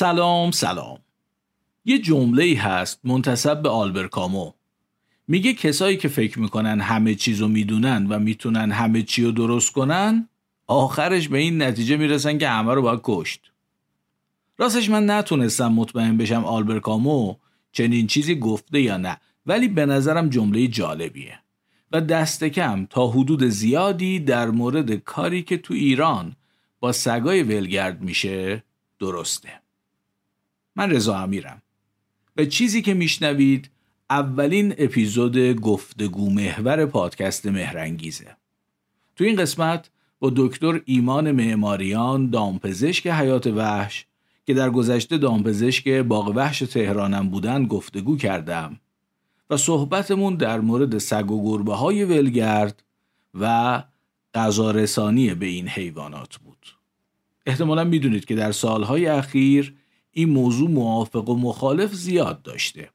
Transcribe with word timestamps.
سلام 0.00 0.50
سلام. 0.50 0.98
یه 1.84 1.98
جمله 1.98 2.44
ای 2.44 2.54
هست 2.54 3.00
منتصب 3.04 3.62
به 3.62 3.68
آلبر 3.68 4.08
کامو. 4.08 4.52
میگه 5.28 5.52
کسایی 5.52 5.96
که 5.96 6.08
فکر 6.08 6.38
می‌کنن 6.38 6.80
همه 6.80 7.14
چیزو 7.14 7.48
می‌دونن 7.48 8.06
و 8.06 8.18
می‌تونن 8.18 8.72
همه 8.72 9.02
چی 9.02 9.24
رو 9.24 9.32
درست 9.32 9.72
کنن 9.72 10.28
آخرش 10.66 11.28
به 11.28 11.38
این 11.38 11.62
نتیجه 11.62 11.96
می‌رسن 11.96 12.38
که 12.38 12.48
همه 12.48 12.74
رو 12.74 12.82
باید 12.82 13.00
کشت. 13.02 13.40
راستش 14.58 14.90
من 14.90 15.10
نتونستم 15.10 15.72
مطمئن 15.72 16.16
بشم 16.16 16.44
آلبر 16.44 16.78
کامو 16.78 17.36
چنین 17.72 18.06
چیزی 18.06 18.34
گفته 18.34 18.80
یا 18.80 18.96
نه 18.96 19.16
ولی 19.46 19.68
به 19.68 19.86
نظرم 19.86 20.28
جمله 20.28 20.66
جالبیه. 20.66 21.38
و 21.92 22.00
دست 22.00 22.44
کم 22.44 22.86
تا 22.90 23.06
حدود 23.06 23.44
زیادی 23.44 24.18
در 24.18 24.50
مورد 24.50 24.94
کاری 24.94 25.42
که 25.42 25.56
تو 25.56 25.74
ایران 25.74 26.36
با 26.80 26.92
سگای 26.92 27.42
ولگرد 27.42 28.02
میشه 28.02 28.64
درسته. 28.98 29.60
من 30.76 30.90
رضا 30.90 31.18
امیرم. 31.18 31.62
و 32.36 32.44
چیزی 32.44 32.82
که 32.82 32.94
میشنوید 32.94 33.70
اولین 34.10 34.74
اپیزود 34.78 35.38
گفتگو 35.38 36.30
محور 36.30 36.86
پادکست 36.86 37.46
مهرنگیزه. 37.46 38.36
تو 39.16 39.24
این 39.24 39.36
قسمت 39.36 39.90
با 40.20 40.32
دکتر 40.36 40.80
ایمان 40.84 41.32
معماریان 41.32 42.30
دامپزشک 42.30 43.06
حیات 43.06 43.46
وحش 43.46 44.06
که 44.46 44.54
در 44.54 44.70
گذشته 44.70 45.18
دامپزشک 45.18 45.88
باغ 45.88 46.32
وحش 46.36 46.58
تهرانم 46.58 47.28
بودن 47.28 47.66
گفتگو 47.66 48.16
کردم 48.16 48.80
و 49.50 49.56
صحبتمون 49.56 50.34
در 50.34 50.60
مورد 50.60 50.98
سگ 50.98 51.30
و 51.30 51.44
گربه 51.44 51.74
های 51.74 52.04
ولگرد 52.04 52.82
و 53.40 53.82
غذارسانی 54.34 55.34
به 55.34 55.46
این 55.46 55.68
حیوانات 55.68 56.36
بود. 56.36 56.66
احتمالا 57.46 57.84
می‌دونید 57.84 58.24
که 58.24 58.34
در 58.34 58.52
سالهای 58.52 59.06
اخیر 59.06 59.74
این 60.12 60.28
موضوع 60.28 60.70
موافق 60.70 61.28
و 61.28 61.36
مخالف 61.36 61.94
زیاد 61.94 62.42
داشته. 62.42 62.90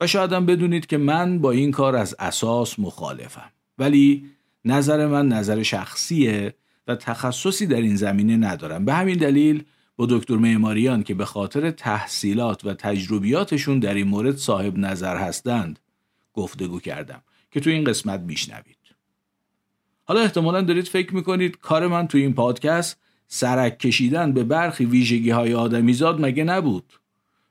و 0.00 0.06
شاید 0.06 0.32
هم 0.32 0.46
بدونید 0.46 0.86
که 0.86 0.98
من 0.98 1.38
با 1.38 1.50
این 1.50 1.70
کار 1.70 1.96
از 1.96 2.16
اساس 2.18 2.78
مخالفم. 2.78 3.50
ولی 3.78 4.26
نظر 4.64 5.06
من 5.06 5.28
نظر 5.28 5.62
شخصیه 5.62 6.54
و 6.86 6.96
تخصصی 6.96 7.66
در 7.66 7.80
این 7.80 7.96
زمینه 7.96 8.36
ندارم. 8.36 8.84
به 8.84 8.94
همین 8.94 9.18
دلیل 9.18 9.64
با 9.96 10.06
دکتر 10.10 10.36
معماریان 10.36 11.02
که 11.02 11.14
به 11.14 11.24
خاطر 11.24 11.70
تحصیلات 11.70 12.64
و 12.64 12.74
تجربیاتشون 12.74 13.78
در 13.78 13.94
این 13.94 14.08
مورد 14.08 14.36
صاحب 14.36 14.78
نظر 14.78 15.16
هستند 15.16 15.78
گفتگو 16.34 16.80
کردم 16.80 17.22
که 17.50 17.60
تو 17.60 17.70
این 17.70 17.84
قسمت 17.84 18.20
میشنوید. 18.20 18.76
حالا 20.04 20.20
احتمالا 20.20 20.60
دارید 20.60 20.88
فکر 20.88 21.14
می‌کنید 21.14 21.58
کار 21.58 21.86
من 21.86 22.08
تو 22.08 22.18
این 22.18 22.34
پادکست 22.34 23.00
سرک 23.32 23.78
کشیدن 23.78 24.32
به 24.32 24.44
برخی 24.44 24.84
ویژگی 24.84 25.30
های 25.30 25.54
آدمیزاد 25.54 26.20
مگه 26.20 26.44
نبود؟ 26.44 26.92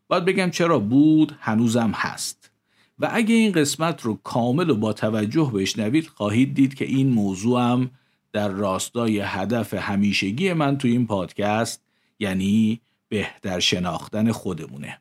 باید 0.07 0.25
بگم 0.25 0.49
چرا 0.49 0.79
بود 0.79 1.35
هنوزم 1.39 1.91
هست. 1.95 2.51
و 2.99 3.09
اگه 3.11 3.35
این 3.35 3.51
قسمت 3.51 4.01
رو 4.01 4.19
کامل 4.23 4.69
و 4.69 4.75
با 4.75 4.93
توجه 4.93 5.51
بشنوید 5.55 6.07
خواهید 6.07 6.53
دید 6.53 6.73
که 6.73 6.85
این 6.85 7.09
موضوع 7.09 7.61
هم 7.61 7.91
در 8.31 8.49
راستای 8.49 9.19
هدف 9.19 9.73
همیشگی 9.73 10.53
من 10.53 10.77
تو 10.77 10.87
این 10.87 11.07
پادکست 11.07 11.81
یعنی 12.19 12.81
بهتر 13.09 13.59
شناختن 13.59 14.31
خودمونه. 14.31 14.99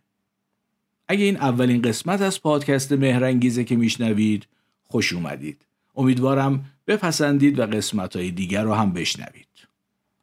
اگه 1.08 1.24
این 1.24 1.36
اولین 1.36 1.82
قسمت 1.82 2.20
از 2.20 2.42
پادکست 2.42 2.92
مهرنگیزه 2.92 3.64
که 3.64 3.76
میشنوید 3.76 4.46
خوش 4.84 5.12
اومدید. 5.12 5.66
امیدوارم 5.96 6.64
بپسندید 6.86 7.58
و 7.58 7.66
قسمت 7.66 8.16
های 8.16 8.30
دیگر 8.30 8.62
رو 8.62 8.74
هم 8.74 8.92
بشنوید. 8.92 9.47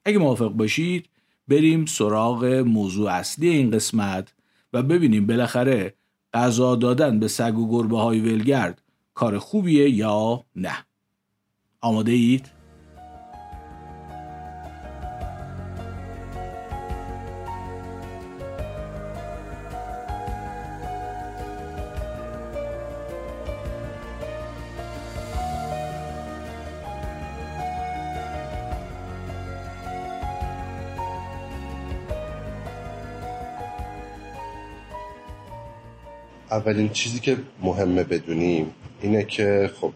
اگه 0.05 0.17
موافق 0.17 0.49
باشید 0.49 1.09
بریم 1.47 1.85
سراغ 1.85 2.45
موضوع 2.45 3.11
اصلی 3.11 3.49
این 3.49 3.71
قسمت 3.71 4.33
و 4.73 4.83
ببینیم 4.83 5.27
بالاخره 5.27 5.93
غذا 6.33 6.75
دادن 6.75 7.19
به 7.19 7.27
سگ 7.27 7.57
و 7.57 7.69
گربه 7.69 7.97
های 7.99 8.19
ولگرد 8.19 8.81
کار 9.13 9.39
خوبیه 9.39 9.89
یا 9.89 10.45
نه 10.55 10.85
آماده 11.81 12.11
اید؟ 12.11 12.54
اولین 36.51 36.89
چیزی 36.89 37.19
که 37.19 37.37
مهمه 37.61 38.03
بدونیم 38.03 38.71
اینه 39.01 39.23
که 39.23 39.71
خب 39.81 39.93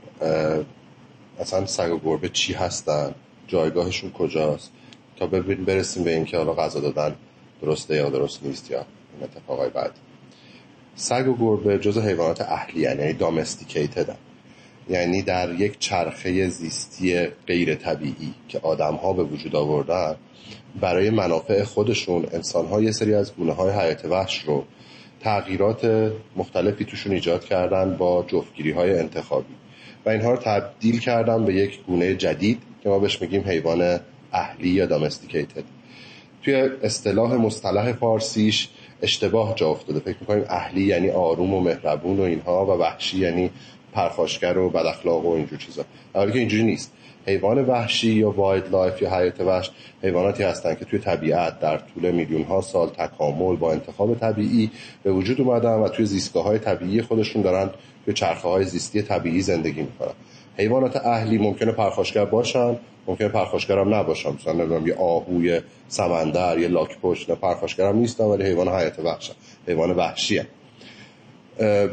مثلا 1.40 1.66
سگ 1.66 1.92
و 1.92 2.00
گربه 2.00 2.30
چی 2.30 2.54
هستن؟ 2.54 3.16
جایگاهشون 3.48 4.12
کجاست؟ 4.12 4.72
تا 5.18 5.28
ببین 5.28 5.66
برسیم 5.66 6.04
به 6.04 6.14
اینکه 6.14 6.38
حالا 6.38 6.54
غذا 6.54 6.80
دادن 6.80 7.16
درسته 7.62 7.96
یا 7.96 8.10
درست 8.10 8.44
نیست 8.44 8.72
یا 8.72 8.78
این 8.78 9.24
اتفاقای 9.24 9.70
بعد. 9.70 9.92
سگ 10.96 11.28
و 11.28 11.36
گربه 11.40 11.80
جز 11.80 11.98
حیوانات 11.98 12.42
اهلی 12.42 12.82
یعنی 12.82 13.14
دامستیکیتدن 13.14 14.16
یعنی 14.90 15.22
در 15.22 15.54
یک 15.54 15.80
چرخه 15.80 16.50
زیستی 16.50 17.28
غیر 17.48 17.76
طبیعی 17.76 18.34
که 18.48 18.60
آدم 18.60 18.96
ها 18.96 19.14
به 19.14 19.24
وجود 19.24 19.56
آوردن 19.56 20.16
برای 20.82 21.10
منافع 21.10 21.64
خودشون 21.64 22.28
انسان 22.34 22.68
ها 22.68 22.82
یه 22.82 22.92
سری 22.92 23.14
از 23.14 23.36
گونه 23.36 23.54
های 23.54 23.72
حیات 23.72 24.06
وحش 24.06 24.40
رو 24.40 24.64
تغییرات 25.22 26.12
مختلفی 26.36 26.86
توشون 26.86 27.12
ایجاد 27.12 27.46
کردن 27.46 27.98
با 27.98 28.26
جفتگیری 28.28 28.72
های 28.72 29.00
انتخابی. 29.00 29.54
و 30.06 30.10
اینها 30.10 30.32
رو 30.32 30.38
تبدیل 30.38 31.00
کردن 31.00 31.46
به 31.46 31.54
یک 31.54 31.80
گونه 31.88 32.16
جدید 32.16 32.62
که 32.84 32.90
ما 32.90 33.00
بهش 33.00 33.22
میگیم 33.22 33.44
حیوان 33.48 34.00
اهلی 34.34 34.70
یا 34.70 34.86
domesticated 34.86 35.64
توی 36.44 36.54
اصطلاح 36.84 37.34
مصطلح 37.34 37.94
فارسیش 37.94 38.70
اشتباه 39.02 39.56
جا 39.56 39.70
افتاده. 39.70 40.00
فکر 40.00 40.18
می‌کنیم 40.22 40.46
اهلی 40.50 40.82
یعنی 40.82 41.10
آروم 41.10 41.54
و 41.54 41.62
مهربون 41.62 42.20
و 42.20 42.22
اینها 42.22 42.66
و 42.66 42.70
وحشی 42.70 43.18
یعنی 43.18 43.50
پرخاشگر 43.94 44.58
و 44.58 44.70
بداخلاق 44.70 45.26
و 45.26 45.30
اینجور 45.30 45.60
چیزا. 45.60 45.86
در 46.14 46.32
که 46.32 46.40
اینجوری 46.40 46.64
نیست. 46.64 46.92
حیوان 47.28 47.66
وحشی 47.66 48.12
یا 48.12 48.32
wildlife 48.32 49.02
یا 49.02 49.18
حیات 49.18 49.42
وحش 49.42 49.72
حیواناتی 50.04 50.44
هستند 50.44 50.80
که 50.80 50.86
توی 50.86 51.00
طبیعت 51.00 51.60
در 51.60 51.78
طول 51.78 52.12
میلیون 52.12 52.44
ها 52.44 52.62
سال 52.62 52.90
تکامل 52.90 53.56
با 53.56 53.72
انتخاب 53.72 54.16
طبیعی 54.16 54.72
به 55.04 55.12
وجود 55.12 55.42
اومدن 55.42 55.74
و 55.74 55.88
توی 55.88 56.06
زیستگاه 56.06 56.44
های 56.44 56.60
طبیعی 56.60 57.02
خودشون 57.02 57.42
دارن 57.42 57.70
توی 58.06 58.14
چرخه 58.14 58.48
های 58.48 58.66
زیستی 58.66 59.02
طبیعی 59.02 59.42
زندگی 59.42 59.82
می‌کنن. 59.82 60.14
حیوانات 60.58 60.98
اهلی 60.98 61.38
ممکنه 61.38 61.72
پرخاشگر 61.72 62.26
باشن 62.26 62.76
ممکنه 63.08 63.28
پرخاشگر 63.28 63.80
هم 63.80 63.94
نباشن. 63.94 64.30
مثلا 64.30 64.54
نمی‌دونم 64.54 64.88
یه 64.88 64.96
آهوی 64.96 65.62
سمندر 65.88 66.60
یه 66.60 66.68
لاک 66.68 67.00
پشت 67.02 67.32
پرخاشگر 67.32 67.92
نیستن 67.92 68.24
ولی 68.24 68.44
حیوان 68.44 68.68
حیات 68.68 69.00
وحش 69.00 69.32
حیوان 69.68 69.92
وحشی 69.92 70.42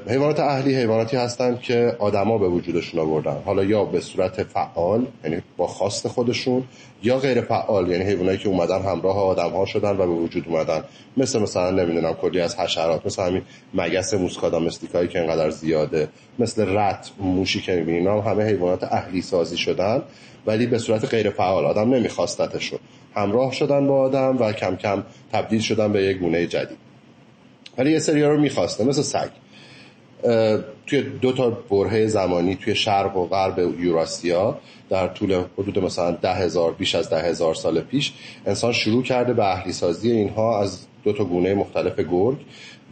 حیوانات 0.08 0.40
اهلی 0.40 0.74
حیواناتی 0.74 1.16
هستند 1.16 1.60
که 1.60 1.96
آدما 1.98 2.38
به 2.38 2.48
وجودشون 2.48 3.00
آوردن. 3.00 3.36
حالا 3.44 3.64
یا 3.64 3.84
به 3.84 4.00
صورت 4.00 4.42
فعال 4.42 5.06
یعنی 5.24 5.42
با 5.56 5.66
خواست 5.66 6.08
خودشون 6.08 6.64
یا 7.02 7.18
غیر 7.18 7.40
فعال 7.40 7.90
یعنی 7.90 8.04
حیوانایی 8.04 8.38
که 8.38 8.48
اومدن 8.48 8.82
همراه 8.82 9.18
آدم 9.18 9.50
ها 9.50 9.66
شدن 9.66 9.90
و 9.90 9.96
به 9.96 10.06
وجود 10.06 10.44
اومدن. 10.48 10.84
مثل 11.16 11.38
مثلا 11.38 11.70
نمی‌دونم 11.70 12.14
کلی 12.14 12.40
از 12.40 12.58
حشرات 12.58 13.06
مثل 13.06 13.22
همین 13.22 13.42
مگس 13.74 14.14
موسکادامستیکایی 14.14 15.08
که 15.08 15.20
انقدر 15.20 15.50
زیاده 15.50 16.08
مثل 16.38 16.76
رت 16.76 17.10
موشی 17.18 17.60
که 17.60 17.76
می‌بینین 17.76 18.06
هم 18.06 18.18
همه 18.18 18.44
حیوانات 18.44 18.84
اهلی 18.84 19.22
سازی 19.22 19.56
شدن 19.56 20.02
ولی 20.46 20.66
به 20.66 20.78
صورت 20.78 21.04
غیر 21.04 21.30
فعال. 21.30 21.64
آدم 21.64 21.94
نمیخواستتشون. 21.94 22.78
همراه 23.14 23.52
شدن 23.52 23.86
با 23.86 24.00
آدم 24.00 24.36
و 24.40 24.52
کم 24.52 24.76
کم 24.76 25.02
تبدیل 25.32 25.60
شدن 25.60 25.92
به 25.92 26.02
یک 26.02 26.18
گونه 26.18 26.46
جدید. 26.46 26.78
ولی 27.78 27.92
یه 27.92 27.98
سری 27.98 28.22
رو 28.22 28.40
می‌خواسته 28.40 28.84
مثل 28.84 29.02
سگ. 29.02 29.28
توی 30.86 31.02
دو 31.02 31.32
تا 31.32 31.50
برهه 31.50 32.06
زمانی 32.06 32.54
توی 32.54 32.74
شرق 32.74 33.16
و 33.16 33.26
غرب 33.26 33.80
یوراسیا 33.80 34.58
در 34.90 35.08
طول 35.08 35.42
حدود 35.58 35.78
مثلا 35.78 36.10
ده 36.10 36.34
هزار 36.34 36.72
بیش 36.72 36.94
از 36.94 37.10
ده 37.10 37.22
هزار 37.22 37.54
سال 37.54 37.80
پیش 37.80 38.12
انسان 38.46 38.72
شروع 38.72 39.02
کرده 39.02 39.32
به 39.32 39.44
اهلی 39.44 39.72
سازی 39.72 40.10
اینها 40.10 40.62
از 40.62 40.86
دو 41.04 41.12
تا 41.12 41.24
گونه 41.24 41.54
مختلف 41.54 42.00
گرگ 42.00 42.36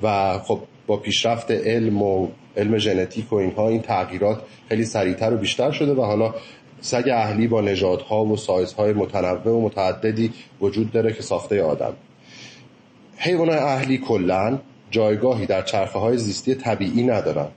و 0.02 0.38
خب 0.38 0.60
با 0.86 0.96
پیشرفت 0.96 1.50
علم 1.50 2.02
و 2.02 2.28
علم 2.56 2.78
ژنتیک 2.78 3.32
و 3.32 3.36
اینها 3.36 3.68
این 3.68 3.82
تغییرات 3.82 4.40
خیلی 4.68 4.84
سریعتر 4.84 5.34
و 5.34 5.36
بیشتر 5.36 5.70
شده 5.70 5.94
و 5.94 6.02
حالا 6.02 6.34
سگ 6.80 7.08
اهلی 7.12 7.46
با 7.46 7.60
نژادها 7.60 8.24
و 8.24 8.36
سایزهای 8.36 8.92
متنوع 8.92 9.52
و 9.52 9.60
متعددی 9.60 10.32
وجود 10.60 10.92
داره 10.92 11.12
که 11.12 11.22
ساخته 11.22 11.62
آدم. 11.62 11.92
حیوان 13.16 13.50
اهلی 13.50 13.98
کلا 13.98 14.58
جایگاهی 14.94 15.46
در 15.46 15.62
چرخه 15.62 15.98
های 15.98 16.18
زیستی 16.18 16.54
طبیعی 16.54 17.02
ندارن 17.02 17.48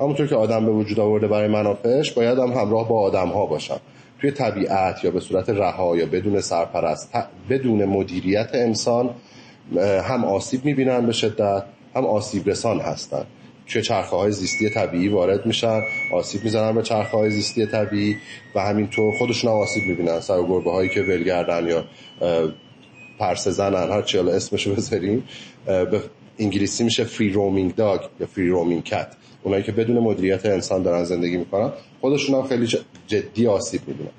همونطور 0.00 0.26
که 0.26 0.34
آدم 0.34 0.66
به 0.66 0.72
وجود 0.72 1.00
آورده 1.00 1.28
برای 1.28 1.48
منافعش 1.48 2.12
باید 2.12 2.38
هم 2.38 2.52
همراه 2.52 2.88
با 2.88 3.00
آدم 3.00 3.28
ها 3.28 3.46
باشن 3.46 3.76
توی 4.20 4.30
طبیعت 4.30 5.04
یا 5.04 5.10
به 5.10 5.20
صورت 5.20 5.50
رها 5.50 5.96
یا 5.96 6.06
بدون 6.06 6.40
سرپرست 6.40 7.10
بدون 7.50 7.84
مدیریت 7.84 8.50
انسان 8.54 9.10
هم 10.02 10.24
آسیب 10.24 10.64
می‌بینن 10.64 11.06
به 11.06 11.12
شدت 11.12 11.64
هم 11.94 12.06
آسیب 12.06 12.48
رسان 12.48 12.80
هستن. 12.80 13.24
توی 13.66 13.82
چرخه 13.82 14.16
های 14.16 14.32
زیستی 14.32 14.70
طبیعی 14.70 15.08
وارد 15.08 15.46
میشن 15.46 15.80
آسیب 16.14 16.44
می‌زنن 16.44 16.74
به 16.74 16.82
چرخه 16.82 17.16
های 17.16 17.30
زیستی 17.30 17.66
طبیعی 17.66 18.16
و 18.54 18.60
همینطور 18.60 19.12
خودشون 19.18 19.50
هم 19.50 19.56
آسیب 19.56 19.84
می‌بینن. 19.84 20.20
سر 20.20 20.42
گربه 20.42 20.72
هایی 20.72 20.88
که 20.88 21.02
ولگردن 21.02 21.66
یا 21.66 21.84
پرسه 23.18 23.50
زنن 23.50 23.90
هر 23.90 24.02
چی 24.02 24.18
حالا 24.18 24.32
اسمشو 24.32 24.74
بذاریم 24.74 25.24
انگلیسی 26.38 26.84
میشه 26.84 27.04
فری 27.04 27.30
رومینگ 27.30 27.74
داگ 27.74 28.00
یا 28.20 28.26
فری 28.26 28.48
رومینگ 28.48 28.84
کت 28.84 29.08
اونایی 29.42 29.62
که 29.62 29.72
بدون 29.72 29.98
مدیریت 29.98 30.46
انسان 30.46 30.82
دارن 30.82 31.04
زندگی 31.04 31.36
می‌کنن 31.36 31.72
خودشون 32.00 32.34
هم 32.34 32.48
خیلی 32.48 32.68
جدی 33.06 33.46
آسیب 33.46 33.80
می‌بینن. 33.86 34.10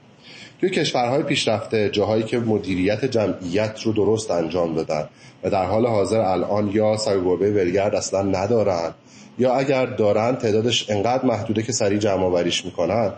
توی 0.59 0.69
کشورهای 0.69 1.23
پیشرفته 1.23 1.89
جاهایی 1.89 2.23
که 2.23 2.39
مدیریت 2.39 3.05
جمعیت 3.05 3.81
رو 3.83 3.93
درست 3.93 4.31
انجام 4.31 4.75
دادن 4.75 5.09
و 5.43 5.49
در 5.49 5.65
حال 5.65 5.87
حاضر 5.87 6.19
الان 6.19 6.71
یا 6.73 6.97
سرگربه 6.97 7.51
ولگرد 7.51 7.95
اصلا 7.95 8.21
ندارن 8.21 8.93
یا 9.39 9.53
اگر 9.53 9.85
دارن 9.85 10.35
تعدادش 10.35 10.89
انقدر 10.89 11.25
محدوده 11.25 11.63
که 11.63 11.71
سریع 11.71 11.99
جمع 11.99 12.23
آوریش 12.23 12.65
می‌کنن 12.65 13.13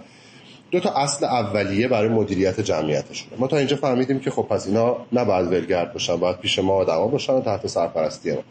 دو 0.71 0.79
تا 0.79 0.89
اصل 0.91 1.25
اولیه 1.25 1.87
برای 1.87 2.09
مدیریت 2.09 2.59
جمعیتشونه. 2.59 3.31
ما 3.37 3.47
تا 3.47 3.57
اینجا 3.57 3.75
فهمیدیم 3.75 4.19
که 4.19 4.31
خب 4.31 4.41
پس 4.41 4.67
اینا 4.67 4.97
نباید 5.13 5.47
ولگرد 5.47 5.93
باشن 5.93 6.15
باید 6.15 6.37
پیش 6.37 6.59
ما 6.59 6.73
آدما 6.73 7.07
باشن 7.07 7.33
و 7.33 7.41
تحت 7.41 7.67
سرپرستی 7.67 8.31
ما. 8.31 8.43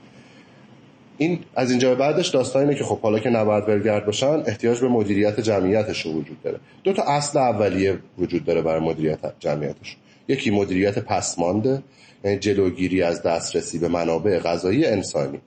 این 1.20 1.38
از 1.54 1.70
اینجا 1.70 1.94
بعدش 1.94 2.28
داستان 2.28 2.62
اینه 2.62 2.74
که 2.74 2.84
خب 2.84 3.00
حالا 3.00 3.18
که 3.18 3.30
نباید 3.30 3.68
ولگرد 3.68 4.06
باشن 4.06 4.42
احتیاج 4.46 4.80
به 4.80 4.88
مدیریت 4.88 5.40
جمعیتشون 5.40 6.14
وجود 6.14 6.42
داره. 6.42 6.60
دو 6.84 6.92
تا 6.92 7.02
اصل 7.02 7.38
اولیه 7.38 7.98
وجود 8.18 8.44
داره 8.44 8.62
برای 8.62 8.80
مدیریت 8.80 9.18
جمعیتشون 9.38 9.96
یکی 10.28 10.50
مدیریت 10.50 10.98
پسمانده 10.98 11.82
یعنی 12.24 12.38
جلوگیری 12.38 13.02
از 13.02 13.22
دسترسی 13.22 13.78
به 13.78 13.88
منابع 13.88 14.38
غذایی 14.38 14.86
انسانی. 14.86 15.40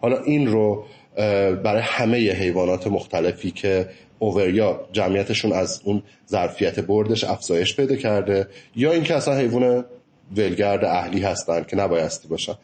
حالا 0.00 0.18
این 0.18 0.46
رو 0.46 0.84
برای 1.64 1.82
همه 1.82 2.16
حیوانات 2.16 2.86
مختلفی 2.86 3.50
که 3.50 3.88
اووریا 4.18 4.80
جمعیتشون 4.92 5.52
از 5.52 5.80
اون 5.84 6.02
ظرفیت 6.28 6.80
بردش 6.80 7.24
افزایش 7.24 7.76
پیدا 7.76 7.96
کرده 7.96 8.46
یا 8.76 8.92
اینکه 8.92 9.16
اصلا 9.16 9.36
حیوان 9.36 9.84
ولگرد 10.36 10.84
اهلی 10.84 11.22
هستند 11.22 11.66
که 11.66 11.76
نبایستی 11.76 12.28
باشن. 12.28 12.54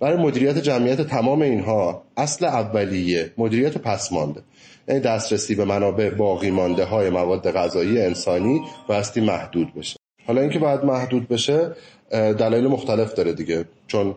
برای 0.00 0.16
مدیریت 0.16 0.58
جمعیت 0.58 1.00
تمام 1.00 1.42
اینها 1.42 2.02
اصل 2.16 2.44
اولیه 2.44 3.32
مدیریت 3.38 3.78
پسمانده 3.78 4.40
یعنی 4.88 5.00
دسترسی 5.00 5.54
به 5.54 5.64
منابع 5.64 6.10
باقی 6.10 6.50
مانده 6.50 6.84
های 6.84 7.10
مواد 7.10 7.50
غذایی 7.50 8.00
انسانی 8.00 8.60
بایستی 8.88 9.20
محدود 9.20 9.74
بشه. 9.74 9.96
حالا 10.26 10.40
اینکه 10.40 10.58
باید 10.58 10.84
محدود 10.84 11.28
بشه 11.28 11.70
دلایل 12.10 12.66
مختلف 12.66 13.14
داره 13.14 13.32
دیگه. 13.32 13.64
چون 13.86 14.14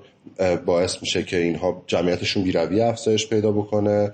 باعث 0.66 0.98
میشه 1.02 1.24
که 1.24 1.38
اینها 1.38 1.84
جمعیتشون 1.88 2.44
بیروی 2.44 2.82
افزایش 2.82 3.28
پیدا 3.28 3.52
بکنه. 3.52 4.12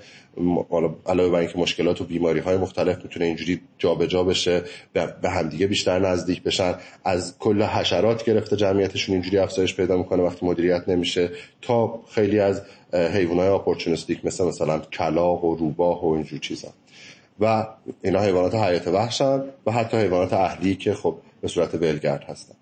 علاوه 1.06 1.30
بر 1.30 1.40
اینکه 1.40 1.60
مشکلات 1.60 2.02
و 2.02 2.04
بیماری 2.04 2.40
های 2.40 2.58
مختلف 2.58 3.04
می‌تونه 3.04 3.26
اینجوری 3.26 3.62
جابجا 3.78 4.08
جا 4.08 4.24
بشه 4.24 4.62
به 4.94 5.30
همدیگه 5.30 5.68
بیشتر 5.68 6.00
نزدیک 6.00 6.44
بشن. 6.44 6.76
از 7.04 7.38
کل 7.40 7.64
حشرات 7.64 8.26
گرفته 8.26 8.56
جمعیتشون 8.56 9.14
اینجوری 9.14 9.38
افزایش 9.38 9.76
پیدا 9.76 9.98
می‌کنه 9.98 10.24
وقتی 10.24 10.46
مدیریت 10.46 10.90
نمیشه. 10.90 11.30
تا 11.62 12.00
خیلی 12.10 12.40
از 12.40 12.62
حیوانات 12.94 13.46
های 13.46 13.56
اپورتونستیک 13.56 14.26
مثل 14.26 14.46
مثلا 14.46 14.80
کلاق 14.80 15.44
و 15.44 15.56
روباه 15.56 16.06
و 16.06 16.08
اینجور 16.08 16.40
چیزا. 16.40 16.68
و 17.40 17.68
اینا 18.02 18.22
حیوانات 18.22 18.56
حیات 18.56 18.88
وحشن 18.88 19.44
و 19.66 19.72
حتی 19.72 19.98
حیوانات 19.98 20.34
اهلی 20.34 20.76
که 20.76 20.94
خب 20.94 21.16
به 21.42 21.48
صورت 21.48 21.76
ولگرد 21.76 22.24
هستن. 22.24 22.56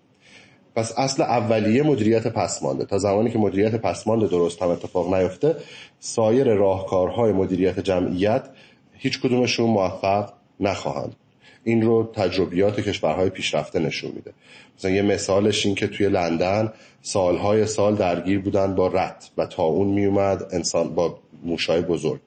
پس 0.74 0.92
اصل 0.98 1.22
اولیه 1.22 1.82
مدیریت 1.82 2.26
پسمانده 2.26 2.84
تا 2.84 2.98
زمانی 2.98 3.30
که 3.30 3.38
مدیریت 3.38 3.74
پسمانده 3.74 4.26
درست 4.26 4.62
هم 4.62 4.68
اتفاق 4.68 5.14
نیفته 5.14 5.56
سایر 6.00 6.54
راهکارهای 6.54 7.32
مدیریت 7.32 7.80
جمعیت 7.80 8.48
هیچ 8.92 9.20
کدومشون 9.20 9.70
موفق 9.70 10.32
نخواهند. 10.60 11.16
این 11.64 11.82
رو 11.82 12.10
تجربیات 12.14 12.80
کشورهای 12.80 13.30
پیشرفته 13.30 13.78
نشون 13.78 14.12
میده. 14.14 14.32
مثلا 14.78 14.90
یه 14.90 15.02
مثالش 15.02 15.66
این 15.66 15.74
که 15.74 15.86
توی 15.86 16.08
لندن 16.08 16.72
سالهای 17.02 17.66
سال 17.66 17.94
درگیر 17.94 18.38
بودن 18.38 18.74
با 18.74 18.86
رت 18.86 19.30
و 19.38 19.46
تا 19.46 19.62
اون 19.62 19.88
میومد 19.88 20.54
انسان 20.54 20.94
با 20.94 21.18
موشای 21.42 21.80
بزرگ. 21.80 22.20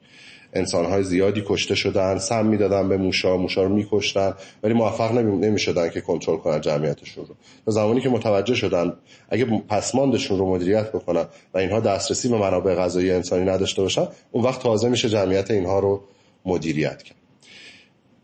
انسانهای 0.56 1.02
زیادی 1.02 1.42
کشته 1.46 1.74
شدن 1.74 2.18
سم 2.18 2.46
می‌دادن 2.46 2.88
به 2.88 2.96
موشا 2.96 3.36
موشا 3.36 3.62
رو 3.62 3.68
میکشتن 3.68 4.34
ولی 4.62 4.74
موفق 4.74 5.12
نمی‌شدن 5.12 5.90
که 5.90 6.00
کنترل 6.00 6.36
کنن 6.36 6.60
جمعیتشون 6.60 7.26
رو. 7.26 7.34
تا 7.66 7.72
زمانی 7.72 8.00
که 8.00 8.08
متوجه 8.08 8.54
شدن 8.54 8.92
اگه 9.28 9.44
پسماندشون 9.68 10.38
رو 10.38 10.54
مدیریت 10.54 10.92
بکنن 10.92 11.24
و 11.54 11.58
اینها 11.58 11.80
دسترسی 11.80 12.28
به 12.28 12.38
منابع 12.38 12.74
غذایی 12.74 13.10
انسانی 13.10 13.44
نداشته 13.44 13.82
باشن 13.82 14.08
اون 14.32 14.44
وقت 14.44 14.62
تازه 14.62 14.88
میشه 14.88 15.08
جمعیت 15.08 15.50
اینها 15.50 15.78
رو 15.78 16.02
مدیریت 16.44 17.02
کرد. 17.02 17.16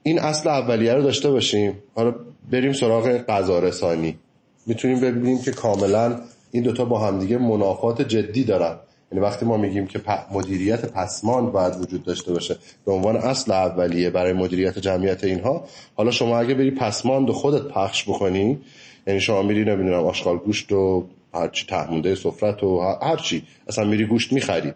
این 0.03 0.19
اصل 0.19 0.49
اولیه 0.49 0.95
رو 0.95 1.03
داشته 1.03 1.31
باشیم. 1.31 1.79
حالا 1.95 2.15
بریم 2.51 2.73
سراغ 2.73 3.09
غذا 3.09 3.59
رسانی 3.59 4.19
می‌تونیم 4.67 5.01
ببینیم 5.01 5.43
که 5.43 5.51
کاملا 5.51 6.21
این 6.53 6.63
دوتا 6.63 6.85
با 6.85 6.99
همدیگه 6.99 7.39
منافات 7.39 8.03
جدی 8.03 8.45
دارن. 8.45 8.77
یعنی 9.13 9.25
وقتی 9.25 9.47
ما 9.47 9.57
میگیم 9.57 9.87
که 9.87 10.01
مدیریت 10.31 10.87
پسماند 10.87 11.53
باید 11.53 11.77
وجود 11.81 12.05
داشته 12.05 12.33
باشه 12.33 12.57
به 12.87 12.93
عنوان 12.93 13.17
اصل 13.17 13.53
اولیه 13.53 14.11
برای 14.11 14.33
مدیریت 14.33 14.79
جمعیت 14.79 15.25
اینها 15.25 15.65
حالا 15.95 16.11
شما 16.11 16.39
اگه 16.39 16.55
بری 16.55 16.71
پسماند 16.71 17.31
و 17.31 17.33
خودت 17.33 17.63
پخش 17.63 18.05
بکنی 18.09 18.59
یعنی 19.07 19.21
شما 19.21 19.43
میری 19.43 19.65
نمی‌دونم 19.65 20.05
آشغال 20.05 20.37
گوشت 20.37 20.73
و 20.73 21.07
هرچی 21.35 21.67
تهمونده 21.67 22.15
سفرت 22.15 22.65
و 22.65 22.81
هرچی 23.03 23.43
اصلا 23.69 23.85
میری 23.85 24.07
گوشت 24.07 24.33
می‌خری. 24.33 24.73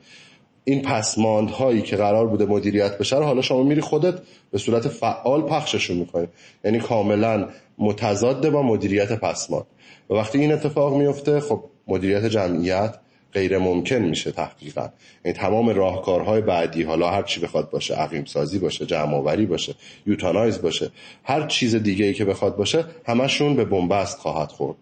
این 0.64 0.82
پسماند 0.82 1.50
هایی 1.50 1.82
که 1.82 1.96
قرار 1.96 2.26
بوده 2.26 2.46
مدیریت 2.46 2.99
بشه 2.99 3.16
حالا 3.16 3.42
شما 3.42 3.62
میری 3.62 3.80
خودت 3.80 4.14
به 4.50 4.58
صورت 4.58 4.88
فعال 4.88 5.42
پخششون 5.42 5.96
می‌کنی. 5.96 6.26
یعنی 6.64 6.78
کاملا 6.78 7.49
متضاد 7.78 8.50
با 8.50 8.62
مدیریت 8.62 9.12
پسماند. 9.12 9.66
و 10.11 10.14
وقتی 10.14 10.38
این 10.38 10.52
اتفاق 10.52 10.96
میفته 10.96 11.40
خب 11.40 11.64
مدیریت 11.88 12.25
جمعیت 12.25 12.94
غیر 13.33 13.59
ممکن 13.59 13.97
میشه 13.97 14.30
تحقیقا. 14.30 14.88
یعنی 15.25 15.38
تمام 15.38 15.68
راهکارهای 15.68 16.40
بعدی 16.40 16.83
حالا 16.83 17.11
هر 17.11 17.23
چی 17.23 17.40
بخواد 17.40 17.71
باشه 17.71 17.95
عقیم 17.95 18.25
سازی 18.25 18.59
باشه 18.59 18.87
جمع 18.87 19.14
آوری 19.14 19.47
باشه 19.47 19.75
یوتانایز 20.06 20.62
باشه 20.62 20.90
هر 21.25 21.47
چیز 21.47 21.75
دیگه 21.75 22.04
ای 22.04 22.14
که 22.14 22.25
بخواد 22.25 22.56
باشه 22.56 22.85
همشون 23.06 23.56
به 23.56 23.64
بنبست 23.64 24.18
خواهد 24.18 24.49
خورد. 24.49 24.76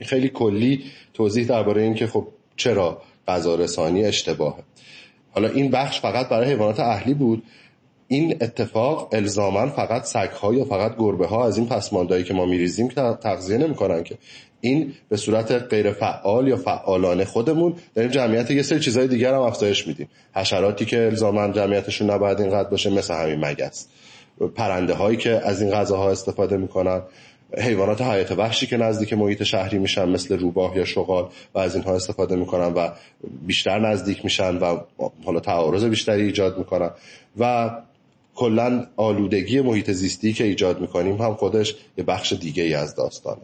خیلی 0.00 0.28
کلی 0.28 0.84
توضیح 1.14 1.46
درباره 1.46 1.82
این 1.82 1.94
که 1.94 2.06
خب 2.06 2.28
چرا 2.56 3.02
غذا 3.28 3.54
رسانی 3.54 4.04
اشتباهه. 4.04 4.62
حالا 5.30 5.48
این 5.48 5.70
بخش 5.70 6.00
فقط 6.00 6.28
برای 6.28 6.48
حیوانات 6.48 6.80
اهلی 6.80 7.14
بود. 7.14 7.42
این 8.08 8.36
اتفاق 8.40 9.08
الزاما 9.12 9.66
فقط 9.66 10.04
سگها 10.04 10.54
یا 10.54 10.64
فقط 10.64 10.96
گربه 10.96 11.26
ها 11.26 11.46
از 11.46 11.58
این 11.58 11.66
پسماندهایی 11.66 12.24
که 12.24 12.34
ما 12.34 12.46
میریزیم 12.46 12.88
که 12.88 12.94
تغذیه 12.94 13.58
نمی‌کنن 13.58 14.02
که. 14.04 14.18
این 14.60 14.92
به 15.08 15.16
صورت 15.16 15.52
غیر 15.52 15.92
فعال 15.92 16.48
یا 16.48 16.56
فعالانه 16.56 17.24
خودمون 17.24 17.74
داریم 17.94 18.10
جمعیت 18.10 18.50
یه 18.50 18.62
سری 18.62 18.80
چیزهای 18.80 19.08
دیگر 19.08 19.34
هم 19.34 19.40
افزایش 19.40 19.86
میدیم. 19.86 20.08
حشراتی 20.34 20.84
که 20.84 21.04
الزاما 21.04 21.48
جمعیتشون 21.48 22.10
نباید 22.10 22.40
اینقدر 22.40 22.68
باشه 22.68 22.90
مثل 22.90 23.14
همین 23.14 23.44
مگس. 23.44 23.86
پرنده 24.54 24.94
هایی 24.94 25.16
که 25.16 25.30
از 25.44 25.62
این 25.62 25.70
غذاها 25.70 26.10
استفاده 26.10 26.56
می‌کنن 26.56 27.02
حیوانات 27.58 28.02
حیات 28.02 28.32
وحشی 28.32 28.66
که 28.66 28.76
نزدیک 28.76 29.12
محیط 29.12 29.42
شهری 29.42 29.78
میشن 29.78 30.08
مثل 30.08 30.38
روباه 30.38 30.76
یا 30.76 30.84
شغال 30.84 31.28
و 31.54 31.58
از 31.58 31.74
اینها 31.74 31.94
استفاده 31.94 32.36
می‌کنن 32.36 32.72
و 32.74 32.90
بیشتر 33.46 33.78
نزدیک 33.78 34.24
میشن 34.24 34.56
و 34.56 34.78
حالا 35.24 35.40
تعارض 35.40 35.84
بیشتری 35.84 36.22
ایجاد 36.22 36.58
می‌کنن. 36.58 36.90
و 37.38 37.70
کلا 38.34 38.86
آلودگی 38.96 39.60
محیط 39.60 39.90
زیستی 39.90 40.32
که 40.32 40.44
ایجاد 40.44 40.80
می‌کنیم 40.80 41.16
هم 41.16 41.34
خودش 41.34 41.74
یه 41.98 42.04
بخش 42.04 42.32
دیگه 42.32 42.62
ای 42.62 42.74
از 42.74 42.94
داستانه. 42.94 43.42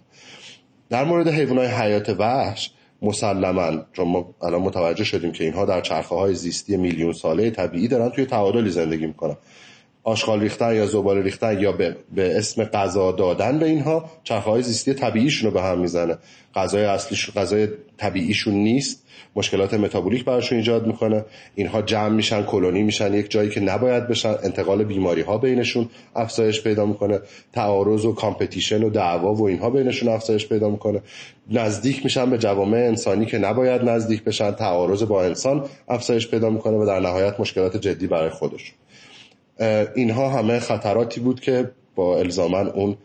در 0.90 1.05
مورد 1.05 1.28
حیوانات 1.28 1.71
حیات 1.71 2.09
وحش 2.19 2.71
مسلما 3.02 3.85
چون 3.93 4.09
ما 4.09 4.35
الان 4.43 4.62
متوجه 4.62 5.05
شدیم 5.05 5.33
که 5.33 5.45
اینها 5.45 5.64
در 5.64 5.81
چرخه 5.81 6.14
های 6.14 6.35
زیستی 6.35 6.76
میلیون 6.76 7.12
ساله 7.12 7.50
طبیعی 7.50 7.88
دارن 7.88 8.09
توی 8.09 8.26
تعادلی 8.26 8.71
زندگی 8.71 9.07
می‌کنن. 9.07 9.37
آشغال 10.06 10.40
ریختن 10.40 10.76
یا 10.76 10.86
زباله 10.86 11.22
ریختن 11.22 11.60
یا 11.60 11.72
به, 11.72 11.96
به 12.14 12.38
اسم 12.38 12.64
غذا 12.64 13.12
دادن 13.12 13.58
به 13.58 13.66
اینها 13.66 14.10
چرخه 14.25 14.50
های 14.50 14.62
زیستی 14.62 14.94
طبیعیشون 14.94 15.50
رو 15.50 15.54
به 15.54 15.62
هم 15.62 15.78
می‌زنه. 15.78 16.18
غذای 16.54 16.84
اصلیشون 16.84 17.42
غذای 17.42 17.68
طبیعیشون 17.96 18.54
نیست. 18.54 19.02
مشکلات 19.36 19.75
متابولیک 19.75 20.25
براشون 20.25 20.58
ایجاد 20.58 20.86
می‌کنه. 20.86 21.25
اینها 21.54 21.82
جمع 21.82 22.08
میشن 22.08 22.42
کلونی 22.42 22.82
میشن 22.82 23.14
یک 23.14 23.30
جایی 23.30 23.50
که 23.50 23.60
نباید 23.60 24.08
بشن. 24.08 24.34
انتقال 24.44 24.84
بیماری 24.84 25.22
ها 25.22 25.38
بینشون 25.38 25.88
افزایش 26.16 26.62
پیدا 26.62 26.86
می‌کنه. 26.86 27.20
تعارض 27.52 28.04
و 28.04 28.14
competition 28.14 28.83
و 28.82 28.90
دعوا 28.90 29.34
و 29.34 29.48
اینها 29.48 29.70
بینشون 29.70 30.08
افزایش 30.08 30.48
پیدا 30.48 30.70
می‌کنه. 30.70 31.02
نزدیک 31.50 32.04
میشن 32.04 32.30
به 32.30 32.38
جوامع 32.38 32.78
انسانی 32.78 33.26
که 33.26 33.38
نباید 33.38 33.82
نزدیک 33.82 34.25
بشن. 34.25 34.50
تعارض 34.50 35.02
با 35.02 35.22
انسان 35.22 35.64
افزایش 35.88 36.28
پیدا 36.28 36.50
می‌کنه 36.50 36.76
و 36.76 36.86
در 36.86 37.00
نهایت 37.00 37.40
مشکلات 37.40 37.76
جدی 37.76 38.06
برای 38.06 38.30
خودشون. 38.30 38.75
اینها 39.94 40.30
همه 40.30 40.58
خطراتی 40.58 41.20
بود 41.20 41.40
که 41.40 41.70
با 41.94 42.18
الزامن 42.18 42.66
اون 42.66 42.96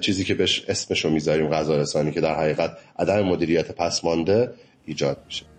چیزی 0.00 0.24
که 0.24 0.34
بهش 0.34 0.64
اسمشو 0.68 1.10
می‌ذاریم 1.10 1.50
غذا 1.50 1.76
رسانی 1.76 2.12
که 2.12 2.20
در 2.20 2.34
حقیقت 2.34 2.78
عدم 2.98 3.22
مدیریت 3.22 3.72
پسمانده 3.72 4.54
ایجاد 4.86 5.22
میشه. 5.26 5.51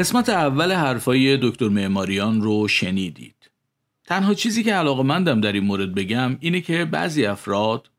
قسمت 0.00 0.28
اول 0.28 0.72
حرفای 0.72 1.38
دکتر 1.42 1.68
معماریان 1.68 2.40
رو 2.40 2.68
شنیدید. 2.68 3.50
تنها 4.04 4.34
چیزی 4.34 4.62
که 4.62 4.74
علاقه 4.74 5.02
مندم 5.02 5.40
در 5.40 5.52
این 5.52 5.64
مورد 5.64 5.94
بگم 5.94 6.36
اینه 6.40 6.60
که 6.60 6.84
بعضی 6.84 7.24
افراد 7.24 7.90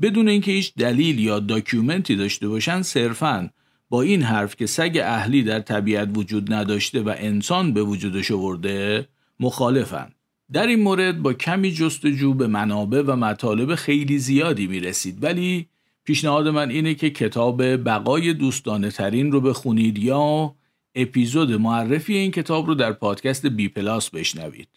بدون 0.00 0.28
اینکه 0.28 0.52
هیچ 0.52 0.74
دلیل 0.74 1.18
یا 1.18 1.40
داکیومنتی 1.40 2.16
داشته 2.16 2.48
باشن 2.48 2.82
صرفاً 2.82 3.50
با 3.88 4.02
این 4.02 4.22
حرف 4.22 4.56
که 4.56 4.66
سگ 4.66 5.00
اهلی 5.04 5.42
در 5.42 5.60
طبیعت 5.60 6.08
وجود 6.14 6.52
نداشته 6.52 7.02
و 7.02 7.14
انسان 7.18 7.72
به 7.72 7.82
وجودش 7.82 8.30
آورده 8.30 9.08
مخالفن. 9.40 10.12
در 10.52 10.66
این 10.66 10.82
مورد 10.82 11.22
با 11.22 11.32
کمی 11.32 11.72
جستجو 11.72 12.34
به 12.34 12.46
منابع 12.46 13.02
و 13.06 13.16
مطالب 13.16 13.74
خیلی 13.74 14.18
زیادی 14.18 14.66
می 14.66 14.80
رسید 14.80 15.22
ولی 15.22 15.68
پیشنهاد 16.04 16.48
من 16.48 16.70
اینه 16.70 16.94
که 16.94 17.10
کتاب 17.10 17.76
بقای 17.76 18.34
دوستانه 18.34 18.90
ترین 18.90 19.32
رو 19.32 19.40
بخونید 19.40 19.98
یا 19.98 20.54
اپیزود 20.94 21.52
معرفی 21.52 22.14
این 22.14 22.30
کتاب 22.30 22.66
رو 22.66 22.74
در 22.74 22.92
پادکست 22.92 23.46
بی 23.46 23.68
پلاس 23.68 24.10
بشنوید. 24.10 24.68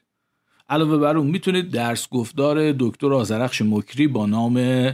علاوه 0.69 0.97
بر 0.97 1.17
اون 1.17 1.27
می‌تونید 1.27 1.71
درس 1.71 2.09
گفتار 2.09 2.71
دکتر 2.79 3.13
آزرخش 3.13 3.61
مکری 3.61 4.07
با 4.07 4.25
نام 4.25 4.87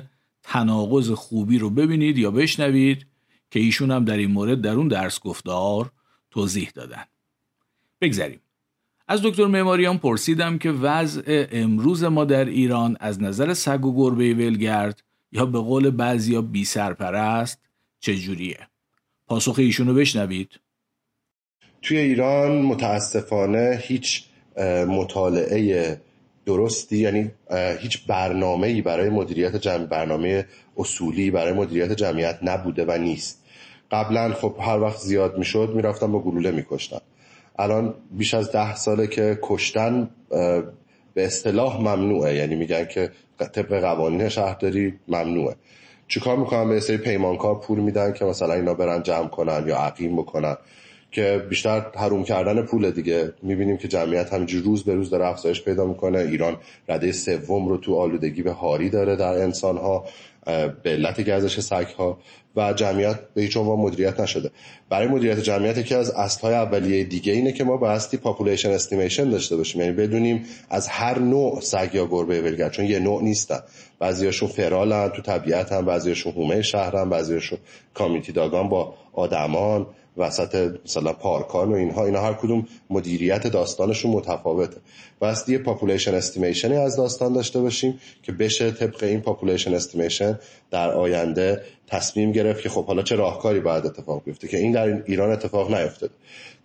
تناقض 0.43 1.11
خوبی 1.11 1.57
رو 1.57 1.69
ببینید 1.69 2.17
یا 2.17 2.31
بشنوید 2.31 3.05
که 3.51 3.59
ایشون 3.59 3.91
هم 3.91 4.05
در 4.05 4.17
این 4.17 4.31
مورد 4.31 4.61
در 4.61 4.73
اون 4.73 4.87
درس 4.87 5.19
گفتار 5.19 5.91
توضیح 6.31 6.71
دادن. 6.75 7.03
بگذریم. 8.01 8.39
از 9.07 9.21
دکتر 9.21 9.45
معماریان 9.45 9.97
پرسیدم 9.97 10.57
که 10.57 10.71
وضع 10.71 11.47
امروز 11.51 12.03
ما 12.03 12.25
در 12.25 12.45
ایران 12.45 12.97
از 12.99 13.21
نظر 13.21 13.53
سگ 13.53 13.85
و 13.85 13.95
گربه 13.95 14.33
ولگرد 14.33 15.03
یا 15.31 15.45
به 15.45 15.59
قول 15.59 15.89
بعضیا 15.89 16.41
بی 16.41 16.65
سرپرست 16.65 17.59
چجوریه؟ 17.99 18.67
پاسخ 19.27 19.55
ایشون 19.57 19.87
رو 19.87 19.93
بشنوید. 19.93 20.59
توی 21.81 21.97
ایران 21.97 22.61
متاسفانه 22.61 23.79
هیچ 23.81 24.23
مطالعه 24.87 25.97
درستی 26.45 26.97
یعنی 26.97 27.31
هیچ 27.79 28.07
برنامه‌ای 28.07 28.81
برای 28.81 29.09
مدیریت 29.09 29.55
جمع 29.55 29.85
برنامه 29.85 30.45
اصولی 30.77 31.31
برای 31.31 31.53
مدیریت 31.53 31.91
جمعیت 31.91 32.39
نبوده 32.41 32.85
و 32.87 32.97
نیست. 32.97 33.43
قبلا 33.91 34.33
خب 34.33 34.55
هر 34.61 34.79
وقت 34.79 34.99
زیاد 34.99 35.37
می‌شد 35.37 35.71
می‌رفتن 35.75 36.11
با 36.11 36.19
گلوله 36.19 36.51
میکشتن 36.51 36.99
الان 37.59 37.93
بیش 38.11 38.33
از 38.33 38.51
ده 38.51 38.75
ساله 38.75 39.07
که 39.07 39.39
کشتن 39.41 40.09
به 41.13 41.25
اصطلاح 41.25 41.81
ممنوعه. 41.81 42.35
یعنی 42.35 42.55
میگن 42.55 42.85
که 42.85 43.11
طبق 43.37 43.79
قوانین 43.79 44.29
شهرداری 44.29 44.93
ممنوعه. 45.07 45.55
چیکار 46.07 46.37
می‌کنن 46.37 46.69
یه 46.69 46.79
سری 46.79 46.97
پیمانکار 46.97 47.59
پول 47.59 47.79
میدن 47.79 48.13
که 48.13 48.25
مثلا 48.25 48.53
اینا 48.53 48.73
برن 48.73 49.03
جمع 49.03 49.27
کنن 49.27 49.67
یا 49.67 49.77
عقیم 49.77 50.15
بکنن. 50.15 50.57
که 51.11 51.45
بیشتر 51.49 51.85
حروم 51.95 52.23
کردن 52.23 52.61
پول 52.61 52.91
دیگه. 52.91 53.33
می‌بینیم 53.41 53.77
که 53.77 53.87
جمعیت 53.87 54.33
همینجوری 54.33 54.63
روز 54.63 54.83
به 54.83 54.95
روز 54.95 55.09
داره 55.09 55.25
افزایش 55.25 55.63
پیدا 55.63 55.85
می‌کنه. 55.85 56.19
ایران 56.19 56.57
رده 56.89 57.11
سوم 57.11 57.67
رو 57.67 57.77
تو 57.77 57.95
آلودگی 57.95 58.43
به 58.43 58.51
هاری 58.51 58.89
داره 58.89 59.15
در 59.15 59.33
انسان 59.33 59.77
ها 59.77 60.05
به 60.83 60.89
علت 60.89 61.21
گردش 61.21 61.59
سگ 61.59 61.87
ها 61.97 62.19
و 62.55 62.73
جمعیت 62.73 63.19
به 63.33 63.41
هیچ 63.41 63.57
عنوان 63.57 63.79
مدیریت 63.79 64.19
نشده. 64.19 64.51
برای 64.89 65.07
مدیریت 65.07 65.39
جمعیت 65.39 65.77
یکی 65.77 65.95
از 65.95 66.11
اصلهای 66.11 66.53
اولیه 66.53 67.03
دیگه 67.03 67.33
اینه 67.33 67.51
که 67.51 67.63
ما 67.63 67.77
بایستی 67.77 68.17
population 68.17 68.69
estimation 68.69 69.29
داشته 69.29 69.55
باشیم. 69.55 69.81
یعنی 69.81 69.93
بدونیم 69.93 70.45
از 70.69 70.87
هر 70.87 71.19
نوع 71.19 71.61
سگ 71.61 71.89
یا 71.93 72.05
گربه 72.05 72.41
ولگرد 72.41 72.71
چون 72.71 72.85
یه 72.85 72.99
نوع 72.99 73.23
نیستن. 73.23 73.59
بعضیاشون 73.99 74.49
feral 74.49 74.99
ن 74.99 75.09
تو 75.09 75.21
طبیعت 75.21 75.71
هم 75.71 75.85
بعضیاشون 75.85 76.33
حومه 76.33 76.61
شهرن 76.61 77.09
بعضیاشون 77.09 77.59
community 77.93 78.31
dog 78.31 78.60
ان 78.60 78.69
با 78.69 78.93
آدمان 79.13 79.87
وسط 80.17 80.71
مثلا 80.85 81.13
پارکان 81.13 81.71
و 81.71 81.75
اینها. 81.75 82.05
اینا 82.05 82.21
هر 82.21 82.33
کدوم 82.33 82.67
مدیریت 82.89 83.47
داستانشون 83.47 84.11
متفاوته. 84.11 84.77
بایست 85.21 85.49
یه 85.49 85.57
population 85.57 86.13
estimation 86.15 86.70
ی 86.70 86.75
از 86.75 86.97
داستان 86.97 87.33
داشته 87.33 87.59
باشیم 87.59 87.99
که 88.23 88.31
بشه 88.31 88.71
طبق 88.71 89.03
این 89.03 89.21
population 89.21 89.73
estimation 89.73 90.39
در 90.71 90.91
آینده 90.91 91.61
تصمیم 91.87 92.31
گرفت 92.31 92.61
که 92.61 92.69
خب 92.69 92.85
حالا 92.85 93.01
چه 93.01 93.15
راهکاری 93.15 93.59
باید 93.59 93.85
اتفاق 93.85 94.23
بیفته 94.23 94.47
که 94.47 94.57
این 94.57 94.71
در 94.71 95.03
ایران 95.05 95.31
اتفاق 95.31 95.73
نیفتاده. 95.75 96.13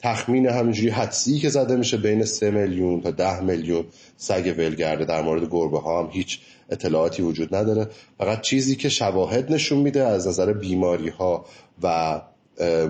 تخمین 0.00 0.46
همینجوری 0.46 0.88
حدسی 0.88 1.38
که 1.38 1.48
زده 1.48 1.76
میشه 1.76 1.96
بین 1.96 2.24
3 2.24 2.50
میلیون 2.50 3.00
تا 3.00 3.10
10 3.10 3.40
میلیون 3.40 3.84
سگ 4.16 4.54
ولگرده 4.58 5.04
در 5.04 5.22
مورد 5.22 5.50
گربه 5.50 5.80
ها 5.80 6.02
هم 6.02 6.10
هیچ 6.12 6.40
اطلاعاتی 6.70 7.22
وجود 7.22 7.54
نداره. 7.54 7.88
فقط 8.18 8.40
چیزی 8.40 8.76
که 8.76 8.88
شواهد 8.88 9.52
نشون 9.52 9.78
میده 9.78 10.04
از 10.04 10.28
نظر 10.28 10.52
بیماری 10.52 11.08
ها 11.08 11.44
و 11.82 12.20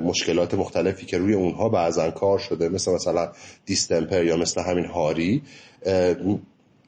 مشکلات 0.05 0.55
مختلفی 0.55 1.07
که 1.07 1.19
روی 1.19 1.35
اونها 1.35 1.69
بعضا 1.69 2.11
کار 2.11 2.39
شده 2.39 2.69
مثل 2.69 2.93
مثلا 2.93 3.33
دیستمپر 3.67 4.25
یا 4.25 4.37
مثل 4.37 4.63
همین 4.63 4.85
هاری 4.85 5.43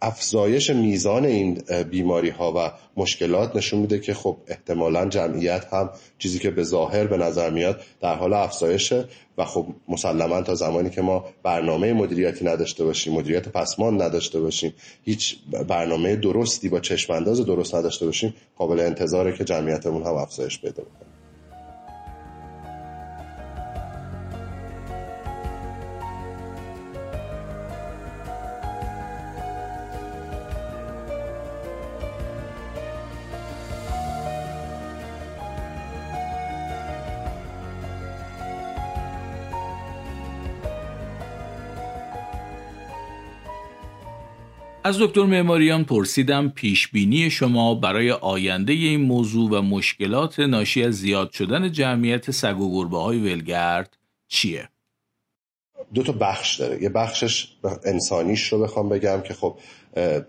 افزایش 0.03 0.71
میزان 0.71 1.25
این 1.25 1.63
بیماری 1.91 2.31
ها 2.31 2.53
و 2.57 2.73
مشکلات 2.97 3.57
نشون 3.57 3.81
میده 3.81 3.99
که 3.99 4.15
خب 4.15 4.37
احتمالا 4.47 5.07
جمعیت 5.09 5.67
هم 5.73 5.91
چیزی 6.19 6.39
که 6.39 6.51
به 6.51 6.63
ظاهر 6.63 7.07
به 7.07 7.17
نظر 7.17 7.51
میاد 7.51 7.81
در 8.01 8.15
حال 8.15 8.33
افزایشه 8.33 9.05
و 9.39 9.45
خب 9.45 9.67
مسلما 9.89 10.43
تا 10.43 10.55
زمانی 10.55 10.91
که 10.91 11.03
ما 11.03 11.25
برنامه 11.43 11.93
مدیریتی 11.93 12.45
نداشته 12.45 12.85
باشیم 12.85 13.13
مدیریت 13.13 13.49
پسمان 13.49 14.03
نداشته 14.03 14.41
باشیم 14.41 14.75
هیچ 15.05 15.37
برنامه 15.69 16.17
درستی 16.17 16.69
با 16.69 16.81
چشمانداز 16.81 17.41
درست 17.41 17.75
نداشته 17.75 18.07
باشیم 18.07 18.35
قابل 18.57 18.81
انتظاره 18.81 19.37
که 19.37 19.45
جمعیتمون 19.45 20.03
هم 20.03 20.15
افزایش 20.15 20.61
پیدا 20.61 20.83
کنه 20.83 21.16
از 44.87 44.99
دکتر 45.01 45.23
معماریان 45.23 45.85
پرسیدم 45.85 46.49
پیش 46.49 46.89
بینی 46.89 47.31
شما 47.31 47.75
برای 47.75 48.11
آینده 48.11 48.73
این 48.73 49.01
موضوع 49.01 49.51
و 49.51 49.63
مشکلات 49.63 50.41
ناشی 50.41 50.85
از 50.85 50.95
زیاد 50.95 51.31
شدن 51.31 51.73
جمعیت 51.73 52.31
سگ 52.31 52.61
و 52.61 52.75
گربه 52.75 52.99
های 52.99 53.19
ولگرد 53.19 53.97
چیه؟ 54.29 54.69
دو 55.95 56.03
تا 56.03 56.13
بخش 56.13 56.61
داره 56.61 56.83
یه 56.83 56.89
بخشش 56.89 57.49
انسانیش 57.85 58.53
رو 58.53 58.59
بخوام 58.59 58.89
بگم 58.89 59.21
که 59.21 59.35
خب 59.35 59.59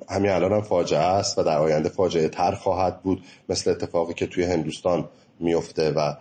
همین 0.09 0.31
الان 0.31 0.51
هم 0.51 0.61
فاجعه 0.61 0.99
است 0.99 1.39
و 1.39 1.43
در 1.43 1.57
آینده 1.57 1.89
فاجعه 1.89 2.27
تر 2.27 2.51
خواهد 2.51 3.03
بود 3.03 3.23
مثل 3.49 3.71
اتفاقی 3.71 4.13
که 4.13 4.27
توی 4.27 4.43
هندوستان 4.43 5.09
میفته 5.39 5.91
و 5.91 6.13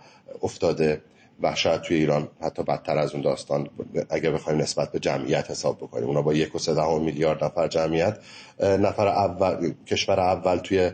افتاده 0.43 1.01
و 1.41 1.55
شاید 1.55 1.81
توی 1.81 1.97
ایران 1.97 2.27
حتی 2.41 2.63
بدتر 2.63 2.97
از 2.97 3.13
اون 3.13 3.21
داستان 3.21 3.69
اگر 4.09 4.31
بخوایم 4.31 4.59
نسبت 4.59 4.91
به 4.91 4.99
جمعیت 4.99 5.51
حساب 5.51 5.77
بکنیم. 5.77 6.07
اونا 6.07 6.21
با 6.21 6.33
یک 6.33 6.55
و 6.55 6.59
سه 6.59 6.97
میلیارد 6.99 7.43
نفر 7.43 7.67
جمعیت. 7.67 8.17
نفر 8.59 9.07
اول 9.07 9.73
کشور 9.87 10.19
اول 10.19 10.57
توی 10.57 10.91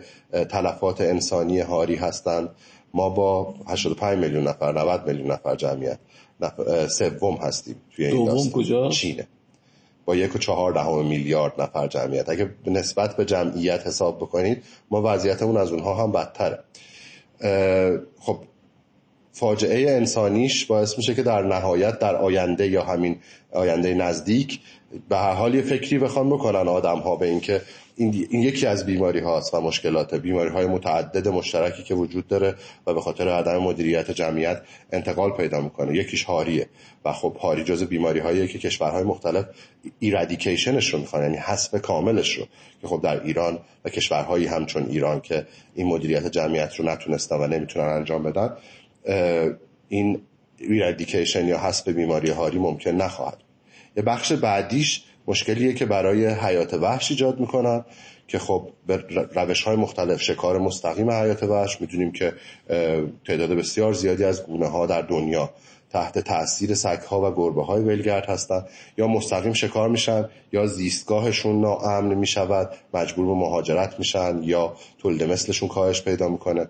تلفات 0.49 1.01
انسانی 1.01 1.59
هاری 1.59 1.95
هستند 1.95 2.49
ما 2.93 3.09
با 3.09 3.55
85 3.67 4.19
میلیون 4.19 4.47
نفر 4.47 4.71
90 4.71 5.07
میلیون 5.07 5.31
نفر 5.31 5.55
جمعیت. 5.55 5.99
سوم 6.89 7.35
هستیم 7.35 7.75
توی 7.95 8.05
این 8.05 8.25
داستان. 8.25 8.51
کجا؟ 8.51 8.89
چینه. 8.89 9.27
با 10.05 10.15
یک 10.15 10.35
و 10.35 10.37
چهار 10.37 10.71
دهم 10.71 11.05
میلیارد 11.05 11.61
نفر 11.61 11.87
جمعیت. 11.87 12.29
اگه 12.29 12.49
نسبت 12.67 13.15
به 13.15 13.25
جمعیت 13.25 13.87
حساب 13.87 14.17
بکنید 14.17 14.63
ما 14.91 15.01
وضعیتمون 15.05 15.57
از 15.57 15.71
اونها 15.71 16.03
هم 16.03 16.11
بدتره. 16.11 16.59
خب 18.19 18.39
فاجعه 19.33 19.91
انسانیش 19.91 20.65
باعث 20.65 20.97
میشه 20.97 21.15
که 21.15 21.23
در 21.23 21.41
نهایت 21.41 21.99
در 21.99 22.15
آینده 22.15 22.67
یا 22.67 22.83
همین 22.83 23.17
آینده 23.51 23.93
نزدیک 23.93 24.59
به 25.09 25.17
هر 25.17 25.33
حال 25.33 25.55
یه 25.55 25.61
فکری 25.61 25.99
بخوان 25.99 26.29
بکنن 26.29 26.67
آدم 26.67 26.99
ها 26.99 27.15
به 27.15 27.27
اینکه 27.27 27.61
این, 27.95 28.27
این 28.29 28.41
یکی 28.41 28.67
از 28.67 28.85
بیماری 28.85 29.19
هاست 29.19 29.53
و 29.53 29.61
مشکلات 29.61 30.15
بیماری 30.15 30.49
های 30.49 30.65
متعدد 30.65 31.27
مشترکی 31.27 31.83
که 31.83 31.95
وجود 31.95 32.27
داره 32.27 32.55
و 32.87 32.93
به 32.93 33.01
خاطر 33.01 33.29
عدم 33.29 33.57
مدیریت 33.57 34.11
جمعیت 34.11 34.61
انتقال 34.91 35.31
پیدا 35.31 35.61
می‌کنه. 35.61 35.97
یکیش 35.97 36.23
هاریه 36.23 36.67
و 37.05 37.13
خب 37.13 37.35
هاری 37.41 37.63
جز 37.63 37.83
بیماری 37.83 38.19
هایی 38.19 38.47
که 38.47 38.59
کشورهای 38.59 39.03
مختلف 39.03 39.45
ایرادیکیشنش 39.99 40.93
رو 40.93 40.99
می‌خوان 40.99 41.23
یعنی 41.23 41.37
حذف 41.37 41.81
کاملش 41.81 42.37
رو. 42.37 42.45
که 42.81 42.87
خب 42.87 43.01
در 43.03 43.23
ایران 43.23 43.59
و 43.85 43.89
کشورهایی 43.89 44.45
همچون 44.45 44.85
ایران 44.89 45.21
که 45.21 45.47
این 45.75 45.87
مدیریت 45.87 46.27
جمعیت 46.27 46.75
رو 46.75 46.85
نتونستن 46.85 47.35
و 47.35 47.47
نمی‌تونن 47.47 47.85
انجام 47.85 48.23
بدن 48.23 48.57
این 49.89 50.21
ایرادیکیشن 50.57 51.47
یا 51.47 51.59
حذف 51.59 51.89
بیماری 51.89 52.29
هاری 52.29 52.59
ممکن 52.59 52.91
نخواهد. 52.91 53.37
یه 53.97 54.03
بخش 54.03 54.31
بعدیش 54.31 55.03
مشکلیه 55.27 55.73
که 55.73 55.85
برای 55.85 56.27
حیات 56.27 56.73
وحش 56.73 57.11
ایجاد 57.11 57.39
می‌کنن 57.39 57.85
که 58.27 58.39
خب 58.39 58.69
به 58.87 59.03
روش 59.35 59.63
های 59.63 59.75
مختلف 59.75 60.21
شکار 60.21 60.59
مستقیم 60.59 61.11
حیات 61.11 61.43
وحش 61.43 61.81
می‌دونیم 61.81 62.11
که 62.11 62.33
تعداد 63.27 63.49
بسیار 63.49 63.93
زیادی 63.93 64.23
از 64.23 64.45
گونه 64.45 64.67
ها 64.67 64.85
در 64.85 65.01
دنیا 65.01 65.49
تحت 65.89 66.19
تاثیر 66.19 66.75
سگها 66.75 67.31
و 67.31 67.35
گربه 67.35 67.63
های 67.65 67.83
ولگرد 67.83 68.25
هستند 68.25 68.67
یا 68.97 69.07
مستقیم 69.07 69.53
شکار 69.53 69.89
میشن 69.89 70.29
یا 70.51 70.65
زیستگاهشون 70.65 71.61
ناامن 71.61 72.13
می‌شود 72.13 72.69
مجبور 72.93 73.25
به 73.25 73.33
مهاجرت 73.33 73.99
میشن 73.99 74.39
یا 74.43 74.75
تولد 75.03 75.23
مثلشون 75.23 75.69
کاهش 75.69 76.01
پیدا 76.01 76.29
می‌کنه. 76.29 76.67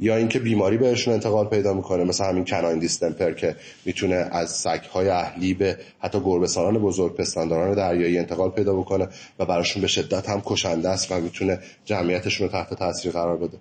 یا 0.00 0.16
اینکه 0.16 0.38
بیماری 0.38 0.76
بهشون 0.76 1.14
انتقال 1.14 1.46
پیدا 1.46 1.74
می‌کنه 1.74 2.04
مثل 2.04 2.24
همین 2.24 2.44
کناین 2.44 2.78
دیستمپر 2.78 3.32
که 3.32 3.56
می‌تونه 3.84 4.14
از 4.14 4.50
سگهای 4.50 5.08
اهلی 5.08 5.54
به 5.54 5.78
حتی 5.98 6.20
گربهسانان 6.20 6.78
بزرگ 6.78 7.14
پستانداران 7.14 7.74
دریایی 7.74 8.18
انتقال 8.18 8.50
پیدا 8.50 8.74
بکنه 8.74 9.08
و 9.38 9.46
براشون 9.46 9.82
به 9.82 9.88
شدت 9.88 10.28
هم 10.28 10.42
کشنده 10.44 10.88
است 10.88 11.12
و 11.12 11.20
می‌تونه 11.20 11.58
جمعیتشون 11.84 12.46
رو 12.46 12.52
تحت 12.52 12.74
تاثیر 12.74 13.12
قرار 13.12 13.36
بده. 13.36 13.58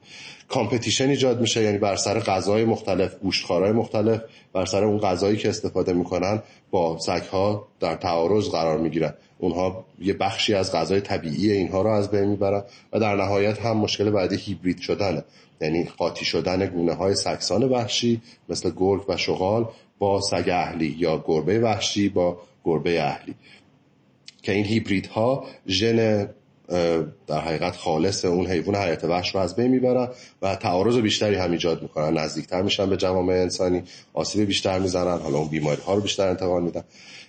کامپتیشن 0.48 1.10
ایجاد 1.10 1.42
میشه 1.42 1.64
یعنی 1.64 1.78
بر 1.78 1.96
سر 1.96 2.20
غذای 2.20 2.66
مختلف 2.66 3.16
گوشتخوارهای 3.16 3.72
مختلف 3.72 4.22
بر 4.54 4.66
سر 4.66 4.84
اون 4.84 5.00
غذایی 5.00 5.38
که 5.38 5.50
استفاده 5.50 5.94
می‌کنن 5.94 6.42
با 6.76 6.98
سگها 7.00 7.68
در 7.80 7.96
تعارض 7.96 8.50
قرار 8.50 8.78
می‌گیرن. 8.78 9.14
اونها 9.40 9.86
یه 10.00 10.14
بخشی 10.14 10.54
از 10.54 10.72
غذای 10.72 11.02
طبیعی 11.02 11.52
اینها 11.52 11.82
رو 11.82 11.90
از 11.90 12.12
بین 12.12 12.26
می‌برن 12.26 12.64
و 12.94 13.00
در 13.00 13.16
نهایت 13.16 13.62
هم 13.62 13.78
مشکل 13.78 14.10
بعدی 14.10 14.36
هیبرید 14.36 14.80
شدنه. 14.80 15.24
یعنی 15.62 15.84
قاطی 15.84 16.26
شدن 16.26 16.66
گونه 16.66 16.94
های 16.94 17.16
سکسان 17.16 17.64
وحشی 17.64 18.22
مثل 18.50 18.72
گرگ 18.78 19.10
و 19.10 19.18
شغال 19.18 19.70
با 20.00 20.22
سگ 20.22 20.50
اهلی 20.50 20.96
یا 21.00 21.24
گربه 21.28 21.60
وحشی 21.60 22.10
با 22.10 22.38
گربه 22.66 23.04
اهلی. 23.04 23.36
که 24.44 24.52
این 24.52 24.66
هیبرید 24.66 25.08
ها 25.08 25.46
ژن 25.68 26.30
در 27.28 27.40
حقیقت 27.40 27.76
خالص 27.76 28.26
اون 28.26 28.48
حیوان 28.48 28.76
حیات 28.76 29.04
وحش 29.04 29.36
رو 29.36 29.42
از 29.42 29.56
بین 29.56 29.68
می‌برن 29.68 30.08
و 30.42 30.56
تعارض 30.56 30.98
بیشتری 30.98 31.36
هم 31.36 31.52
ایجاد 31.52 31.82
می‌کنن. 31.82 32.18
نزدیکتر 32.18 32.62
میشن 32.62 32.90
به 32.90 32.98
جوامع 32.98 33.34
انسانی 33.34 33.84
آسیب 34.14 34.48
بیشتر 34.48 34.80
می‌زنن 34.80 35.20
حالا 35.20 35.38
اون 35.38 35.48
بیماری 35.48 35.82
ها 35.82 35.94
رو 35.94 36.02
بیشتر 36.02 36.28
انتقال 36.28 36.64
میدن. 36.64 36.84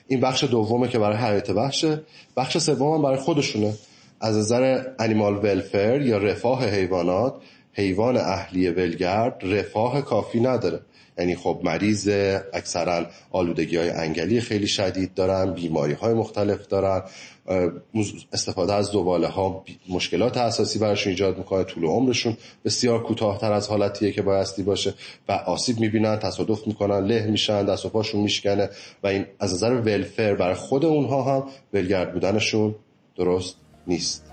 این 0.08 0.20
بخش 0.20 0.44
دومه 0.44 0.88
که 0.88 0.98
برای 0.98 1.16
حیات 1.16 1.50
وحشه. 1.50 2.00
بخش 2.36 2.58
سوم 2.58 2.94
هم 2.94 3.02
برای 3.02 3.16
خودشونه. 3.16 3.74
از 4.20 4.36
نظر 4.36 4.82
انیمال 4.98 5.36
ولفر 5.36 6.00
یا 6.02 6.18
رفاه 6.18 6.64
حیوانات 6.64 7.34
حیوان 7.72 8.16
اهلی 8.16 8.68
ولگرد 8.68 9.40
رفاه 9.42 10.02
کافی 10.02 10.40
نداره. 10.40 10.80
یعنی 11.18 11.36
خب 11.36 11.60
مریض 11.64 12.08
اکثرا 12.52 13.06
آلودگی 13.30 13.76
های 13.76 13.90
انگلی 13.90 14.40
خیلی 14.40 14.66
شدید 14.66 15.14
دارن 15.14 15.52
بیماری 15.54 15.92
های 15.92 16.14
مختلف 16.14 16.66
دارن. 16.66 17.02
استفاده 18.32 18.72
از 18.74 18.86
زباله 18.86 19.28
ها 19.28 19.64
مشکلات 19.88 20.36
اساسی 20.36 20.78
براشون 20.78 21.10
ایجاد 21.10 21.38
می‌کنه 21.38 21.64
طول 21.64 21.84
عمرشون 21.84 22.36
بسیار 22.64 23.02
کوتاهتر 23.02 23.52
از 23.52 23.68
حالتیه 23.68 24.12
که 24.12 24.22
بایستی 24.22 24.62
باشه 24.62 24.94
و 25.28 25.32
آسیب 25.32 25.80
می‌بینن 25.80 26.18
تصادف 26.18 26.66
می‌کنن 26.66 27.06
له 27.06 27.26
میشن 27.26 27.64
دست 27.64 27.86
و 27.86 27.88
پاشون 27.88 28.20
میشکنه 28.20 28.70
و 29.02 29.06
این 29.06 29.26
از 29.40 29.54
نظر 29.54 29.72
ولفر 29.72 30.34
برای 30.34 30.54
خود 30.54 30.84
اونها 30.84 31.22
هم 31.22 31.48
ولگرد 31.72 32.12
بودنشون 32.12 32.74
درست 33.16 33.56
نیست. 33.86 34.25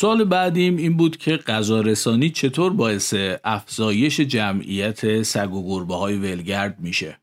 سوال 0.00 0.24
بعدیم 0.24 0.76
این 0.76 0.96
بود 0.96 1.16
که 1.16 1.36
غذا 1.36 1.80
رسانی 1.80 2.30
چطور 2.30 2.72
باعث 2.72 3.14
افزایش 3.44 4.20
جمعیت 4.20 5.22
سگ 5.22 5.52
و 5.52 5.68
گربه 5.68 5.94
های 5.94 6.16
ولگرد 6.16 6.80
میشه؟ 6.80 7.18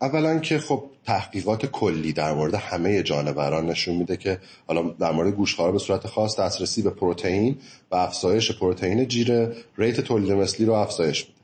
اولا 0.00 0.38
که 0.38 0.58
خب 0.58 0.84
تحقیقات 1.04 1.66
کلی 1.66 2.12
در 2.12 2.32
مورد 2.34 2.54
همه 2.54 3.02
جانوران 3.02 3.66
نشون 3.66 3.96
میده 3.96 4.16
که 4.16 4.38
حالا 4.66 4.82
در 4.82 5.12
مورد 5.12 5.34
گوشخوار 5.34 5.72
به 5.72 5.78
صورت 5.78 6.06
خاص 6.06 6.40
دسترسی 6.40 6.82
به 6.82 6.90
پروتئین 6.90 7.56
و 7.90 7.96
افزایش 7.96 8.52
پروتئین 8.52 9.08
جیره 9.08 9.56
ریت 9.78 10.00
تولید 10.00 10.32
مثلی 10.32 10.66
رو 10.66 10.72
افزایش 10.72 11.24
میده. 11.26 11.38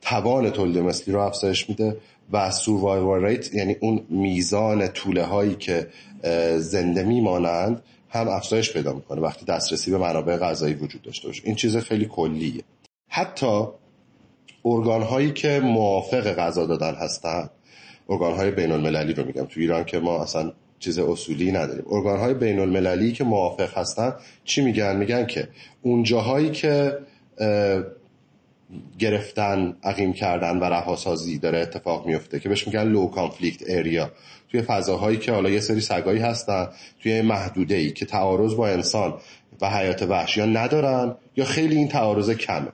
توان 0.00 0.50
تولید 0.50 0.78
مثلی 0.78 1.14
رو 1.14 1.20
افزایش 1.20 1.68
میده 1.68 1.96
و 2.32 2.50
سوروایوال 2.50 3.24
ریت 3.24 3.54
یعنی 3.54 3.76
اون 3.80 4.06
میزان 4.10 4.88
طوله 4.88 5.24
هایی 5.24 5.54
که 5.54 5.88
زنده 6.58 7.02
میمانند 7.02 7.82
هم 8.10 8.28
افزایش 8.28 8.72
پیدا 8.72 8.92
می‌کنه 8.92 9.20
وقتی 9.20 9.44
دسترسی 9.44 9.90
به 9.90 9.98
منابع 9.98 10.36
غذایی 10.36 10.74
وجود 10.74 11.02
داشته 11.02 11.28
باشه. 11.28 11.42
این 11.44 11.54
چیز 11.54 11.76
خیلی 11.76 12.04
کلیه. 12.04 12.62
حتی 13.08 13.64
ارگان 14.64 15.02
هایی 15.02 15.30
که 15.30 15.60
موافق 15.60 16.32
غذا 16.34 16.66
دادن 16.66 16.94
هستن 16.94 17.50
ارگان 18.08 18.36
های 18.36 18.50
بین 18.50 18.72
المللی 18.72 19.12
رو 19.12 19.24
میگم. 19.24 19.44
تو 19.44 19.60
ایران 19.60 19.84
که 19.84 19.98
ما 19.98 20.22
اصلا 20.22 20.52
چیز 20.78 20.98
اصولی 20.98 21.52
نداریم. 21.52 21.84
ارگان 21.90 22.18
های 22.18 22.34
بین 22.34 22.58
المللی 22.58 23.12
که 23.12 23.24
موافق 23.24 23.78
هستن 23.78 24.14
چی 24.44 24.62
میگن؟ 24.62 24.96
میگن 24.96 25.26
که 25.26 25.48
اون 25.82 26.02
جاهایی 26.02 26.50
که 26.50 26.98
گرفتن 28.98 29.76
عقیم 29.82 30.12
کردن 30.12 30.58
و 30.58 30.64
رهاسازی 30.64 31.38
داره 31.38 31.58
اتفاق 31.58 32.06
میفته 32.06 32.40
که 32.40 32.48
بهش 32.48 32.66
میگن 32.66 32.82
لو 32.82 33.06
کانفلیکت 33.06 33.62
اریا 33.68 34.10
توی 34.50 34.62
فضاهایی 34.62 35.18
که 35.18 35.32
حالا 35.32 35.50
یه 35.50 35.60
سری 35.60 35.80
سگایی 35.80 36.20
هستن 36.20 36.68
توی 37.02 37.22
محدوده 37.22 37.74
ای 37.74 37.90
که 37.90 38.06
تعارض 38.06 38.54
با 38.54 38.68
انسان 38.68 39.14
و 39.60 39.70
حیات 39.70 40.02
وحشی 40.02 40.42
ندارن 40.42 41.14
یا 41.36 41.44
خیلی 41.44 41.76
این 41.76 41.88
تعارض 41.88 42.30
کمه. 42.30 42.68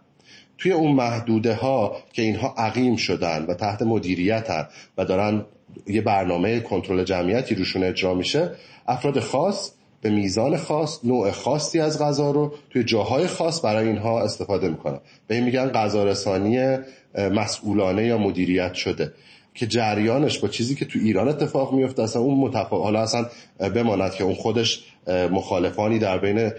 توی 0.59 0.73
اون 0.73 0.93
محدوده 0.93 1.55
ها 1.55 1.97
که 2.13 2.23
اینها 2.23 2.55
عقیم 2.59 2.97
شدن 2.97 3.45
و 3.49 3.55
تحت 3.55 3.83
مدیریتن 3.83 4.69
و 4.99 5.05
دارن 5.05 5.45
یه 5.87 6.01
برنامه 6.01 6.61
کنترل 6.61 7.05
جمعیتی 7.05 7.55
روشون 7.55 7.85
اجرا 7.85 8.15
میشه 8.15 8.51
افراد 8.87 9.21
خاص 9.21 9.73
به 10.05 10.11
میزان 10.11 10.57
خاص 10.57 11.05
نوع 11.05 11.31
خاصی 11.31 11.81
از 11.81 11.99
غذا 11.99 12.31
رو 12.31 12.55
توی 12.71 12.85
جاهای 12.85 13.27
خاص 13.27 13.65
برای 13.65 13.89
اینها 13.89 14.23
استفاده 14.23 14.69
می‌کنن 14.69 15.01
به 15.27 15.35
این 15.35 15.45
میگن 15.45 15.67
غذا 15.69 16.05
رسانی 16.05 16.77
مسئولانه 17.19 18.07
یا 18.07 18.19
مدیریت 18.19 18.75
شده 18.75 19.13
که 19.55 19.67
جریانش 19.67 20.39
با 20.39 20.49
چیزی 20.49 20.75
که 20.75 20.85
تو 20.85 20.99
ایران 20.99 21.29
اتفاق 21.29 21.73
میفته 21.73 22.03
اصلا 22.03 22.23
اون 22.23 22.39
متفا... 22.39 22.79
حالا 22.79 23.03
اصلا 23.03 23.27
بماند 23.75 24.15
که 24.15 24.25
اون 24.25 24.35
خودش 24.35 24.85
مخالفانی 25.31 25.99
در 25.99 26.19
بین 26.19 26.51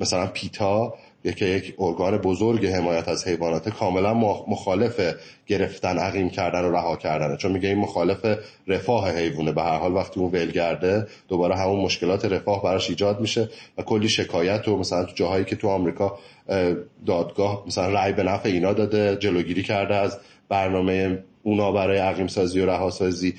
مثلا 0.00 0.26
پیتا 0.26 0.94
که 1.32 1.44
یک 1.44 1.74
ارگان 1.78 2.18
بزرگ 2.18 2.66
حمایت 2.66 3.08
از 3.08 3.28
حیوانات 3.28 3.68
کاملا 3.68 4.14
مخالف 4.48 5.00
گرفتن 5.46 5.98
عقیم 5.98 6.30
کردن 6.30 6.64
و 6.64 6.70
رها 6.70 6.96
کردنه. 6.96 7.36
چون 7.36 7.52
میگه 7.52 7.68
این 7.68 7.78
مخالف 7.78 8.38
رفاه 8.66 9.10
حیوانه. 9.10 9.52
به 9.52 9.62
هر 9.62 9.78
حال 9.78 9.92
وقتی 9.92 10.20
اون 10.20 10.30
ولگرده 10.32 11.06
دوباره 11.28 11.56
همون 11.56 11.80
مشکلات 11.80 12.24
رفاه 12.24 12.62
براش 12.62 12.90
ایجاد 12.90 13.20
میشه 13.20 13.48
و 13.78 13.82
کلی 13.82 14.08
شکایت 14.08 14.68
و 14.68 14.76
مثلا 14.76 15.04
تو 15.04 15.12
جاهایی 15.14 15.44
که 15.44 15.56
تو 15.56 15.68
آمریکا 15.68 16.18
دادگاه 17.06 17.64
مثلا 17.66 17.88
رأی 17.88 18.12
به 18.12 18.22
نفع 18.22 18.48
اینا 18.48 18.72
داده 18.72 19.16
جلوگیری 19.16 19.62
کرده 19.62 19.94
از 19.94 20.18
برنامه 20.48 21.18
اونا 21.42 21.72
برای 21.72 21.98
عقیم 21.98 22.26
سازی 22.26 22.60
و 22.60 22.66
رهاسازی 22.66 23.34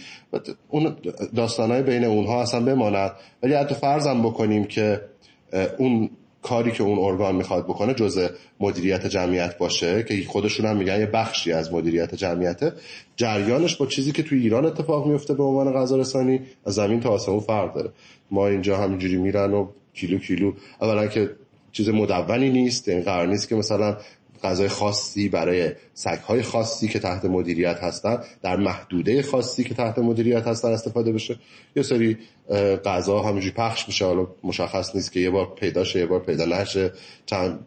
اون 0.67 0.95
داستانهای 1.35 1.81
بین 1.81 2.03
اونها 2.03 2.41
اصلا 2.41 2.65
بماند. 2.65 3.11
ولی 3.43 3.53
حتی 3.53 3.75
فرضم 3.75 4.21
بکنیم 4.21 4.63
که 4.63 5.01
اون 5.77 6.09
کاری 6.41 6.71
که 6.71 6.83
اون 6.83 6.99
ارگان 6.99 7.35
می‌خواد 7.35 7.65
بکنه 7.65 7.93
جزء 7.93 8.27
مدیریت 8.59 9.07
جمعیت 9.07 9.57
باشه 9.57 10.03
که 10.03 10.23
خودشون 10.27 10.65
هم 10.65 10.77
میگن 10.77 10.99
یه 10.99 11.05
بخشی 11.05 11.51
از 11.51 11.73
مدیریت 11.73 12.15
جمعیته 12.15 12.73
جریانش 13.15 13.75
با 13.75 13.85
چیزی 13.85 14.11
که 14.11 14.23
توی 14.23 14.39
ایران 14.39 14.65
اتفاق 14.65 15.07
میفته 15.07 15.33
به 15.33 15.43
عنوان 15.43 15.73
غذا 15.73 15.97
رسانی 15.97 16.41
از 16.65 16.73
زمین 16.73 16.99
تا 16.99 17.09
آسمون 17.09 17.39
فرق 17.39 17.73
داره. 17.73 17.89
ما 18.31 18.47
اینجا 18.47 18.77
همینجوری 18.77 19.17
میرن 19.17 19.53
و 19.53 19.67
کیلو 19.93 20.17
کیلو 20.19 20.53
اولا 20.81 21.07
که 21.07 21.29
چیز 21.71 21.89
مدونی 21.89 22.49
نیست 22.49 22.89
این 22.89 23.01
قرار 23.01 23.27
نیست 23.27 23.49
که 23.49 23.55
مثلا 23.55 23.97
غذای 24.43 24.67
خاصی 24.67 25.29
برای 25.29 25.71
سگهای 25.93 26.41
خاصی 26.41 26.87
که 26.87 26.99
تحت 26.99 27.25
مدیریت 27.25 27.77
هستن 27.77 28.23
در 28.43 28.55
محدوده 28.55 29.21
خاصی 29.21 29.63
که 29.63 29.73
تحت 29.73 29.99
مدیریت 29.99 30.47
هستن 30.47 30.67
استفاده 30.67 31.11
بشه. 31.11 31.35
یه 31.75 31.83
سری 31.83 32.17
غذا 32.85 33.19
همینجوری 33.19 33.53
پخش 33.53 33.87
میشه. 33.87 34.05
حالا 34.05 34.27
مشخص 34.43 34.95
نیست 34.95 35.11
که 35.11 35.19
یه 35.19 35.29
بار 35.29 35.55
پیدا 35.55 35.83
شه 35.83 35.99
یه 35.99 36.05
بار 36.05 36.19
پیدا 36.19 36.45
نشه. 36.45 36.91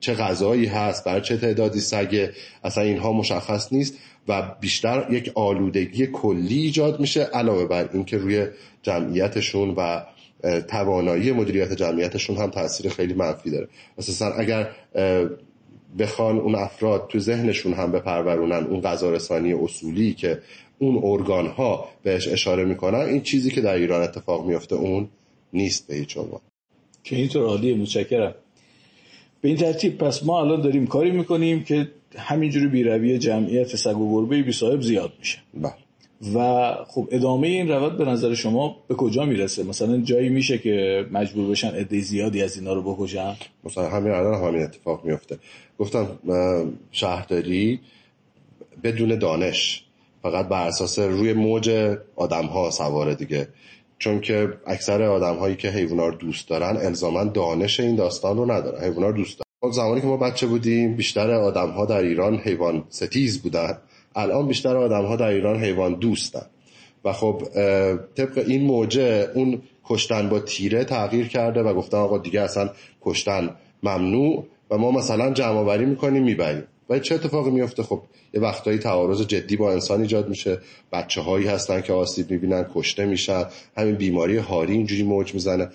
چه 0.00 0.14
غذایی 0.14 0.66
هست 0.66 1.04
برای 1.04 1.20
چه 1.20 1.37
تعدادی 1.37 1.80
سگه. 1.80 2.33
اصلا 2.64 2.85
اینها 2.85 3.12
مشخص 3.12 3.72
نیست 3.72 3.94
و 4.28 4.54
بیشتر 4.61 5.06
یک 5.11 5.33
آلودگی 5.35 6.06
کلی 6.06 6.59
ایجاد 6.59 7.00
میشه 7.00 7.22
علاوه 7.22 7.64
بر 7.66 7.88
اینکه 7.92 8.16
روی 8.16 8.46
جمعیتشون 8.83 9.74
و 9.76 10.02
توانایی 10.68 11.33
مدیریت 11.33 11.72
جمعیتشون 11.72 12.37
هم 12.37 12.50
تاثیر 12.50 12.90
خیلی 12.90 13.14
منفی 13.14 13.50
داره. 13.50 13.68
اساسا 13.98 14.33
اگر 14.33 14.70
بخوان 15.98 16.38
اون 16.38 16.55
افراد 16.55 17.09
تو 17.09 17.18
ذهنشون 17.18 17.72
هم 17.72 17.92
بپرورونن 17.92 18.66
اون 18.66 18.81
غذا 18.81 19.11
رسانی 19.11 19.53
اصولی 19.53 20.14
که 20.14 20.38
اون 20.79 21.00
ارگان 21.05 21.46
ها 21.46 21.88
بهش 22.03 22.29
اشاره 22.29 22.64
می‌کنن 22.64 22.98
این 22.98 23.20
چیزی 23.20 23.50
که 23.50 23.61
در 23.61 23.74
ایران 23.74 24.03
اتفاق 24.03 24.46
میفته 24.46 24.74
اون 24.74 25.09
نیست 25.53 25.87
به 25.87 25.94
هیچ 25.94 26.16
عنوان. 26.16 26.40
که 27.05 27.16
اینطور 27.16 27.42
عالیه 27.42 27.74
متشکرم. 27.74 28.35
به 29.40 29.48
این 29.48 29.57
ترتیب 29.57 29.98
پس 29.98 30.24
ما 30.24 30.40
الان 30.40 30.61
داریم 30.61 30.87
کاری 30.87 31.11
می‌کنیم 31.11 31.64
که 31.64 31.88
همینجوری 32.16 32.66
بیروی 32.66 33.18
جمعیت 33.18 33.76
سگ 33.76 33.98
و 33.98 34.12
گربه 34.12 34.42
بی 34.42 34.53
صاحب 34.53 34.81
زیاد 34.81 35.12
میشه. 35.18 35.38
بله. 35.55 35.89
و 36.35 36.74
خب 36.88 37.09
ادامه 37.11 37.48
این 37.48 37.68
روند 37.68 37.98
به 37.98 38.04
نظر 38.04 38.35
شما 38.35 38.76
به 38.88 38.94
کجا 38.94 39.24
می‌رسه؟ 39.24 39.62
مثلا 39.62 39.98
جایی 39.98 40.28
میشه 40.28 40.59
که 40.59 41.06
مجبور 41.12 41.50
بشن 41.50 41.68
عده 41.68 42.00
زیادی 42.00 42.42
از 42.42 42.56
اینا 42.56 42.72
رو 42.72 42.83
بکشن؟ 42.83 43.37
مثلا 43.64 43.88
همین 43.88 44.12
الان 44.12 44.44
همین 44.44 44.62
اتفاق 44.62 45.04
میفته. 45.04 45.38
گفتم 45.78 46.09
شهرداری 46.92 47.80
بدون 48.83 49.18
دانش 49.18 49.85
فقط 50.22 50.48
بر 50.48 50.66
اساس 50.66 50.98
روی 50.98 51.33
موج 51.33 51.96
آدم 52.16 52.46
ها 52.46 52.70
سواره 52.70 53.14
دیگه. 53.14 53.48
چون 53.98 54.20
که 54.20 54.48
اکثر 54.66 55.02
آدم 55.02 55.37
هایی 55.37 55.56
که 55.56 55.68
حیونا 55.68 56.06
رو 56.06 56.14
دوست 56.14 56.48
دارن 56.48 56.76
الزاما 56.76 57.24
دانش 57.24 57.80
این 57.80 57.96
داستان 57.96 58.37
رو 58.37 58.52
ندارن. 58.52 58.85
حیونا 58.85 59.06
رو 59.06 59.16
دوست 59.16 59.38
دارن. 59.38 59.72
زمانی 59.72 60.00
که 60.00 60.06
ما 60.06 60.16
بچه 60.16 60.46
بودیم 60.46 60.96
بیشتر 60.96 61.30
آدم 61.30 61.70
ها 61.70 61.87
در 61.87 62.00
ایران 62.00 62.37
حیوان 62.37 62.85
ستیز 62.88 63.42
بودن. 63.42 63.78
الان 64.14 64.48
بیشتر 64.48 64.76
آدم 64.76 65.04
ها 65.04 65.16
در 65.16 65.28
ایران 65.28 65.64
حیوان 65.64 65.94
دوستن. 65.94 66.46
و 67.04 67.12
خب 67.12 67.42
طبق 68.14 68.44
این 68.46 68.62
موجه 68.62 69.30
اون 69.34 69.62
کشتن 69.84 70.28
با 70.28 70.40
تیره 70.40 70.84
تغییر 70.84 71.28
کرده 71.28 71.62
و 71.62 71.74
گفتن 71.74 71.96
آقا 71.96 72.18
دیگه 72.18 72.40
اصلا 72.40 72.70
کشتن 73.02 73.50
ممنوع 73.82 74.46
و 74.70 74.78
ما 74.78 74.90
مثلا 74.90 75.32
جمع 75.32 75.58
آوری 75.58 75.84
می‌کنیم 75.84 76.22
می‌بریم. 76.22 76.64
و 76.90 76.98
چه 76.98 77.14
اتفاقی 77.14 77.50
میفته 77.50 77.82
خب 77.82 78.02
یه 78.34 78.40
وقتایی 78.40 78.78
تعارض 78.78 79.26
جدی 79.26 79.56
با 79.56 79.72
انسان 79.72 80.00
ایجاد 80.00 80.28
میشه. 80.28 80.58
بچه 80.92 81.20
هایی 81.20 81.46
هستن 81.46 81.80
که 81.80 81.92
آسیب 81.92 82.30
می‌بینن 82.30 82.66
کشته 82.74 83.06
میشن. 83.06 83.44
همین 83.76 83.94
بیماری 83.94 84.36
هاری 84.36 84.72
اینجوری 84.72 85.02
موج 85.02 85.34
می‌زنه. 85.34 85.68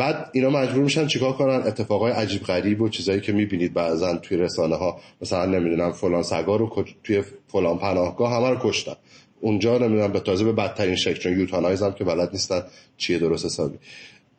بعد 0.00 0.30
اینا 0.32 0.50
مجبور 0.50 0.82
میشن 0.82 1.06
چیکار 1.06 1.32
کنن؟ 1.32 1.62
اتفاقای 1.66 2.12
عجیب 2.12 2.42
غریب 2.42 2.80
و 2.80 2.88
چیزایی 2.88 3.20
که 3.20 3.32
می‌بینید 3.32 3.74
بعضا 3.74 4.16
توی 4.16 4.36
رسانه 4.36 4.76
ها 4.76 5.00
مثلا 5.22 5.46
نمی‌دونم 5.46 5.92
فلان 5.92 6.22
سگا 6.22 6.56
رو 6.56 6.84
توی 7.04 7.22
فلان 7.48 7.78
پناهگاه 7.78 8.32
همه 8.36 8.50
رو 8.50 8.56
کشتن. 8.62 8.92
اونجا 9.40 9.78
نمی‌دونم 9.78 10.12
به 10.12 10.20
تازه 10.20 10.44
به 10.44 10.52
بدترین 10.52 10.96
شکل 10.96 11.18
چون 11.18 11.40
یوتانایز 11.40 11.82
هم 11.82 11.92
که 11.92 12.04
بلد 12.04 12.30
نیستن 12.32 12.62
چیه 12.96 13.18
درست 13.18 13.44
حسابی. 13.44 13.78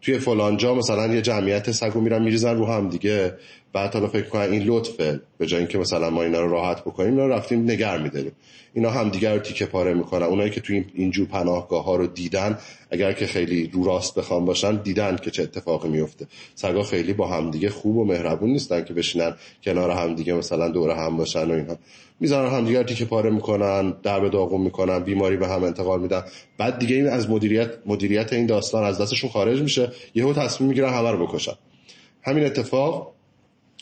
توی 0.02 0.20
فلان 0.20 0.58
جا 0.58 0.76
مثلا 0.76 1.14
یه 1.14 1.22
جمعیت 1.22 1.72
سگو 1.72 2.02
میرن 2.02 2.24
میریزن 2.24 2.58
رو 2.58 2.66
هم 2.66 2.90
دیگه. 2.90 3.34
بعد 3.74 3.94
حالا 3.94 4.08
فکر 4.08 4.30
کنن 4.30 4.52
این 4.52 4.64
لطفه 4.64 5.20
به 5.38 5.46
جای 5.46 5.60
اینکه 5.60 5.78
مثلا 5.78 6.10
ما 6.10 6.24
اینا 6.24 6.42
رو 6.42 6.52
راحت 6.52 6.82
بکنیم 6.82 7.10
اینا 7.10 7.28
رفتیم 7.28 7.72
نگر 7.72 7.98
میداریم. 7.98 8.32
اینا 8.74 8.90
هم 8.90 9.10
دیگر 9.10 9.34
رو 9.34 9.40
تیکه 9.40 9.66
پاره 9.66 9.94
می‌کنن. 9.94 10.24
اونایی 10.24 10.50
که 10.50 10.62
توی 10.62 10.86
اینجور 10.94 11.28
پناهگاه 11.28 11.84
ها 11.84 11.96
رو 11.96 12.08
دیدن 12.08 12.58
اگر 12.92 13.14
که 13.14 13.26
خیلی 13.26 13.70
رو 13.74 13.84
راست 13.84 14.16
بخوام 14.16 14.46
باشن 14.46 14.82
دیدن 14.82 15.16
که 15.16 15.32
چه 15.32 15.44
اتفاقی 15.44 15.90
میفته 15.90 16.28
سگا 16.56 16.84
خیلی 16.84 17.14
با 17.14 17.28
همدیگه 17.28 17.70
خوب 17.70 17.98
و 17.98 18.06
مهربون 18.06 18.50
نیستن 18.50 18.84
که 18.84 18.94
بشینن 18.94 19.36
کنار 19.64 19.92
همدیگه 19.92 20.34
مثلا 20.34 20.70
دور 20.70 20.92
هم 20.92 21.18
باشن 21.18 21.52
و 21.52 21.54
اینها. 21.54 21.78
می‌ذارن 22.20 22.52
همدیگه 22.52 22.84
تیکه 22.84 23.06
پاره 23.06 23.30
می‌کنن 23.30 23.94
درب 24.04 24.30
داغون 24.30 24.62
می‌کنن 24.62 25.00
بیماری 25.00 25.38
به 25.38 25.48
هم 25.48 25.64
انتقال 25.64 26.02
میدن. 26.02 26.24
بعد 26.58 26.80
دیگه 26.80 26.96
این 26.96 27.08
از 27.08 27.30
مدیریت 27.30 27.70
مدیریت 27.86 28.34
این 28.34 28.46
داستان 28.46 28.84
از 28.84 29.02
دستشون 29.02 29.30
خارج 29.30 29.62
میشه. 29.62 29.92
یهو 30.16 30.34
تصمیم 30.34 30.70
می‌گیرن 30.70 30.94
همه 30.94 31.12
رو 31.12 31.28
بکشن. 31.28 31.54
همین 32.24 32.46
اتفاق 32.46 33.14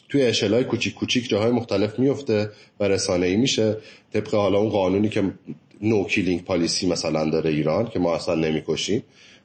توی 0.09 0.23
اشلای 0.23 0.63
کوچیک 0.63 0.93
کوچیک 0.95 1.29
جاهای 1.29 1.51
مختلف 1.51 1.99
میفته 1.99 2.51
و 2.79 2.83
رسانه 2.83 3.25
ای 3.25 3.35
میشه. 3.35 3.77
طبق 4.13 4.35
حالا 4.35 4.59
اون 4.59 4.69
قانونی 4.69 5.09
که 5.09 5.23
no 5.81 6.03
killing 6.03 6.43
policy 6.43 6.87
مثلا 6.87 7.29
داره 7.29 7.49
ایران 7.49 7.87
که 7.87 7.99
ما 7.99 8.15
اصلا 8.15 8.35
نمی‌کشیم. 8.35 9.03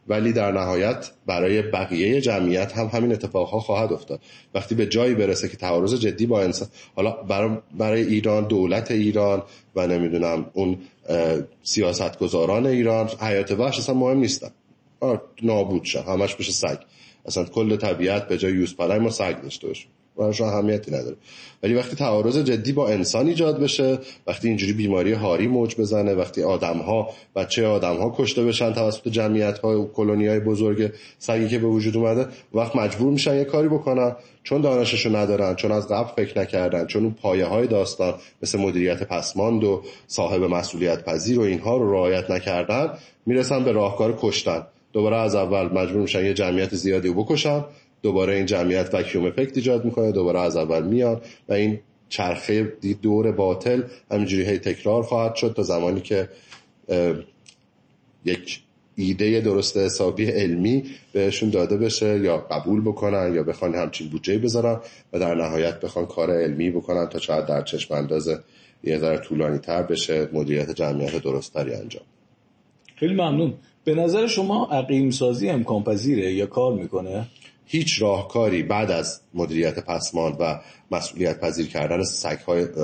ولی 0.09 0.33
در 0.33 0.53
نهایت 0.53 1.11
برای 1.27 1.63
بقیه 1.63 2.21
جمعیت 2.21 2.73
هم 2.73 2.87
همین 2.87 3.13
اتفاقها 3.13 3.61
خواهد 3.61 3.93
افتاد. 3.93 4.21
وقتی 4.55 4.75
به 4.75 4.87
جایی 4.87 5.15
برسه 5.15 5.49
که 5.49 5.57
تعارض 5.57 5.95
جدی 5.95 6.27
با 6.27 6.43
انسان 6.43 6.69
حالا 6.97 7.11
برای, 7.79 8.03
ایران 8.03 8.47
دولت 8.49 8.91
ایران 8.91 9.43
و 9.77 9.87
نمی‌دونم 9.87 10.47
اون 10.53 10.79
سیاستگزاران 11.63 12.67
ایران 12.67 13.09
حیات 13.21 13.51
وحش 13.51 13.79
اصلا 13.79 13.95
مهم 13.95 14.19
نیستن. 14.19 14.51
نابود 15.43 15.85
شد 15.85 16.05
همش 16.09 16.35
بشه 16.35 16.53
سگ. 16.53 16.79
اصلا 17.27 17.45
کل 17.45 17.77
طبیعت 17.77 18.29
به 18.29 18.39
جای 18.39 18.53
یوز 18.53 18.81
ما 18.81 19.11
سگ 19.11 19.43
داشته 19.43 19.67
باشیم 19.67 19.91
براش 20.19 20.41
اهمیتی 20.41 20.91
نداره. 20.91 21.17
ولی 21.63 21.75
وقتی 21.75 21.97
تعارض 21.97 22.39
جدی 22.39 22.73
با 22.73 22.89
انسان 22.89 23.27
ایجاد 23.27 23.61
بشه 23.61 23.99
وقتی 24.27 24.49
اینجوری 24.49 24.73
بیماری 24.73 25.13
هاری 25.13 25.47
موج 25.47 25.77
بزنه 25.77 26.15
وقتی 26.15 26.43
آدم 26.43 26.79
ها 26.79 27.11
بچه 27.37 27.67
آدم 27.67 27.97
ها 27.97 28.15
کشته 28.19 28.45
بشن 28.45 28.73
توسط 28.73 29.09
جمعیت 29.09 29.59
های 29.59 29.77
و 29.77 29.87
کلونی 29.87 30.27
های 30.27 30.41
بزرگ 30.41 30.93
سگی 31.19 31.49
که 31.49 31.59
به 31.59 31.67
وجود 31.67 31.97
اومده 31.97 32.27
وقت 32.55 32.77
مجبور 32.77 33.13
میشن 33.13 33.37
یه 33.37 33.45
کاری 33.45 33.69
بکنن. 33.69 34.17
چون 34.45 34.61
دانششو 34.61 35.17
ندارن 35.17 35.55
چون 35.55 35.73
از 35.73 35.89
قبل 35.89 36.13
فکر 36.17 36.41
نکردن 36.41 36.87
چون 36.87 37.03
اون 37.03 37.15
پایه 37.15 37.45
های 37.45 37.67
داستان 37.67 38.15
مثل 38.43 38.59
مدیریت 38.61 39.03
پسماند 39.03 39.65
و 39.65 39.83
صاحب 40.07 40.43
مسئولیت 40.43 41.05
پذیر 41.05 41.39
و 41.39 41.43
اینها 41.43 41.77
رو 41.77 41.93
رعایت 41.93 42.31
نکردن 42.31 42.91
می‌رسن 43.27 43.65
به 43.65 43.73
راهکار 43.73 44.19
کشتن. 44.21 44.67
دوباره 44.93 45.17
از 45.17 45.35
اول 45.35 45.65
مجبور 45.67 46.03
میشن 46.03 46.25
یه 46.25 46.35
جمعیت 46.35 46.75
زیادی 46.75 47.09
رو 47.09 47.15
بکشن. 47.15 47.65
دوباره 48.05 48.35
این 48.35 48.47
جمعیت 48.47 48.95
وکیوم 48.95 49.27
افکت 49.27 49.57
ایجاد 49.57 49.85
می‌کنه 49.85 50.13
دوباره 50.13 50.41
از 50.41 50.57
اول 50.57 50.83
میان 50.83 51.21
و 51.49 51.53
این 51.53 51.81
چرخه 52.09 52.73
دور 53.03 53.33
باطل 53.33 53.83
همینجوری 54.11 54.45
هی 54.45 54.59
تکرار 54.59 55.03
خواهد 55.03 55.35
شد 55.35 55.53
تا 55.57 55.63
زمانی 55.63 56.01
که 56.01 56.29
یک 58.25 58.61
ایده 58.97 59.41
درست 59.41 59.77
حسابی 59.77 60.25
علمی 60.25 60.85
بهشون 61.13 61.51
داده 61.51 61.77
بشه 61.77 62.19
یا 62.19 62.37
قبول 62.39 62.81
بکنن 62.81 63.35
یا 63.35 63.43
بخوان 63.43 63.75
همچین 63.75 64.09
بودجه 64.09 64.39
بذارن 64.39 64.81
و 65.13 65.19
در 65.19 65.35
نهایت 65.35 65.81
بخوان 65.81 66.07
کار 66.07 66.31
علمی 66.31 66.71
بکنن 66.71 67.09
تا 67.09 67.19
شاید 67.19 67.47
در 67.47 67.63
چشم 67.63 67.95
انداز 67.95 68.29
یه 68.85 68.99
ذره 68.99 69.19
طولانی 69.19 69.59
تر 69.59 69.83
بشه 69.83 70.29
مدیریت 70.33 70.71
جمعیت 70.71 71.23
درستری 71.23 71.75
انجام. 71.75 72.03
خیلی 72.97 73.15
ممنون. 73.15 73.55
به 73.85 73.95
نظر 73.95 74.27
شما 74.27 74.69
عقیم 74.71 75.11
سازی 75.11 75.49
امکان 75.49 75.83
پذیره 75.83 76.33
یا 76.33 76.47
کار 76.47 76.75
می‌کنه؟ 76.75 77.27
هیچ 77.67 78.03
راهکاری 78.03 78.63
بعد 78.63 78.91
از 78.91 79.21
مدیریت 79.35 79.79
پسماند 79.79 80.37
و 80.41 80.61
مسئولیت 80.91 81.41
پذیر 81.41 81.67
کردن 81.67 82.03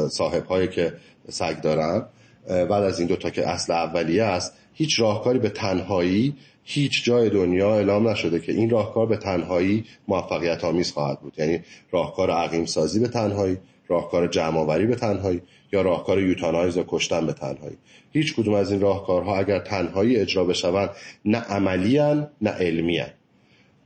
صاحب 0.08 0.46
هایی 0.46 0.68
که 0.68 0.92
سگ 1.28 1.60
دارن 1.60 2.06
بعد 2.48 2.72
از 2.72 2.98
این 2.98 3.08
دوتا 3.08 3.30
که 3.30 3.48
اصل 3.48 3.72
اولیه 3.72 4.24
است 4.24 4.52
هیچ 4.74 5.00
راهکاری 5.00 5.38
به 5.38 5.48
تنهایی 5.48 6.34
هیچ 6.62 7.04
جای 7.04 7.30
دنیا 7.30 7.74
اعلام 7.74 8.08
نشده 8.08 8.40
که 8.40 8.52
این 8.52 8.70
راهکار 8.70 9.06
به 9.06 9.16
تنهایی 9.16 9.84
موفقیت 10.08 10.64
آمیز 10.64 10.92
خواهد 10.92 11.20
بود. 11.20 11.34
یعنی 11.38 11.60
راهکار 11.90 12.30
عقیم 12.30 12.64
سازی 12.64 13.00
به 13.00 13.08
تنهایی 13.08 13.58
راهکار 13.88 14.26
جمعآوری 14.26 14.86
به 14.86 14.96
تنهایی 14.96 15.42
یا 15.72 15.82
راهکار 15.82 16.22
euthanize 16.22 16.78
و 16.78 16.84
کشتن 16.88 17.26
به 17.26 17.32
تنهایی. 17.32 17.76
هیچ 18.12 18.34
کدوم 18.34 18.54
از 18.54 18.70
این 18.70 18.80
راهکارها 18.80 19.38
اگر 19.38 19.58
تنهایی 19.58 20.16
اجرا 20.16 20.44
بشوند 20.44 20.90
نه 21.24 21.38
عملی 21.38 21.98
نه 22.40 22.50
علمی 22.50 23.00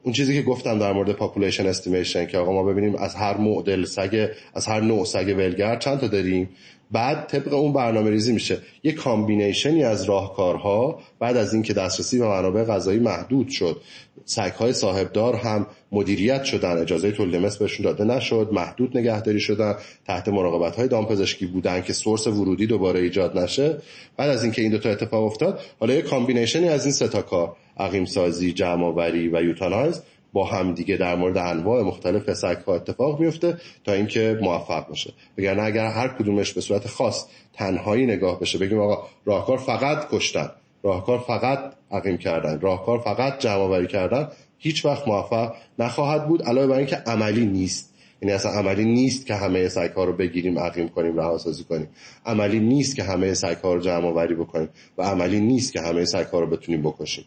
اون 0.04 0.12
چیزی 0.12 0.34
که 0.34 0.42
گفتم 0.42 0.78
در 0.78 0.92
مورد 0.92 1.12
population 1.12 1.66
estimation 1.66 2.26
که 2.26 2.38
آقا 2.38 2.52
ما 2.52 2.62
ببینیم 2.62 2.96
از 2.96 3.14
هر 3.14 3.36
مدل 3.36 3.84
سگ 3.84 4.28
از 4.54 4.66
هر 4.66 4.80
نوع 4.80 5.04
سگ 5.04 5.34
ولگرد 5.38 5.80
چند 5.80 6.00
تا 6.00 6.06
داریم؟ 6.06 6.48
بعد 6.90 7.26
طبق 7.26 7.54
اون 7.54 7.72
برنامه 7.72 8.10
ریزی 8.10 8.32
میشه. 8.32 8.58
یه 8.82 8.92
combination 8.92 9.77
ی 9.77 9.84
از 9.84 10.04
راهکارها 10.04 11.00
بعد 11.18 11.36
از 11.36 11.54
اینکه 11.54 11.72
دسترسی 11.72 12.18
به 12.18 12.28
منابع 12.28 12.64
غذایی 12.64 12.98
محدود 12.98 13.48
شد. 13.48 13.80
سگهای 14.24 14.72
صاحبدار 14.72 15.34
هم 15.34 15.66
مدیریت 15.92 16.44
شدن 16.44 16.78
اجازه 16.78 17.12
تولید 17.12 17.36
مثل 17.36 17.58
بهشون 17.58 17.84
داده 17.84 18.04
نشد 18.04 18.48
محدود 18.52 18.98
نگهداری 18.98 19.40
شدن 19.40 19.74
تحت 20.06 20.28
مراقبت 20.28 20.76
های 20.76 20.88
دامپزشکی 20.88 21.46
بودن 21.46 21.82
که 21.82 21.92
source 21.92 22.26
ورودی 22.26 22.66
دوباره 22.66 23.00
ایجاد 23.00 23.38
نشه. 23.38 23.78
بعد 24.16 24.30
از 24.30 24.42
اینکه 24.42 24.62
این 24.62 24.70
دو 24.70 24.78
تا 24.78 24.90
اتفاق 24.90 25.24
افتاد 25.24 25.60
حالا 25.80 25.94
یه 25.94 26.02
combination 26.02 26.63
ی 26.63 26.68
از 26.68 26.84
این 26.84 26.92
سه 26.92 27.08
تا 27.08 27.22
کار 27.22 27.56
عقیم 27.76 28.04
سازی 28.04 28.52
جمع 28.52 28.94
و 29.32 29.42
euthanize. 29.42 30.02
با 30.34 30.44
همدیگه 30.44 30.96
در 30.96 31.14
مورد 31.14 31.38
انواع 31.38 31.82
مختلف 31.82 32.32
سگ 32.34 32.56
ها 32.66 32.74
اتفاق 32.74 33.20
میفته 33.20 33.58
تا 33.84 33.92
اینکه 33.92 34.38
موفق 34.42 34.88
باشه. 34.88 35.12
وگرنه 35.38 35.62
اگر 35.62 35.86
هر 35.86 36.08
کدومش 36.08 36.52
به 36.52 36.60
صورت 36.60 36.86
خاص 36.86 37.26
تنهایی 37.52 38.06
نگاه 38.06 38.40
بشه 38.40 38.58
بگیم 38.58 38.78
آقا 38.78 39.08
راهکار 39.24 39.58
فقط 39.58 40.08
کشتن 40.10 40.50
راهکار 40.82 41.18
فقط 41.18 41.72
عقیم 41.90 42.16
کردن 42.18 42.60
راهکار 42.60 42.98
فقط 42.98 43.38
جمع 43.38 43.84
کردن 43.84 44.28
هیچ 44.58 44.84
وقت 44.84 45.08
موفق 45.08 45.54
نخواهد 45.78 46.28
بود 46.28 46.42
علاوه 46.42 46.66
بر 46.66 46.76
اینکه 46.76 46.96
عملی 46.96 47.46
نیست. 47.46 47.94
یعنی 48.22 48.34
اصلا 48.34 48.52
عملی 48.52 48.84
نیست 48.84 49.26
که 49.26 49.34
همه 49.34 49.68
سگ 49.68 49.90
ها 49.96 50.04
رو 50.04 50.12
بگیریم 50.12 50.58
عقیم 50.58 50.88
کنیم 50.88 51.16
رهاسازی 51.16 51.64
کنیم. 51.64 51.88
عملی 52.26 52.60
نیست 52.60 52.96
که 52.96 53.02
همه 53.02 53.34
سگ 53.34 53.56
ها 53.64 53.74
رو 53.74 53.80
جمع 53.80 54.06
آوری 54.06 54.34
بکنیم 54.34 54.68
و 54.98 55.02
عملی 55.02 55.40
نیست 55.40 55.72
که 55.72 55.80
همه 55.80 56.04
سگ 56.04 56.26
ها 56.26 56.40
رو 56.40 56.46
بتونیم 56.46 56.82
بکشیم. 56.82 57.24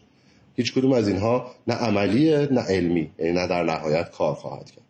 هیچ 0.58 0.74
کدوم 0.74 0.92
از 0.92 1.08
اینها 1.08 1.50
نه 1.66 1.74
عملیه 1.74 2.48
نه 2.50 2.60
علمی 2.60 3.10
یعنی 3.18 3.32
نه 3.32 3.46
در 3.46 3.62
نهایت 3.62 4.10
کار 4.10 4.34
خواهد 4.34 4.70
کرد. 4.70 4.84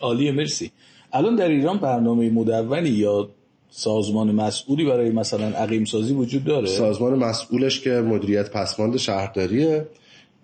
عالیه 0.00 0.32
مرسی. 0.32 0.70
الان 1.12 1.36
در 1.36 1.48
ایران 1.48 1.78
برنامه 1.78 2.30
مدونی 2.30 2.88
یا 2.88 3.28
سازمان 3.70 4.34
مسئولی 4.34 4.84
برای 4.84 5.10
مثلا 5.10 5.46
عقیم 5.46 5.84
سازی 5.84 6.14
وجود 6.14 6.44
داره؟ 6.44 6.66
سازمان 6.66 7.14
مسئولش 7.14 7.80
که 7.80 7.90
مدیریت 7.90 8.50
پسماند 8.50 8.96
شهرداریه 8.96 9.86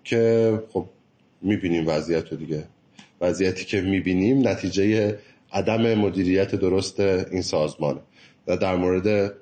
که 0.03 0.63
خب 0.73 0.85
می‌بینیم 1.41 1.87
وضعیت 1.87 2.31
رو 2.31 2.37
دیگه. 2.37 2.63
وضعیتی 3.21 3.65
که 3.65 3.81
می‌بینیم 3.81 4.47
نتیجه 4.47 5.17
عدم 5.51 5.93
مدیریت 5.93 6.55
درست 6.55 6.99
این 6.99 7.41
سازمانه. 7.41 7.99
و 8.47 8.57
در 8.57 8.75
مورد 8.75 9.33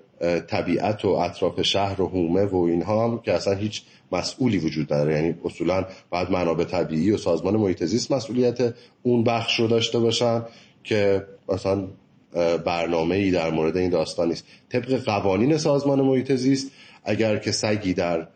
طبیعت 0.47 1.05
و 1.05 1.07
اطراف 1.07 1.61
شهر 1.61 2.01
و 2.01 2.07
حومه 2.07 2.45
و 2.45 2.55
اینها 2.55 3.03
هم 3.07 3.19
که 3.19 3.33
اصلا 3.33 3.53
هیچ 3.53 3.83
مسئولی 4.11 4.57
وجود 4.57 4.87
داره 4.87 5.13
یعنی 5.13 5.35
اصولا 5.45 5.85
باید 6.09 6.31
منابع 6.31 6.63
طبیعی 6.63 7.11
و 7.11 7.17
سازمان 7.17 7.57
محیط 7.57 7.83
زیست 7.83 8.11
مسئولیت 8.11 8.73
اون 9.03 9.23
بخش 9.23 9.59
رو 9.59 9.67
داشته 9.67 9.99
باشن 9.99 10.41
که 10.83 11.25
مثلا 11.49 11.87
برنامه 12.65 13.15
ای 13.15 13.31
در 13.31 13.49
مورد 13.49 13.77
این 13.77 13.89
داستان 13.89 14.27
نیست. 14.27 14.45
طبق 14.69 15.03
قوانین 15.03 15.57
سازمان 15.57 16.01
محیط 16.01 16.31
زیست 16.31 16.71
اگر 17.03 17.37
که 17.37 17.51
سگی 17.51 17.93
در 17.93 18.27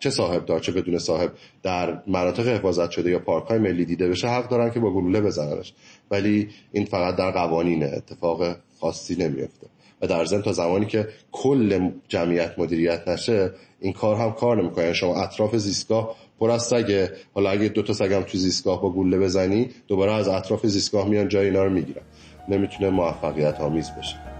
چه 0.00 0.10
صاحب 0.10 0.46
دار 0.46 0.60
چه 0.60 0.72
بدون 0.72 0.98
صاحب 0.98 1.32
در 1.62 2.02
مناطق 2.06 2.48
حفاظت 2.48 2.90
شده 2.90 3.10
یا 3.10 3.18
پارک 3.18 3.48
های 3.48 3.58
ملی 3.58 3.84
دیده 3.84 4.08
بشه 4.08 4.28
حق 4.28 4.48
دارن 4.48 4.70
که 4.70 4.80
با 4.80 4.94
گلوله 4.94 5.20
بزننش. 5.20 5.72
ولی 6.10 6.48
این 6.72 6.84
فقط 6.84 7.16
در 7.16 7.30
قوانین 7.30 7.84
اتفاق 7.84 8.56
خاصی 8.80 9.16
نمیفته 9.16 9.66
و 10.02 10.06
در 10.06 10.24
ضمن 10.24 10.42
تا 10.42 10.52
زمانی 10.52 10.86
که 10.86 11.08
کل 11.32 11.90
جمعیت 12.08 12.58
مدیریت 12.58 13.08
نشه 13.08 13.50
این 13.80 13.92
کار 13.92 14.16
هم 14.16 14.32
کار 14.32 14.62
نمی‌کنه. 14.62 14.84
یعنی 14.84 14.94
شما 14.96 15.22
اطراف 15.22 15.56
زیستگاه 15.56 16.16
پر 16.40 16.50
از 16.50 16.62
سگه. 16.62 17.12
حالا 17.34 17.50
اگه 17.50 17.68
دو 17.68 17.82
تا 17.82 17.92
سگم 17.92 18.22
تو 18.22 18.38
زیستگاه 18.38 18.82
با 18.82 18.90
گوله 18.90 19.18
بزنی 19.18 19.70
دوباره 19.88 20.12
از 20.12 20.28
اطراف 20.28 20.66
زیستگاه 20.66 21.08
میان 21.08 21.28
جای 21.28 21.46
اینا 21.46 21.64
رو 21.64 21.70
می‌گیرن. 21.70 22.02
نمی‌تونه 22.48 22.90
موفقیت 22.90 23.60
آمیز 23.60 23.90
بشه. 23.98 24.39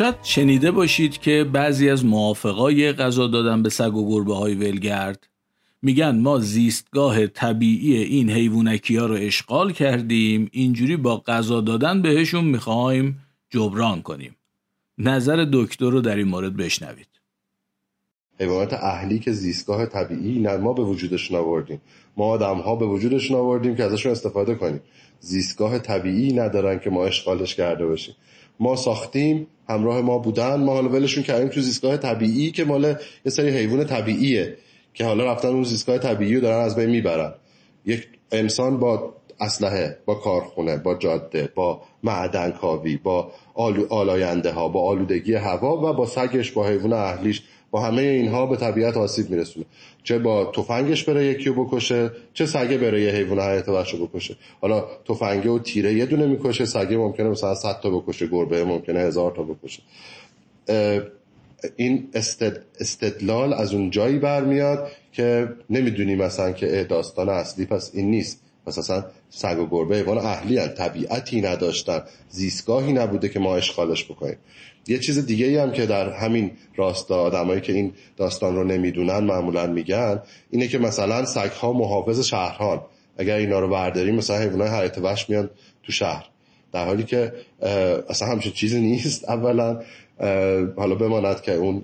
شاید 0.00 0.16
شنیده 0.22 0.70
باشید 0.70 1.18
که 1.18 1.44
بعضی 1.52 1.90
از 1.90 2.04
موافقای 2.04 2.92
غذا 2.92 3.26
دادن 3.26 3.62
به 3.62 3.68
سگ 3.68 3.94
و 3.94 4.08
گربه 4.08 4.34
های 4.34 4.54
ولگرد. 4.54 5.28
میگن 5.82 6.18
ما 6.18 6.38
زیستگاه 6.38 7.26
طبیعی 7.26 7.96
این 7.96 8.30
حیوانکی 8.30 8.96
ها 8.96 9.06
رو 9.06 9.14
اشغال 9.14 9.72
کردیم 9.72 10.48
اینجوری 10.52 10.96
با 10.96 11.16
غذا 11.16 11.60
دادن 11.60 12.02
بهشون 12.02 12.44
می‌خوایم 12.44 13.18
جبران 13.50 14.02
کنیم. 14.02 14.36
نظر 14.98 15.46
دکتر 15.52 15.90
رو 15.90 16.00
در 16.00 16.16
این 16.16 16.28
مورد 16.28 16.56
بشنوید. 16.56 17.08
حیوانات 18.38 18.72
اهلی 18.72 19.18
که 19.18 19.32
زیستگاه 19.32 19.86
طبیعی 19.86 20.38
نه 20.38 20.56
ما 20.56 20.72
به 20.72 20.82
وجودشون 20.82 21.38
آوردیم 21.38 21.80
ما 22.16 22.24
آدم 22.24 22.58
ها 22.58 22.76
به 22.76 22.86
وجودشون 22.86 23.36
آوردیم 23.36 23.76
که 23.76 23.84
ازشون 23.84 24.12
استفاده 24.12 24.54
کنیم. 24.54 24.80
زیستگاه 25.20 25.78
طبیعی 25.78 26.32
ندارن 26.32 26.78
که 26.78 26.90
ما 26.90 27.04
اشغالش 27.04 27.54
کرده 27.54 27.86
باشیم. 27.86 28.14
ما 28.60 28.76
ساختیم 28.76 29.46
همراه 29.68 30.00
ما 30.00 30.18
بودن. 30.18 30.56
ما 30.56 30.72
حالا 30.72 30.88
ولشون 30.88 31.24
کردیم 31.24 31.48
تو 31.48 31.60
زیستگاه 31.60 31.96
طبیعی 31.96 32.50
که 32.50 32.64
مال 32.64 32.84
یه 33.24 33.32
سری 33.32 33.48
حیوان 33.48 33.84
طبیعیه 33.84 34.56
که 34.94 35.04
حالا 35.04 35.32
رفتن 35.32 35.48
اون 35.48 35.64
زیستگاه 35.64 35.98
طبیعی 35.98 36.34
رو 36.34 36.40
دارن 36.40 36.64
از 36.64 36.76
بین 36.76 36.90
می‌برن. 36.90 37.34
یک 37.86 38.08
انسان 38.32 38.78
با 38.78 39.14
اسلحه 39.40 39.98
با 40.04 40.14
کارخونه 40.14 40.76
با 40.76 40.94
جاده 40.94 41.52
با 41.54 41.82
معدن 42.02 42.50
کاوی 42.50 42.96
با 42.96 43.32
آلاینده 43.88 44.52
ها 44.52 44.68
با 44.68 44.82
آلودگی 44.82 45.34
هوا 45.34 45.76
و 45.76 45.92
با 45.92 46.06
سگش 46.06 46.52
با 46.52 46.66
حیوان 46.66 46.92
اهلیش 46.92 47.42
با 47.70 47.80
همه 47.80 48.02
اینها 48.02 48.46
به 48.46 48.56
طبیعت 48.56 48.96
آسیب 48.96 49.30
میرسونه. 49.30 49.66
چه 50.04 50.18
با 50.18 50.52
تفنگش 50.54 51.04
بره 51.04 51.24
یکی 51.24 51.44
رو 51.44 51.64
بکشه 51.64 52.10
چه 52.34 52.46
سگه 52.46 52.78
بره 52.78 53.02
یه 53.02 53.10
حیوان 53.10 53.40
حیات 53.40 53.68
رو 53.68 54.06
بکشه. 54.06 54.36
حالا 54.60 54.84
تفنگه 55.08 55.50
و 55.50 55.58
تیره 55.58 55.94
یه 55.94 56.06
دونه 56.06 56.26
می‌کشه 56.26 56.64
سگه 56.64 56.96
ممکنه 56.96 57.28
مثلا 57.28 57.54
100 57.54 57.80
تا 57.80 57.90
بکشه 57.90 58.26
گربه 58.26 58.64
ممکنه 58.64 59.00
هزار 59.00 59.32
تا 59.32 59.42
بکشه. 59.42 59.82
این 61.76 62.08
استدلال 62.80 63.52
از 63.52 63.74
اون 63.74 63.90
جایی 63.90 64.18
برمیاد 64.18 64.90
که 65.12 65.48
نمی‌دونی 65.70 66.14
مثلا 66.14 66.52
که 66.52 66.86
داستان 66.88 67.28
اصلی 67.28 67.66
پس 67.66 67.90
این 67.94 68.10
نیست. 68.10 68.40
اصلا 68.66 69.04
سگ 69.30 69.58
و 69.58 69.66
گربه 69.66 69.96
حیوان 69.96 70.18
اهلی 70.18 70.58
هن. 70.58 70.68
طبیعتی 70.68 71.40
نداشتن 71.40 72.02
زیستگاهی 72.28 72.92
نبوده 72.92 73.28
که 73.28 73.38
ما 73.38 73.56
اشغالش 73.56 74.04
بکنیم. 74.04 74.36
یه 74.86 74.98
چیز 74.98 75.26
دیگه 75.26 75.46
ای 75.46 75.56
هم 75.56 75.72
که 75.72 75.86
در 75.86 76.12
همین 76.12 76.50
راستا 76.76 77.20
آدمایی 77.20 77.60
که 77.60 77.72
این 77.72 77.92
داستان 78.16 78.56
رو 78.56 78.64
نمی‌دونن 78.64 79.18
معمولا 79.18 79.66
میگن 79.66 80.22
اینه 80.50 80.68
که 80.68 80.78
مثلا 80.78 81.24
سگ 81.24 81.50
ها 81.50 81.72
محافظ 81.72 82.20
شهرهان. 82.20 82.80
اگر 83.18 83.36
اینا 83.36 83.60
رو 83.60 83.68
برداریم 83.68 84.14
مثلا 84.14 84.38
حیوانات 84.38 84.70
حیات 84.70 84.98
وحش 84.98 85.30
میان 85.30 85.50
تو 85.82 85.92
شهر. 85.92 86.26
در 86.72 86.84
حالی 86.84 87.02
که 87.02 87.32
اصلا 88.08 88.28
همچین 88.28 88.52
چیزی 88.52 88.80
نیست. 88.80 89.28
اولا 89.28 89.82
حالا 90.76 90.94
بماند 90.94 91.42
که 91.42 91.54
اون 91.54 91.82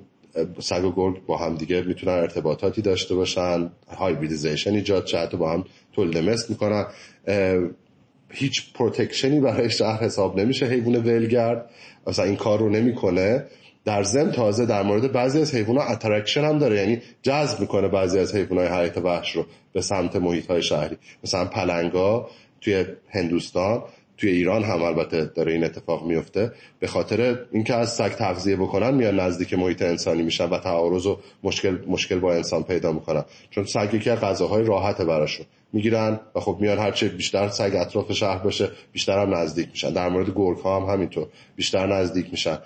سگ 0.58 0.84
و 0.84 0.92
گرگ 0.92 1.26
با 1.26 1.36
هم 1.36 1.54
دیگه 1.54 1.82
می‌تونن 1.82 2.14
ارتباطاتی 2.14 2.82
داشته 2.82 3.14
باشن 3.14 3.70
hybridization 3.96 4.74
ایجاد 4.74 5.06
شد 5.06 5.30
با 5.30 5.52
هم 5.52 5.64
تولید 5.92 6.18
مثل 6.18 6.46
می‌کنن. 6.48 6.86
هیچ 8.30 8.72
protection 8.72 9.34
ی 9.34 9.40
برای 9.40 9.70
شهر 9.70 10.04
حساب 10.04 10.40
نمیشه 10.40 10.66
حیوان 10.66 10.96
ولگرد. 10.96 11.70
مثلا 12.06 12.24
این 12.24 12.36
کار 12.36 12.58
رو 12.58 12.68
نمی‌کنه. 12.68 13.44
در 13.84 14.02
ضمن 14.02 14.32
تازه 14.32 14.66
در 14.66 14.82
مورد 14.82 15.12
بعضی 15.12 15.40
از 15.40 15.54
حیوانات 15.54 15.90
attraction 15.90 16.44
هم 16.44 16.58
داره 16.58 16.76
یعنی 16.76 17.02
جذب 17.22 17.60
می‌کنه 17.60 17.88
بعضی 17.88 18.18
از 18.18 18.34
حیوانات 18.34 18.70
حیات 18.70 18.98
وحش 18.98 19.36
رو 19.36 19.46
به 19.72 19.80
سمت 19.80 20.16
محیط 20.16 20.46
های 20.46 20.62
شهری. 20.62 20.96
مثلا 21.24 21.44
پلنگا 21.44 22.30
توی 22.60 22.84
هندوستان 23.08 23.82
توی 24.18 24.30
ایران 24.30 24.64
هم 24.64 24.82
البته 24.82 25.24
داره 25.24 25.52
این 25.52 25.64
اتفاق 25.64 26.06
میفته. 26.06 26.52
به 26.80 26.86
خاطر 26.86 27.38
اینکه 27.52 27.74
از 27.74 27.94
سگ 27.94 28.08
تغذیه 28.08 28.56
بکنن 28.56 28.94
میان 28.94 29.20
نزدیک 29.20 29.54
محیط 29.54 29.82
انسانی 29.82 30.22
میشن 30.22 30.48
و 30.48 30.58
تعارض 30.58 31.06
و 31.06 31.18
مشکل 31.42 31.78
مشکل 31.86 32.18
با 32.18 32.34
انسان 32.34 32.62
پیدا 32.62 32.92
می‌کنن. 32.92 33.24
چون 33.50 33.64
سگ 33.64 33.94
یکی 33.94 34.10
از 34.10 34.20
غذاهای 34.20 34.64
راحت 34.64 35.00
براشون. 35.00 35.46
می‌گیرن 35.72 36.20
و 36.34 36.40
خب 36.40 36.56
میان 36.60 36.78
هرچه 36.78 37.08
بیشتر 37.08 37.48
سگ 37.48 37.76
اطراف 37.76 38.12
شهر 38.12 38.38
باشه 38.38 38.70
بیشتر 38.92 39.18
هم 39.18 39.34
نزدیک 39.34 39.68
میشن. 39.70 39.90
در 39.90 40.08
مورد 40.08 40.30
گرگ 40.34 40.58
ها 40.58 40.80
هم 40.80 40.94
همینطور. 40.94 41.28
بیشتر 41.56 41.86
نزدیک 41.86 42.30
میشن. 42.30 42.58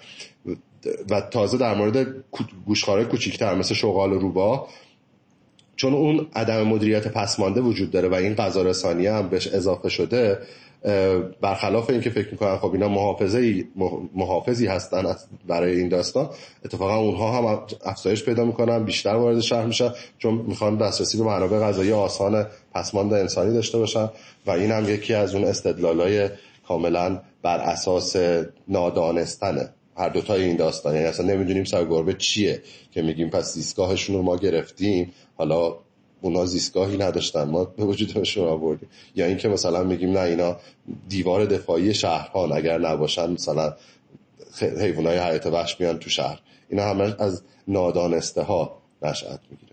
و 1.11 1.21
تازه 1.21 1.59
در 1.59 1.75
مورد 1.75 2.07
گوشخاره 2.67 3.05
کوچیکتر 3.05 3.55
مثل 3.55 3.75
شغال 3.75 4.11
روبا 4.11 4.69
چون 5.77 5.95
اون 5.95 6.27
عدم 6.35 6.63
مدیریت 6.63 7.09
پسمانده 7.09 7.61
وجود 7.61 7.91
داره 7.91 8.09
و 8.09 8.15
این 8.15 8.35
غذا 8.35 8.63
رسانی 8.63 9.07
هم 9.07 9.29
بهش 9.29 9.47
اضافه 9.47 9.89
شده 9.89 10.39
برخلاف 11.41 11.91
اینکه 11.91 12.11
فکر 12.11 12.29
می‌کنن 12.31 12.57
خب 12.57 12.73
اینا 12.73 12.89
محافظه 12.89 13.65
محافظی 14.15 14.67
هستن 14.67 15.17
برای 15.49 15.77
این 15.77 15.89
داستان 15.89 16.31
اتفاقا 16.65 16.97
اونها 16.97 17.39
هم 17.39 17.67
افزایش 17.85 18.25
پیدا 18.25 18.45
می‌کنن 18.45 18.85
بیشتر 18.85 19.15
وارد 19.15 19.41
شهر 19.41 19.65
میشن 19.65 19.93
چون 20.19 20.35
می‌خوان 20.35 20.77
دسترسی 20.77 21.19
به 21.19 21.25
منابع 21.25 21.59
غذایی 21.59 21.93
آسان 21.93 22.47
پسماند 22.75 23.13
انسانی 23.13 23.55
داشته 23.55 23.79
باشن 23.79 24.11
و 24.47 24.51
این 24.51 24.71
هم 24.71 24.89
یکی 24.89 25.15
از 25.15 25.35
اون 25.35 25.45
استدلالای 25.45 26.29
کاملا 26.69 27.21
بر 27.43 27.59
اساس 27.59 28.17
نادانستنه 28.69 29.69
هر 29.97 30.09
دوتای 30.09 30.45
این 30.45 30.57
داستان. 30.57 30.95
یعنی 30.95 31.07
اصلا 31.07 31.27
نمی‌دونیم 31.27 31.65
سرگربه 31.65 32.15
چیه 32.15 32.63
که 32.93 33.03
میگیم 33.03 33.31
پس 33.31 33.53
زیستگاهشون 33.53 34.17
رو 34.17 34.23
ما 34.23 34.37
گرفتیم. 34.37 35.13
حالا 35.37 35.77
اونا 36.21 36.47
زیستگاهی 36.47 36.97
نداشتن. 36.97 37.45
ما 37.45 37.65
به 37.65 37.85
وجودشون 37.85 38.49
آوردیم. 38.49 38.89
یا 39.17 39.27
اینکه 39.27 39.49
مثلا 39.49 39.85
میگیم 39.85 40.13
نه 40.13 40.21
اینا 40.21 40.57
دیوار 41.09 41.47
دفاعی 41.47 41.95
شهرها 41.95 42.55
اگر 42.55 42.79
نباشن 42.79 43.31
مثلا 43.31 43.75
حیوانای 44.61 45.19
حیات 45.19 45.47
وحش 45.47 45.81
میان 45.81 45.99
تو 45.99 46.11
شهر. 46.11 46.41
اینا 46.69 46.85
همه 46.85 47.15
از 47.19 47.43
نادانسته 47.69 48.43
ها 48.43 48.79
نشأت 49.03 49.41
می‌گیره. 49.51 49.73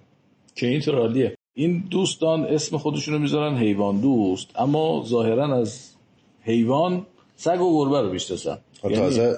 که 0.55 0.67
اینطور 0.67 0.95
عالیه. 0.95 1.37
این 1.53 1.83
دوستان 1.89 2.45
اسم 2.45 2.77
خودشون 2.77 3.13
رو 3.13 3.19
می‌ذارن 3.19 3.57
حیوان 3.57 4.01
دوست 4.01 4.47
اما 4.55 5.03
ظاهرا 5.07 5.55
از 5.55 5.89
حیوان 6.41 7.05
سگ 7.35 7.61
و 7.61 7.85
گربه 7.85 8.01
رو 8.01 8.09
بیشتسن 8.09 8.57
خب 8.81 8.91
یعنی... 8.91 9.03
تازه 9.03 9.37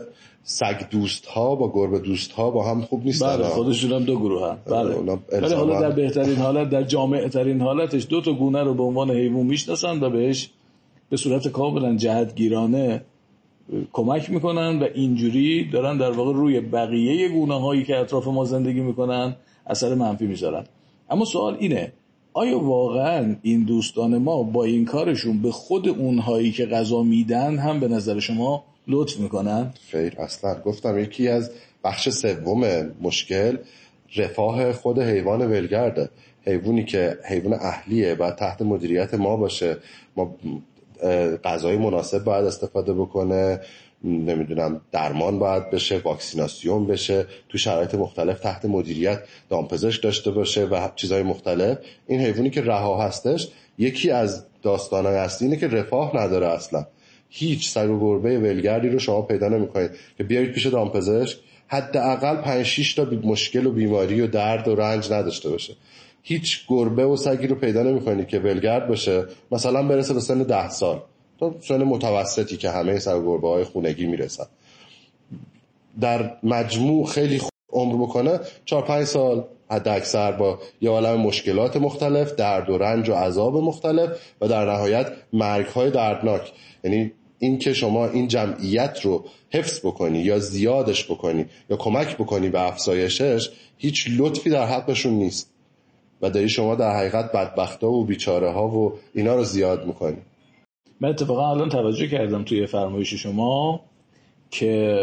سگ 0.52 0.90
دوست 0.92 1.26
ها 1.26 1.56
با 1.56 1.72
گربه 1.74 2.00
دوست 2.00 2.32
ها 2.32 2.50
با 2.50 2.64
هم 2.64 2.82
خوب 2.82 3.06
نیستن. 3.06 3.38
بله 3.38 3.44
خودشون 3.44 3.92
هم 3.92 4.04
دو 4.04 4.16
گروه 4.16 4.50
هم 4.50 4.58
بله. 4.66 5.18
ولی 5.32 5.54
حالا 5.54 5.82
در 5.82 5.92
بهترین 5.92 6.36
حالت 6.36 6.70
در 6.70 6.84
جامعه 6.84 7.30
ترین 7.30 7.62
حالتش 7.62 8.08
دو 8.10 8.22
تا 8.22 8.34
گونه 8.34 8.64
رو 8.64 8.74
به 8.74 8.84
عنوان 8.84 9.12
حیوان 9.12 9.46
می‌شناسن 9.46 10.04
و 10.04 10.10
بهش 10.10 10.50
به 11.10 11.18
صورت 11.18 11.48
کاملا 11.48 11.96
جهتگیرانه 11.96 13.02
کمک 13.94 14.30
می‌کنن 14.30 14.80
و 14.80 14.88
اینجوری 14.96 15.70
دارن 15.70 15.98
در 15.98 16.12
واقع 16.12 16.34
روی 16.34 16.60
بقیه 16.60 17.30
گونه 17.30 17.60
هایی 17.60 17.84
که 17.84 17.98
اطراف 17.98 18.28
ما 18.28 18.46
زندگی 18.46 18.82
می‌کنن 18.82 19.36
اثر 19.68 19.96
منفی 19.96 20.26
می‌ذارن. 20.26 20.64
اما 21.10 21.26
سوال 21.26 21.58
اینه 21.60 21.94
آیا 22.34 22.60
واقعا 22.60 23.36
این 23.42 23.64
دوستان 23.64 24.18
ما 24.18 24.44
با 24.44 24.64
این 24.64 24.86
کارشون 24.86 25.42
به 25.42 25.52
خود 25.52 25.90
اونهایی 25.90 26.52
که 26.52 26.66
غذا 26.66 27.04
میدن 27.04 27.58
هم 27.58 27.80
به 27.80 27.88
نظر 27.88 28.20
شما 28.20 28.64
لطف 28.90 29.18
می‌کنن 29.18 29.74
خیر 29.92 30.16
اصلا. 30.20 30.62
گفتم 30.62 31.00
یکی 31.00 31.28
از 31.28 31.52
بخش 31.84 32.10
سوم 32.10 32.92
مشکل 33.02 33.58
رفاه 34.16 34.74
خود 34.74 35.00
حیوان 35.00 35.52
ولگرده. 35.52 36.10
حیوانی 36.46 36.86
که 36.86 37.18
حیوان 37.24 37.54
اهلیه 37.54 38.16
باید 38.16 38.36
تحت 38.36 38.62
مدیریت 38.62 39.14
ما 39.14 39.38
باشه. 39.38 39.78
ما 40.16 40.36
غذای 41.44 41.78
مناسب 41.78 42.24
باید 42.24 42.46
استفاده 42.46 42.94
بکنه. 42.94 43.62
نمی‌دونم 44.04 44.82
درمان 44.92 45.40
باید 45.40 45.70
بشه 45.70 45.98
واکسیناسیون 45.98 46.88
بشه. 46.88 47.26
تو 47.50 47.58
شرایط 47.58 47.96
مختلف 47.96 48.40
تحت 48.40 48.66
مدیریت 48.66 49.20
دامپزشک 49.50 50.04
داشته 50.04 50.32
باشه 50.32 50.66
و 50.66 50.90
چیزهای 50.96 51.24
مختلف. 51.24 51.78
این 52.08 52.20
حیوانی 52.20 52.50
که 52.50 52.62
رها 52.62 53.02
هستش 53.04 53.48
یکی 53.78 54.12
از 54.12 54.46
داستانهای 54.62 55.16
اصلی 55.16 55.48
اینه 55.48 55.60
که 55.60 55.68
رفاه 55.68 56.18
نداره 56.18 56.48
اصلا. 56.48 56.86
هیچ 57.30 57.70
سگ 57.70 57.90
و 57.90 58.00
گربه 58.00 58.40
ولگردی 58.40 58.90
رو 58.90 59.00
شما 59.00 59.22
پیدا 59.22 59.48
نمی‌کنید. 59.48 59.92
که 60.18 60.24
بیایید 60.24 60.52
پیش 60.52 60.66
دامپزشک 60.66 61.38
حداقل 61.68 62.36
5 62.36 62.66
6 62.66 62.94
تا 62.94 63.08
مشکل 63.24 63.66
و 63.66 63.72
بیماری 63.72 64.22
و 64.22 64.28
درد 64.28 64.68
و 64.68 64.76
رنج 64.76 65.12
نداشته 65.12 65.50
باشه. 65.50 65.74
هیچ 66.24 66.66
گربه 66.68 67.06
و 67.06 67.16
سگی 67.16 67.48
رو 67.48 67.56
پیدا 67.56 67.84
نمی‌کنید 67.84 68.28
که 68.28 68.40
ولگرد 68.40 68.88
باشه. 68.88 69.26
مثلا 69.52 69.84
برسه 69.84 70.14
به 70.14 70.20
سن 70.20 70.44
10 70.44 70.70
سال. 70.70 71.02
تا 71.40 71.56
سن 71.62 71.84
متوسطی 71.84 72.58
که 72.58 72.70
همه 72.70 73.00
سگ 73.00 73.16
و 73.16 73.26
گربه 73.26 73.48
های 73.48 73.64
خونگی 73.64 74.06
می‌رسن. 74.06 74.46
در 76.02 76.32
مجموع 76.44 77.06
خیلی 77.06 77.42
عمر 77.70 78.04
بکنه 78.04 78.40
4 78.66 78.82
5 78.82 79.06
سال 79.06 79.44
حد 79.72 79.88
اکثر 79.88 80.32
با 80.32 80.60
یه 80.82 80.90
عالم 80.90 81.22
مشکلات 81.22 81.78
مختلف 81.78 82.36
درد 82.36 82.70
و 82.70 82.78
رنج 82.78 83.10
و 83.10 83.14
عذاب 83.14 83.58
مختلف 83.58 84.10
و 84.42 84.48
در 84.48 84.66
نهایت 84.66 85.12
مرگ 85.34 85.66
های 85.66 85.92
دردناک. 85.92 86.52
یعنی 86.84 87.12
اینکه 87.40 87.74
شما 87.74 88.08
این 88.08 88.28
جمعیت 88.28 89.00
رو 89.04 89.26
حفظ 89.50 89.80
بکنی 89.80 90.20
یا 90.20 90.40
زیادش 90.40 91.12
بکنی 91.12 91.46
یا 91.70 91.78
کمک 91.78 92.18
بکنی 92.18 92.50
به 92.50 92.68
افزایشش 92.68 93.50
هیچ 93.78 94.08
لطفی 94.18 94.50
در 94.50 94.66
حقشون 94.66 95.14
نیست. 95.14 95.54
و 96.22 96.30
داری 96.30 96.50
شما 96.50 96.76
در 96.76 96.96
حقیقت 96.98 97.32
بدبختا 97.32 97.92
و 97.92 98.06
بیچاره 98.06 98.52
ها 98.52 98.68
و 98.68 98.94
اینا 99.14 99.36
رو 99.36 99.44
زیاد 99.44 99.86
می‌کنی. 99.86 100.18
من 101.00 101.10
اتفاقا 101.10 101.52
الان 101.52 101.70
توجه 101.70 102.08
کردم 102.08 102.44
توی 102.44 102.66
فرمایش 102.66 103.14
شما 103.14 103.82
که 104.52 104.98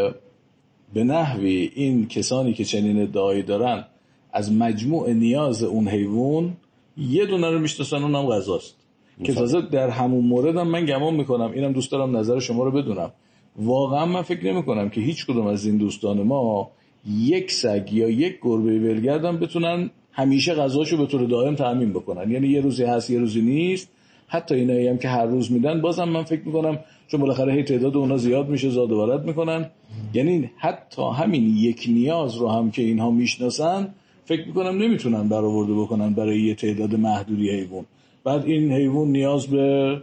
به 0.93 1.03
نحوی 1.03 1.71
این 1.75 2.07
کسانی 2.07 2.53
که 2.53 2.65
چنین 2.65 3.01
ادعایی 3.01 3.43
دارن 3.43 3.85
از 4.33 4.51
مجموع 4.51 5.13
نیاز 5.13 5.63
اون 5.63 5.87
حیوان 5.87 6.57
یه 6.97 7.25
دونه 7.25 7.51
رو 7.51 7.59
می‌شناسن 7.59 8.03
اونم 8.03 8.25
غذاست. 8.25 8.76
که 9.23 9.33
تازه 9.33 9.61
در 9.61 9.89
همون 9.89 10.25
مورد 10.25 10.57
هم 10.57 10.67
من 10.67 10.85
گمان 10.85 11.13
می‌کنم. 11.13 11.51
اینم 11.51 11.71
دوست 11.71 11.91
دارم 11.91 12.17
نظر 12.17 12.39
شما 12.39 12.63
رو 12.63 12.71
بدونم. 12.71 13.11
واقعا 13.55 14.05
من 14.05 14.21
فکر 14.21 14.53
نمی 14.53 14.63
کنم 14.63 14.89
که 14.89 15.01
هیچ 15.01 15.25
کدوم 15.25 15.47
از 15.47 15.65
این 15.65 15.77
دوستان 15.77 16.21
ما 16.21 16.71
یک 17.09 17.51
سگ 17.51 17.93
یا 17.93 18.09
یک 18.09 18.37
گربه 18.41 18.79
ولگردم 18.79 19.37
بتونن 19.37 19.89
همیشه 20.11 20.53
غذاشو 20.53 20.97
به 20.97 21.05
طور 21.05 21.23
دائم 21.25 21.55
تأمین 21.55 21.89
بکنن. 21.89 22.31
یعنی 22.31 22.47
یه 22.47 22.61
روزی 22.61 22.83
هست 22.83 23.09
یه 23.09 23.19
روزی 23.19 23.41
نیست. 23.41 23.89
حتی 24.27 24.55
اینایی 24.55 24.87
هم 24.87 24.97
که 24.97 25.07
هر 25.07 25.25
روز 25.25 25.51
میدن 25.51 25.81
بازم 25.81 26.09
من 26.09 26.23
فکر 26.23 26.41
می‌کنم 26.45 26.79
چون 27.07 27.19
بالاخره 27.21 27.53
هی 27.53 27.63
تعداد 27.63 27.97
اونا 27.97 28.17
زیاد 28.17 28.49
میشه 28.49 28.69
زاد 28.69 28.91
و 28.91 29.01
ولد 29.01 29.25
می‌کنن. 29.25 29.69
یعنی 30.13 30.51
حتی 30.57 31.01
همین 31.15 31.57
یک 31.57 31.85
نیاز 31.89 32.35
رو 32.35 32.49
هم 32.49 32.71
که 32.71 32.81
اینها 32.81 33.11
می‌شناسن 33.11 33.93
فکر 34.25 34.47
می‌کنم 34.47 34.77
نمی‌تونن 34.77 35.29
برآورده 35.29 35.73
بکنن 35.73 36.13
برای 36.13 36.41
یه 36.41 36.55
تعداد 36.55 36.95
محدودی 36.95 37.49
حیوان. 37.49 37.85
بعد 38.27 38.45
این 38.45 38.71
حیوان 38.71 39.07
نیاز 39.07 39.47
به 39.47 39.97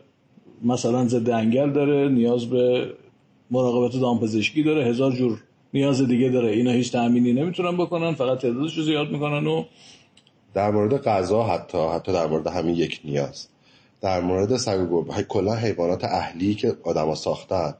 مثلا 0.62 1.08
ضد 1.08 1.30
انگل 1.30 1.72
داره 1.72 2.08
نیاز 2.08 2.46
به 2.46 2.92
مراقبت 3.50 4.00
دامپزشکی 4.00 4.62
داره 4.62 4.84
هزار 4.84 5.12
جور 5.12 5.42
نیاز 5.74 6.08
دیگه 6.08 6.28
داره. 6.28 6.50
اینا 6.50 6.70
هیچ 6.70 6.92
تأمینی 6.92 7.32
نمی‌تونن 7.32 7.76
بکنن 7.76 8.14
فقط 8.14 8.38
تعدادش 8.38 8.78
رو 8.78 8.82
زیاد 8.82 9.10
می‌کنن 9.10 9.46
و 9.46 9.64
در 10.54 10.70
مورد 10.70 11.02
غذا 11.02 11.42
حتی 11.42 11.78
حتی 11.78 12.12
در 12.12 12.26
مورد 12.26 12.46
همین 12.46 12.74
یک 12.74 13.00
نیاز. 13.04 13.48
در 14.00 14.20
مورد 14.20 14.56
سگ 14.56 14.80
و 14.80 15.04
گربه 15.04 15.22
کلا 15.22 15.54
حیوانات 15.54 16.04
اهلی 16.04 16.54
که 16.54 16.74
آدما 16.82 17.14
ساختن 17.14 17.74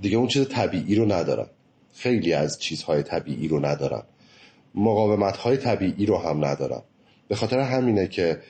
دیگه 0.00 0.16
اون 0.16 0.26
چیز 0.26 0.48
طبیعی 0.48 0.94
رو 0.94 1.12
ندارن. 1.12 1.46
خیلی 1.94 2.32
از 2.32 2.58
چیزهای 2.58 3.02
طبیعی 3.02 3.48
رو 3.48 3.66
ندارن. 3.66 4.02
مقاومت 4.74 5.36
های 5.36 5.56
طبیعی 5.56 6.06
رو 6.06 6.18
هم 6.18 6.44
ندارن. 6.44 6.82
به 7.28 7.34
خاطر 7.34 7.58
همینه 7.58 8.06
که 8.06 8.40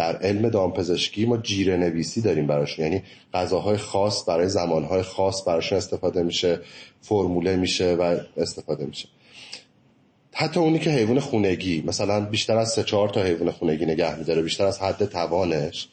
در 0.00 0.16
علم 0.16 0.48
دامپزشکی 0.48 1.26
ما 1.26 1.36
جیره 1.36 1.76
نویسی 1.76 2.20
داریم 2.20 2.46
براشون 2.46 2.84
یعنی 2.84 3.02
غذاهای 3.34 3.76
خاص 3.76 4.28
برای 4.28 4.48
زمانهای 4.48 5.02
خاص 5.02 5.48
براشون 5.48 5.78
استفاده 5.78 6.22
میشه 6.22 6.60
فرموله 7.00 7.56
میشه 7.56 7.94
و 7.94 8.16
استفاده 8.36 8.86
میشه. 8.86 9.08
حتی 10.32 10.60
اونی 10.60 10.78
که 10.78 10.90
حیوان 10.90 11.20
خونگی 11.20 11.82
مثلا 11.86 12.20
بیشتر 12.20 12.56
از 12.56 12.72
سه 12.72 12.82
چهار 12.82 13.08
تا 13.08 13.22
حیوان 13.22 13.50
خونگی 13.50 13.86
نگه 13.86 14.18
میداره 14.18 14.42
بیشتر 14.42 14.64
از 14.66 14.78
حد 14.78 15.04
توانش 15.04 15.88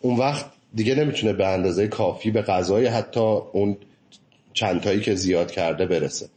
اون 0.00 0.16
وقت 0.16 0.46
دیگه 0.74 0.94
نمی‌تونه 0.94 1.32
به 1.32 1.46
اندازه 1.46 1.88
کافی 1.88 2.30
به 2.30 2.42
غذای 2.42 2.86
حتی 2.86 3.38
اون 3.52 3.76
چندتایی 4.52 5.00
که 5.00 5.14
زیاد 5.14 5.50
کرده 5.50 5.86
برسه. 5.86 6.28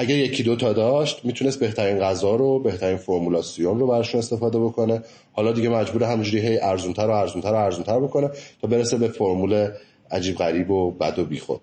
اگر 0.00 0.16
یکی 0.16 0.42
دو 0.42 0.56
تا 0.56 0.72
داشت 0.72 1.24
می‌تونست 1.24 1.60
بهترین 1.60 1.98
غذا 1.98 2.36
رو 2.36 2.58
بهترین 2.58 2.96
فرمولاسیون 2.96 3.80
رو 3.80 3.86
براشون 3.86 4.18
استفاده 4.18 4.58
بکنه. 4.58 5.02
حالا 5.32 5.52
دیگه 5.52 5.68
مجبور 5.68 6.04
همجوری 6.04 6.46
هی 6.46 6.58
ارزونتر 6.58 7.06
و 7.06 7.10
ارزونتر 7.10 7.52
و 7.52 7.54
ارزونتر 7.54 8.00
بکنه 8.00 8.30
تا 8.62 8.68
برسه 8.68 8.96
به 8.96 9.08
فرمول 9.08 9.68
عجیب 10.10 10.36
غریب 10.36 10.70
و 10.70 10.90
بد 10.90 11.18
و 11.18 11.24
بیخود. 11.24 11.60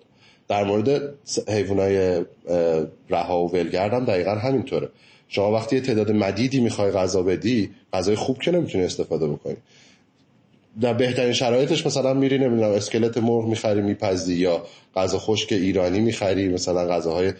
در 0.48 0.64
مورد 0.64 1.14
حیوانای 1.48 2.24
رها 3.10 3.44
و 3.44 3.52
ولگرد 3.52 3.92
هم 3.92 4.04
دقیقا 4.04 4.30
همینطوره. 4.34 4.88
شما 5.28 5.52
وقتی 5.52 5.76
یه 5.76 5.82
تعداد 5.82 6.12
مدیدی 6.12 6.60
می‌خوای 6.60 6.90
غذا 6.90 7.22
بدی 7.22 7.70
غذای 7.92 8.16
خوب 8.16 8.38
که 8.38 8.50
نمی‌تونی 8.50 8.84
استفاده 8.84 9.26
بکنی. 9.26 9.56
در 10.80 10.92
بهترین 10.92 11.32
شرایطش 11.32 11.86
مثلا 11.86 12.14
میری 12.14 12.38
نمی‌دونم 12.38 12.70
اسکلت 12.70 13.18
مرغ 13.18 13.46
می‌خری 13.46 13.82
میپزی 13.82 14.34
یا 14.34 14.62
غذا 14.96 15.18
خشک 15.18 15.52
ایرانی 15.52 16.00
می‌خری 16.00 16.48
مثلا 16.48 16.86
غذاهای 16.86 17.32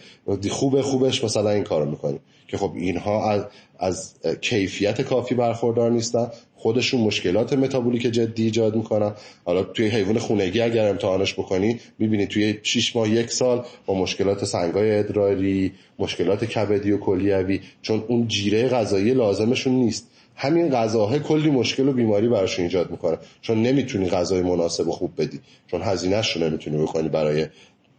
خوب 0.49 0.81
خوبش 0.81 1.23
مثلا 1.23 1.49
این 1.49 1.63
کارو 1.63 1.89
می‌کنی. 1.89 2.19
که 2.47 2.57
خب 2.57 2.71
اینها 2.75 3.31
از, 3.31 3.45
از 3.79 4.13
کیفیت 4.41 5.01
کافی 5.01 5.35
برخوردار 5.35 5.91
نیستن. 5.91 6.27
خودشون 6.55 7.01
مشکلات 7.01 7.53
متابولیک 7.53 8.01
جدی 8.01 8.43
ایجاد 8.43 8.75
می‌کنن. 8.75 9.11
حالا 9.45 9.63
توی 9.63 9.87
حیوان 9.87 10.19
خونگی 10.19 10.61
اگر 10.61 10.89
امتحانش 10.89 11.33
بکنی 11.33 11.79
می‌بینی 11.99 12.27
توی 12.27 12.59
6 12.63 12.95
ماه 12.95 13.09
یک 13.09 13.31
سال 13.31 13.65
با 13.85 13.93
مشکلات 13.93 14.45
سنگای 14.45 14.99
ادراری 14.99 15.71
مشکلات 15.99 16.45
کبدی 16.45 16.91
و 16.91 16.97
کلیوی 16.97 17.59
چون 17.81 18.03
اون 18.07 18.27
جیره 18.27 18.67
غذایی 18.67 19.13
لازمشون 19.13 19.73
نیست. 19.73 20.07
همین 20.39 20.69
غذاها 20.69 21.19
کلی 21.19 21.49
مشکل 21.49 21.87
و 21.87 21.91
بیماری 21.91 22.27
براشون 22.27 22.65
ایجاد 22.65 22.91
می‌کنه. 22.91 23.17
چون 23.41 23.61
نمی‌تونی 23.61 24.09
غذای 24.09 24.41
مناسب 24.41 24.87
و 24.87 24.91
خوب 24.91 25.11
بدی. 25.17 25.39
چون 25.67 25.81
هزینهش 25.81 26.37
رو 26.37 26.43
نمی‌تونی 26.43 26.77
بکنی 26.77 27.09
برای 27.09 27.47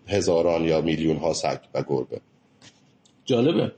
هزاران 0.06 0.64
یا 0.64 0.80
میلیون 0.80 1.16
ها 1.16 1.32
سگ 1.32 1.58
و 1.74 1.82
گربه. 1.88 2.20
جالبه. 3.24 3.72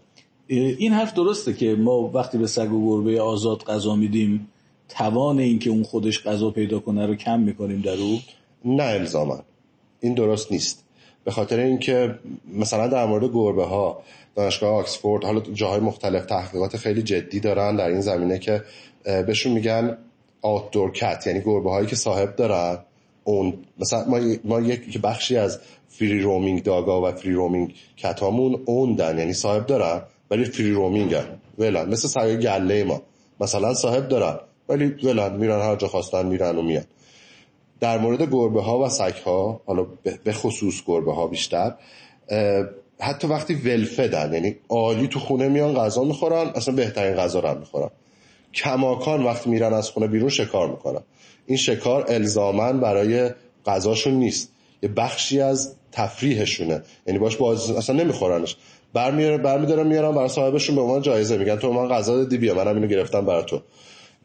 این 0.47 0.93
حرف 0.93 1.15
درسته 1.15 1.53
که 1.53 1.75
ما 1.75 2.01
وقتی 2.01 2.39
به 2.39 2.47
سگ 2.47 2.73
و 2.73 2.87
گربه 2.87 3.21
آزاد 3.21 3.63
غذا 3.63 3.97
میدیم 3.97 4.49
توان 4.89 5.39
اینکه 5.39 5.71
اون 5.71 5.83
خودش 5.83 6.23
غذا 6.23 6.51
پیدا 6.51 6.79
کنه 6.79 7.07
رو 7.07 7.15
کم 7.15 7.41
می‌کنیم 7.41 7.81
در 7.81 7.97
او؟ 7.97 8.19
نه 8.65 8.83
الزاما. 8.83 9.43
این 10.01 10.15
درست 10.15 10.53
نیست. 10.53 10.85
به 11.25 11.31
خاطر 11.31 11.61
اینکه 11.61 12.19
مثلا 12.55 12.89
در 12.89 13.07
مورد 13.07 13.31
گربه 13.33 13.65
ها 13.65 14.03
دانشگاه 14.35 14.75
آکسفورد 14.75 15.25
حالا 15.25 15.41
جاهای 15.41 15.81
مختلف 15.81 16.27
تحقیقات 16.27 16.77
خیلی 16.77 17.03
جدی 17.03 17.41
دارن 17.41 17.77
در 17.77 17.89
این 17.89 18.01
زمینه 18.01 18.39
که 18.39 18.63
بهشون 19.05 19.53
میگن 19.53 19.99
آوتدور 20.43 20.93
کت 20.93 21.27
یعنی 21.27 21.41
گربه 21.41 21.71
هایی 21.71 21.87
که 21.87 21.97
صاحب 21.97 22.37
دارن. 22.37 22.79
اون 23.25 23.55
مثلا 23.79 24.05
ما, 24.05 24.21
ما 24.45 24.61
یک 24.61 25.01
بخشی 25.01 25.37
از 25.37 25.59
فری 25.89 26.21
رومینگ 26.21 26.63
داگا 26.63 27.09
و 27.09 27.13
فری 27.13 27.33
رومینگ 27.33 27.75
کتامون 27.97 28.63
اون 28.65 28.95
دن 28.95 29.19
یعنی 29.19 29.33
صاحب 29.33 29.67
دارن 29.67 30.03
ولی 30.31 30.45
فری 30.45 30.71
رومینگ 30.71 31.15
هن 31.15 31.39
ولن 31.59 31.89
مثل 31.89 32.09
سگ 32.09 32.41
گله 32.41 32.85
ما. 32.85 33.03
مثلا 33.41 33.75
صاحب 33.75 34.09
دارن 34.09 34.39
ولی 34.69 34.87
ولن 34.87 35.37
میرن 35.37 35.61
هر 35.61 35.77
جا 35.77 35.89
خواستن 35.89 36.27
میرن 36.27 36.57
و 36.57 36.63
میان. 36.63 36.85
در 37.81 37.99
مورد 37.99 38.23
گربه 38.23 38.63
ها 38.63 38.79
و 38.79 38.89
سگ 38.89 39.15
ها 39.25 39.61
حالا 39.67 39.87
به 40.25 40.33
خصوص 40.33 40.83
گربه 40.87 41.15
ها 41.15 41.27
بیشتر 41.27 41.75
حتی 43.01 43.27
وقتی 43.27 43.55
ولفدن 43.55 44.33
یعنی 44.33 44.57
عالی 44.69 45.09
تو 45.09 45.21
خونه 45.21 45.49
میان 45.49 45.75
غذا 45.75 46.05
می‌خورن 46.05 46.47
اصلا 46.55 46.75
بهترین 46.75 47.15
غذا 47.15 47.41
رو 47.41 47.59
می‌خورن. 47.59 47.91
کماکان 48.55 49.25
وقتی 49.25 49.51
میرن 49.51 49.73
از 49.73 49.91
خونه 49.91 50.07
بیرون 50.07 50.29
شکار 50.29 50.71
می‌کنن. 50.71 51.01
این 51.47 51.59
شکار 51.59 52.05
الزامن 52.09 52.81
برای 52.81 53.31
غذاشون 53.67 54.15
نیست. 54.15 54.53
یه 54.83 54.89
بخشی 54.89 55.41
از 55.41 55.75
تفریحشونه. 55.93 56.83
یعنی 57.07 57.19
باش 57.19 57.37
باز 57.37 57.71
اصلا 57.71 57.97
نمیخورنش. 57.97 58.57
برمیدارن 58.93 59.87
میارن 59.87 60.15
برای 60.15 60.29
صاحبشون 60.29 60.77
به 60.77 60.83
عنوان 60.83 61.03
جایزه. 61.03 61.39
میگن 61.39 61.57
تو 61.57 61.73
من 61.73 61.89
غذا 61.89 62.17
دادی 62.17 62.39
بیا 62.39 62.55
منم 62.55 62.75
اینو 62.75 62.87
گرفتم 62.87 63.27
برای 63.27 63.45
تو. 63.45 63.61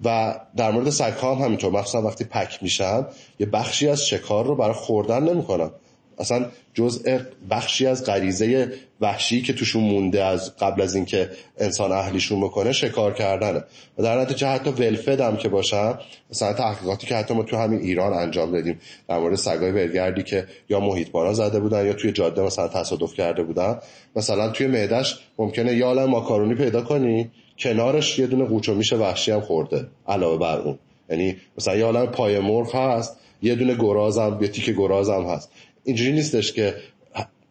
و 0.05 0.35
در 0.55 0.71
مورد 0.71 0.89
سگ 0.89 1.13
هم 1.21 1.33
همینطور. 1.33 1.71
مخصوصا 1.71 2.01
وقتی 2.01 2.23
پک 2.23 2.59
میشن 2.61 3.05
یه 3.39 3.45
بخشی 3.45 3.87
از 3.87 4.07
شکار 4.07 4.45
رو 4.45 4.55
برای 4.55 4.73
خوردن 4.73 5.23
نمی‌کنن. 5.23 5.69
اصلا 6.17 6.45
جزء 6.73 7.19
بخشی 7.49 7.87
از 7.87 8.05
غریزه 8.05 8.73
وحشی 9.01 9.41
که 9.41 9.53
توشون 9.53 9.83
مونده 9.83 10.23
از 10.23 10.55
قبل 10.55 10.81
از 10.81 10.95
اینکه 10.95 11.29
انسان 11.57 11.91
اهلیشون 11.91 12.41
بکنه 12.41 12.71
شکار 12.71 13.13
کردنه. 13.13 13.63
و 13.97 14.03
در 14.03 14.21
نتیجه 14.21 14.47
حتی 14.47 14.69
ولفد 14.69 15.19
هم 15.19 15.37
که 15.37 15.49
باشن 15.49 15.93
مثلا 16.31 16.53
تحقیقاتی 16.53 17.07
که 17.07 17.15
حتی 17.15 17.33
ما 17.33 17.43
تو 17.43 17.57
همین 17.57 17.79
ایران 17.79 18.13
انجام 18.13 18.51
دادیم 18.51 18.79
در 19.07 19.19
مورد 19.19 19.35
سگای 19.35 19.71
ولگردی 19.71 20.23
که 20.23 20.47
یا 20.69 20.79
محیط 20.79 21.11
بارا 21.11 21.33
زده 21.33 21.59
بودن 21.59 21.85
یا 21.85 21.93
توی 21.93 22.11
جاده 22.11 22.41
مثلا 22.41 22.67
تصادف 22.67 23.13
کرده 23.13 23.43
بودن. 23.43 23.79
مثلا 24.15 24.49
توی 24.49 24.67
معدش 24.67 25.19
ممکنه 25.37 25.75
یا 25.75 26.07
ماکارونی 26.07 26.55
پیدا 26.55 26.81
کنی 26.81 27.31
کنارش 27.59 28.19
یه 28.19 28.27
دونه 28.27 28.45
قوچ 28.45 28.69
و 28.69 28.73
میشه 28.73 28.95
وحشی 28.95 29.31
هم 29.31 29.41
خورده 29.41 29.87
علاوه 30.07 30.39
بر 30.39 30.57
اون. 30.57 30.79
یعنی 31.09 31.35
مثلا 31.57 31.75
یه 31.75 31.85
عالم 31.85 32.05
پای 32.05 32.39
مرغ 32.39 32.75
هست 32.75 33.17
یه 33.41 33.55
دونه 33.55 33.75
گرازم 33.75 34.37
یه 34.41 34.47
تیک 34.47 34.69
گرازم 34.69 35.23
هست. 35.23 35.51
اینجوری 35.85 36.11
نیستش 36.11 36.53
که 36.53 36.75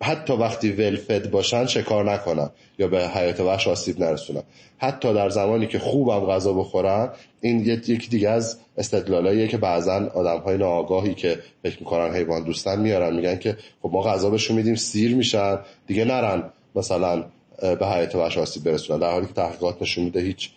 حتی 0.02 0.32
وقتی 0.32 0.72
ولفد 0.72 1.30
باشن 1.30 1.66
شکار 1.66 2.12
نکنن 2.12 2.50
یا 2.78 2.88
به 2.88 3.08
حیات 3.08 3.40
وحش 3.40 3.68
آسیب 3.68 4.00
نرسونن. 4.00 4.42
حتی 4.78 5.14
در 5.14 5.28
زمانی 5.28 5.66
که 5.66 5.78
خوبم 5.78 6.20
غذا 6.26 6.52
بخورن 6.52 7.08
این 7.40 7.60
یکی 7.60 8.08
دیگه 8.08 8.28
از 8.28 8.58
استدلالاییه 8.78 9.48
که 9.48 9.56
بعضا 9.56 10.10
آدم 10.14 10.38
های 10.38 10.56
ناآگاهی 10.56 11.14
که 11.14 11.38
فکر 11.62 11.76
می‌کنن 11.80 12.14
حیوان 12.14 12.44
دوستن 12.44 12.80
میارن 12.80 13.16
میگن 13.16 13.38
که 13.38 13.56
خب 13.82 13.90
ما 13.92 14.02
غذا 14.02 14.30
بهشون 14.30 14.56
میدیم 14.56 14.74
سیر 14.74 15.14
میشن 15.14 15.58
دیگه 15.86 16.04
نرن 16.04 16.42
مثلا 16.74 17.24
به 17.60 17.86
حیات 17.86 18.14
وحش 18.14 18.38
آسیب 18.38 18.64
برسونن. 18.64 19.00
در 19.00 19.10
حالی 19.10 19.26
که 19.26 19.32
تحقیقات 19.32 19.82
نشون 19.82 20.04
میده 20.04 20.20
هیچ 20.20 20.50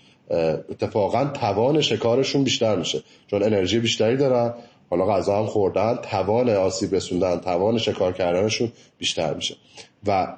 اتفاقا 0.69 1.25
توان 1.25 1.81
شکارشون 1.81 2.43
بیشتر 2.43 2.75
میشه. 2.75 3.03
چون 3.27 3.43
انرژی 3.43 3.79
بیشتری 3.79 4.17
دارن 4.17 4.53
حالا 4.89 5.05
غذا 5.05 5.39
هم 5.39 5.45
خوردن 5.45 5.95
توان 5.95 6.49
آسیب 6.49 6.95
رسوندن 6.95 7.37
توان 7.37 7.77
شکار 7.77 8.13
کردنشون 8.13 8.71
بیشتر 8.97 9.33
میشه. 9.33 9.55
و 10.07 10.37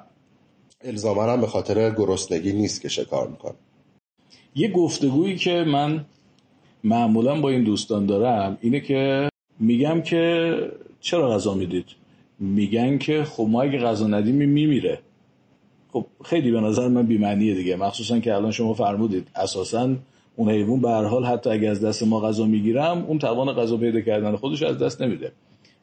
الزاما 0.84 1.24
هم 1.24 1.40
به 1.40 1.46
خاطر 1.46 1.90
گرسنگی 1.90 2.52
نیست 2.52 2.80
که 2.80 2.88
شکار 2.88 3.28
می‌کنن 3.28 3.54
یه 4.54 4.72
گفتگویی 4.72 5.36
که 5.36 5.64
من 5.66 6.04
معمولا 6.84 7.40
با 7.40 7.48
این 7.48 7.64
دوستان 7.64 8.06
دارم 8.06 8.58
اینه 8.60 8.80
که 8.80 9.28
میگم 9.60 10.02
که 10.02 10.54
چرا 11.00 11.30
غذا 11.30 11.54
می‌دید؟ 11.54 11.86
میگن 12.38 12.98
که 12.98 13.24
خب 13.24 13.46
ما 13.50 13.62
اگه 13.62 13.78
غذا 13.78 14.06
ندیم 14.06 14.34
میمیره. 14.34 14.98
خب 15.92 16.06
خیلی 16.24 16.50
به 16.50 16.60
نظر 16.60 16.88
من 16.88 17.06
بیمعنیه 17.06 17.54
دیگه. 17.54 17.76
مخصوصا 17.76 18.18
که 18.18 18.34
الان 18.34 18.50
شما 18.50 18.74
فرمودید 18.74 19.28
اساسا 19.34 19.96
اون 20.40 20.50
حیوان 20.50 20.80
به 20.80 20.88
حال 20.88 21.24
حتی 21.24 21.50
اگه 21.50 21.68
از 21.68 21.84
دست 21.84 22.02
ما 22.02 22.20
غذا 22.20 22.44
می‌گیرم 22.44 23.04
اون 23.08 23.18
توان 23.18 23.52
غذا 23.52 23.76
پیدا 23.76 24.00
کردن 24.00 24.36
خودش 24.36 24.62
از 24.62 24.78
دست 24.78 25.02
نمیده. 25.02 25.32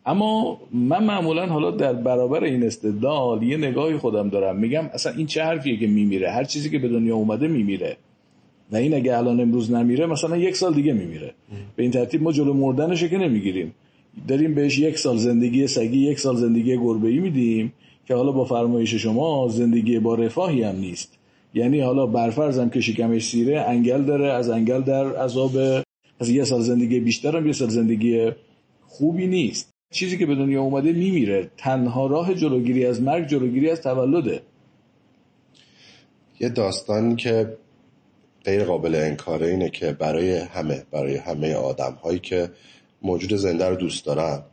اما 0.05 0.59
من 0.73 1.03
معمولا 1.03 1.45
حالا 1.45 1.71
در 1.71 1.93
برابر 1.93 2.43
این 2.43 2.63
استدلال 2.63 3.43
یه 3.43 3.57
نگاهی 3.57 3.97
خودم 3.97 4.29
دارم. 4.29 4.55
میگم 4.55 4.89
اصلا 4.93 5.13
این 5.13 5.27
چه 5.27 5.43
حرفیه 5.43 5.77
که 5.77 5.87
میمیره؟ 5.87 6.31
هر 6.31 6.43
چیزی 6.43 6.69
که 6.69 6.79
به 6.79 6.87
دنیا 6.87 7.15
اومده 7.15 7.47
میمیره. 7.47 7.97
و 8.71 8.75
این 8.75 8.93
اگه 8.93 9.17
الان 9.17 9.39
امروز 9.39 9.71
نمیره 9.71 10.05
مثلا 10.05 10.37
یک 10.37 10.55
سال 10.55 10.73
دیگه 10.73 10.93
میمیره. 10.93 11.33
به 11.75 11.83
این 11.83 11.91
ترتیب 11.91 12.23
ما 12.23 12.31
جلو 12.31 12.53
مردنش 12.53 13.03
که 13.03 13.17
نمی‌گیریم. 13.17 13.73
داریم 14.27 14.55
بهش 14.55 14.79
یک 14.79 14.97
سال 14.97 15.17
زندگی 15.17 15.67
سگی 15.67 15.97
یک 15.97 16.19
سال 16.19 16.35
زندگی 16.35 16.77
گربه 16.77 17.07
ای 17.07 17.19
میدیم 17.19 17.73
که 18.07 18.15
حالا 18.15 18.31
با 18.31 18.45
فرمایش 18.45 18.93
شما 18.93 19.47
زندگی 19.47 19.99
با 19.99 20.15
رفاهی 20.15 20.63
هم 20.63 20.75
نیست. 20.75 21.16
یعنی 21.53 21.79
حالا 21.79 22.05
برفرضم 22.05 22.69
که 22.69 22.81
شکمش 22.81 23.29
سیره 23.29 23.61
انگل 23.61 24.03
داره 24.03 24.33
از 24.33 24.49
انگل 24.49 24.81
در 24.81 25.15
عذاب. 25.15 25.51
از 26.19 26.29
یه 26.29 26.43
سال 26.43 26.61
زندگی 26.61 26.99
بیشتر 26.99 27.37
هم 27.37 27.47
یه 27.47 27.53
سال 27.53 27.69
زندگی 27.69 28.31
خوبی 28.87 29.27
نیست. 29.27 29.69
چیزی 29.93 30.17
که 30.17 30.25
به 30.25 30.35
دنیا 30.35 30.61
اومده 30.61 30.91
میمیره. 30.91 31.51
تنها 31.57 32.07
راه 32.07 32.33
جلوگیری 32.33 32.85
از 32.85 33.01
مرگ 33.01 33.27
جلوگیری 33.27 33.69
از 33.69 33.81
تولده. 33.81 34.41
یه 36.39 36.49
داستانی 36.49 37.15
که 37.15 37.57
غیر 38.45 38.63
قابل 38.63 38.95
انکاره 38.95 39.47
اینه 39.47 39.69
که 39.69 39.91
برای 39.91 40.37
همه 40.37 40.83
برای 40.91 41.15
همه 41.15 41.53
آدم 41.53 41.97
هایی 42.03 42.19
که 42.19 42.49
موجود 43.01 43.35
زنده 43.35 43.65
رو 43.65 43.75
دوست 43.75 44.05
دارن 44.05 44.43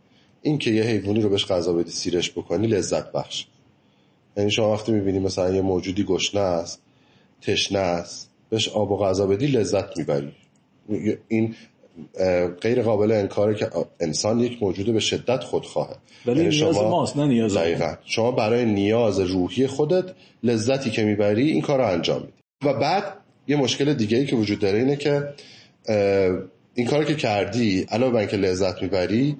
این 0.42 0.58
که 0.58 0.70
یه 0.70 0.82
حیوانی 0.82 1.20
رو 1.20 1.28
بهش 1.28 1.46
غذا 1.46 1.72
بدی 1.72 1.90
سیرش 1.90 2.30
بکنی 2.30 2.66
لذت 2.66 3.12
بخش. 3.12 3.46
یعنی 4.36 4.50
شما 4.50 4.72
وقتی 4.72 4.92
می‌بینی 4.92 5.18
مثلا 5.18 5.54
یه 5.54 5.60
موجودی 5.60 6.04
گشنه 6.04 6.40
است 6.40 6.83
تشنه 7.46 7.78
است. 7.78 8.30
بهش 8.50 8.68
آب 8.68 8.90
و 8.92 8.96
غذا 8.96 9.26
بدی 9.26 9.46
لذت 9.46 9.98
می‌بری. 9.98 10.32
این 11.28 11.54
غیر 12.60 12.82
قابل 12.82 13.12
انکاره 13.12 13.54
که 13.54 13.70
انسان 14.00 14.40
یک 14.40 14.62
موجود 14.62 14.92
به 14.92 15.00
شدت 15.00 15.44
خودخواهه. 15.44 15.96
ولی 16.26 16.36
یعنی 16.36 16.56
نیاز 16.56 16.76
شما 16.76 16.88
ماست 16.88 17.16
نه 17.16 17.26
نیاز 17.26 17.56
دقیقا. 17.56 17.94
شما 18.04 18.30
برای 18.30 18.64
نیاز 18.64 19.20
روحی 19.20 19.66
خودت 19.66 20.04
لذتی 20.42 20.90
که 20.90 21.04
می‌بری 21.04 21.50
این 21.50 21.62
کار 21.62 21.78
رو 21.78 21.86
انجام 21.86 22.20
میدی. 22.20 22.32
و 22.64 22.74
بعد 22.74 23.04
یه 23.46 23.56
مشکل 23.56 23.94
دیگه 23.94 24.18
ای 24.18 24.26
که 24.26 24.36
وجود 24.36 24.58
داره 24.58 24.78
اینه 24.78 24.96
که 24.96 25.28
این 26.74 26.86
کار 26.86 27.04
که 27.04 27.14
کردی 27.14 27.86
علاوه 27.90 28.12
بر 28.12 28.18
اینکه 28.18 28.36
لذت 28.36 28.82
می‌بری 28.82 29.36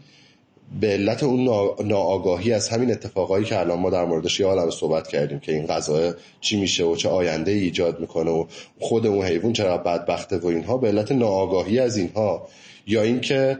به 0.81 0.87
علت 0.87 1.23
اون 1.23 1.45
ناآگاهی 1.85 2.53
از 2.53 2.69
همین 2.69 2.91
اتفاقایی 2.91 3.45
که 3.45 3.59
الان 3.59 3.79
ما 3.79 3.91
در 3.91 4.05
موردش 4.05 4.41
یه 4.41 4.47
عالم 4.47 4.71
صحبت 4.71 5.09
کردیم 5.09 5.39
که 5.39 5.53
این 5.53 5.67
غذا 5.67 6.15
چی 6.41 6.61
میشه 6.61 6.85
و 6.85 6.97
چه 6.97 7.09
آینده 7.09 7.51
ایجاد 7.51 8.01
می‌کنه 8.01 8.31
و 8.31 8.47
خود 8.81 9.07
اون 9.07 9.27
حیوان 9.27 9.53
چرا 9.53 9.79
بدبخته 9.79 10.39
و 10.39 10.47
اینها 10.47 10.77
به 10.77 10.89
علت 10.89 11.12
ناآگاهی 11.12 11.79
از 11.79 11.97
اینها. 11.97 12.49
یا 12.87 13.03
اینکه 13.03 13.59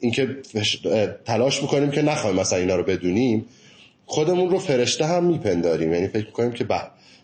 اینکه 0.00 0.36
تلاش 1.24 1.62
می‌کنیم 1.62 1.90
که 1.90 2.02
نخوایم 2.02 2.36
مثلا 2.36 2.58
اینا 2.58 2.76
رو 2.76 2.82
بدونیم 2.82 3.46
خودمون 4.06 4.50
رو 4.50 4.58
فرشته 4.58 5.06
هم 5.06 5.24
میپنداریم. 5.24 5.92
یعنی 5.92 6.08
فکر 6.08 6.26
می‌کنیم 6.26 6.52
که 6.52 6.64
به 6.64 6.80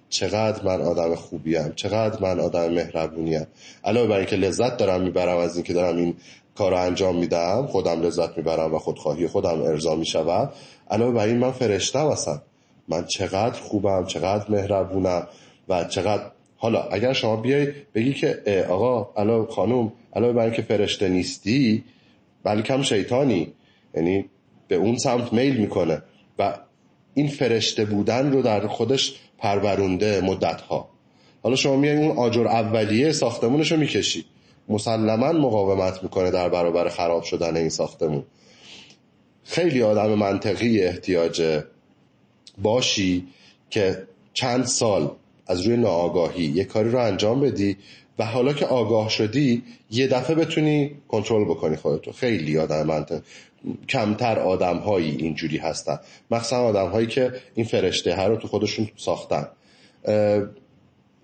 چقدر 0.09 0.65
من 0.65 0.83
آدم 0.83 1.15
خوبیم 1.15 1.73
چقدر 1.77 2.23
من 2.23 2.41
آدم 2.41 2.73
مهربونیم. 2.73 3.47
علاوه 3.85 4.09
بر 4.09 4.17
اینکه 4.17 4.37
لذت 4.37 4.77
دارم 4.77 5.01
می‌برم 5.01 5.37
از 5.39 5.55
اینکه 5.55 5.73
دارم 5.73 5.97
این 5.97 6.15
کار 6.55 6.75
انجام 6.75 7.17
میدم 7.17 7.67
خودم 7.67 8.03
لذت 8.03 8.37
می‌برم 8.37 8.75
و 8.75 8.79
خودخواهی 8.79 9.27
خودم 9.27 9.63
ارضا 9.63 9.95
می‌شود 9.95 10.53
علاوه 10.91 11.15
بر 11.15 11.27
این 11.27 11.39
من 11.39 11.51
فرشتم 11.51 12.07
اصلا 12.07 12.43
من 12.89 13.05
چقدر 13.05 13.61
خوبم 13.61 14.07
چقدر 14.07 14.51
مهربونم 14.51 15.29
و 15.69 15.85
چقدر 15.85 16.23
حالا 16.57 16.83
اگر 16.83 17.13
شما 17.13 17.37
بیای 17.37 17.73
بگی 17.95 18.15
که 18.15 18.65
آقا 18.69 19.11
علاوه 19.17 19.51
خانوم 19.51 19.93
علاوه 20.17 20.33
بر 20.33 20.45
اینکه 20.45 20.63
فرشته 20.63 21.09
نیستی 21.09 21.85
بلکه 22.43 22.73
هم 22.73 22.83
شیطانی. 22.83 23.53
یعنی 23.95 24.25
به 24.69 24.75
اون 24.75 24.97
سمت 24.97 25.33
میل 25.33 25.57
می‌کنه 25.57 26.03
و 26.39 26.59
این 27.15 27.29
فرشته 27.29 27.85
بودن 27.85 28.33
رو 28.33 28.43
در 28.43 28.67
خودش 28.67 29.15
پرورونده 29.39 30.21
مدت 30.21 30.61
ها 30.61 30.89
حالا 31.43 31.57
شما 31.57 31.77
میای 31.77 31.97
اون 31.97 32.19
آجر 32.19 32.47
اولیه 32.47 33.13
ساختمونش 33.13 33.73
رو 33.73 33.79
می‌کشی. 33.79 34.25
مسلما 34.69 35.33
مقاومت 35.33 36.03
می‌کنه 36.03 36.31
در 36.31 36.49
برابر 36.49 36.89
خراب 36.89 37.23
شدن 37.23 37.57
این 37.57 37.69
ساختمون. 37.69 38.25
خیلی 39.45 39.83
آدم 39.83 40.15
منطقی 40.15 40.83
احتیاج 40.83 41.62
باشی 42.62 43.27
که 43.71 44.03
چند 44.33 44.65
سال 44.65 45.11
از 45.47 45.61
روی 45.61 45.77
ناآگاهی 45.77 46.45
یه 46.45 46.65
کاری 46.65 46.91
رو 46.91 46.99
انجام 46.99 47.41
بدی 47.41 47.77
و 48.19 48.25
حالا 48.25 48.53
که 48.53 48.67
آگاه 48.67 49.09
شدی 49.09 49.62
یه 49.91 50.07
دفعه 50.07 50.37
بتونی 50.37 50.91
کنترل 51.09 51.45
بکنی 51.45 51.77
خودتو. 51.77 52.12
خیلی 52.12 52.59
آدم 52.59 52.87
منطق 52.87 53.23
کمتر 53.89 54.39
آدم 54.39 54.77
هایی 54.77 55.17
اینجوری 55.17 55.57
هستن. 55.57 55.99
مخصوصا 56.31 56.57
آدم 56.57 56.89
هایی 56.89 57.07
که 57.07 57.33
این 57.55 57.67
فرشته 57.67 58.15
ها 58.15 58.27
رو 58.27 58.37
تو 58.37 58.49
خودشون 58.49 58.89
ساختن. 58.97 59.49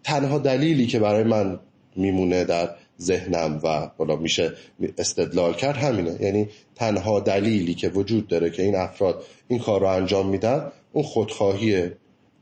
تنها 0.05 0.39
دلیلی 0.39 0.87
که 0.87 0.99
برای 0.99 1.25
من 1.25 1.61
میمونه 1.97 2.45
در 2.45 2.71
ذهنم 3.01 3.61
و 3.63 3.91
حالا 3.99 4.17
میشه 4.17 4.53
استدلال 4.99 5.55
کرد 5.55 5.77
همینه. 5.77 6.17
یعنی 6.21 6.49
تنها 6.75 7.21
دلیلی 7.21 7.75
که 7.75 7.89
وجود 7.89 8.29
داره 8.29 8.51
که 8.51 8.63
این 8.63 8.77
افراد 8.77 9.25
این 9.49 9.59
کار 9.59 9.81
رو 9.81 9.87
انجام 9.87 10.29
میدن 10.29 10.73
اون 10.93 11.05
خودخواهی 11.05 11.91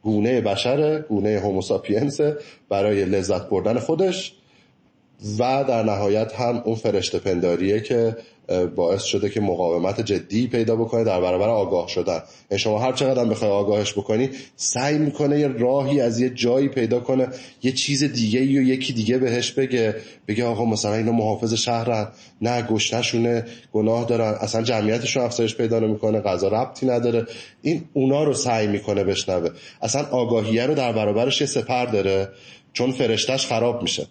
گونه 0.02 0.40
بشره 0.40 1.04
گونه 1.08 1.40
هوموساپینس 1.40 2.20
برای 2.68 3.04
لذت 3.04 3.48
بردن 3.48 3.78
خودش. 3.78 4.37
و 5.38 5.64
در 5.68 5.82
نهایت 5.82 6.32
هم 6.34 6.62
اون 6.64 6.74
فرشته 6.74 7.18
پنداریه 7.18 7.80
که 7.80 8.16
باعث 8.76 9.02
شده 9.02 9.30
که 9.30 9.40
مقاومت 9.40 10.00
جدی 10.00 10.46
پیدا 10.46 10.76
بکنه 10.76 11.04
در 11.04 11.20
برابر 11.20 11.48
آگاه 11.48 11.88
شدن. 11.88 12.22
یعنی 12.50 12.58
شما 12.58 12.78
هر 12.78 12.92
چقدر 12.92 13.24
بخوای 13.24 13.50
آگاهش 13.50 13.92
بکنی 13.92 14.30
سعی 14.56 14.98
می‌کنه 14.98 15.40
یه 15.40 15.48
راهی 15.48 16.00
از 16.00 16.20
یه 16.20 16.30
جایی 16.30 16.68
پیدا 16.68 17.00
کنه 17.00 17.28
یه 17.62 17.72
چیز 17.72 18.04
دیگه 18.04 18.44
یا 18.44 18.62
یکی 18.62 18.92
دیگه 18.92 19.18
بهش 19.18 19.50
بگه 19.50 19.94
بگه 20.28 20.44
آقا 20.44 20.64
مثلا 20.64 20.94
اینا 20.94 21.12
محافظ 21.12 21.54
شهرن. 21.54 22.08
نه 22.42 22.62
گشتشونه 22.62 23.44
گناه 23.72 24.04
دارن. 24.04 24.34
اصلا 24.40 24.62
جمعیتشون 24.62 25.22
افزایش 25.22 25.56
پیدا 25.56 25.78
نمی‌کنه 25.78 26.20
غذا 26.20 26.48
ربطی 26.48 26.86
نداره. 26.86 27.26
این 27.62 27.84
اونا 27.92 28.24
رو 28.24 28.34
سعی 28.34 28.66
می‌کنه 28.66 29.04
بشنوه. 29.04 29.50
اصلا 29.82 30.06
آگاهیه 30.10 30.66
رو 30.66 30.74
در 30.74 30.92
برابرش 30.92 31.40
یه 31.40 31.46
سپر 31.46 31.86
داره 31.86 32.28
چون 32.72 32.92
فرشتش 32.92 33.46
خراب 33.46 33.82
میشه. 33.82 34.06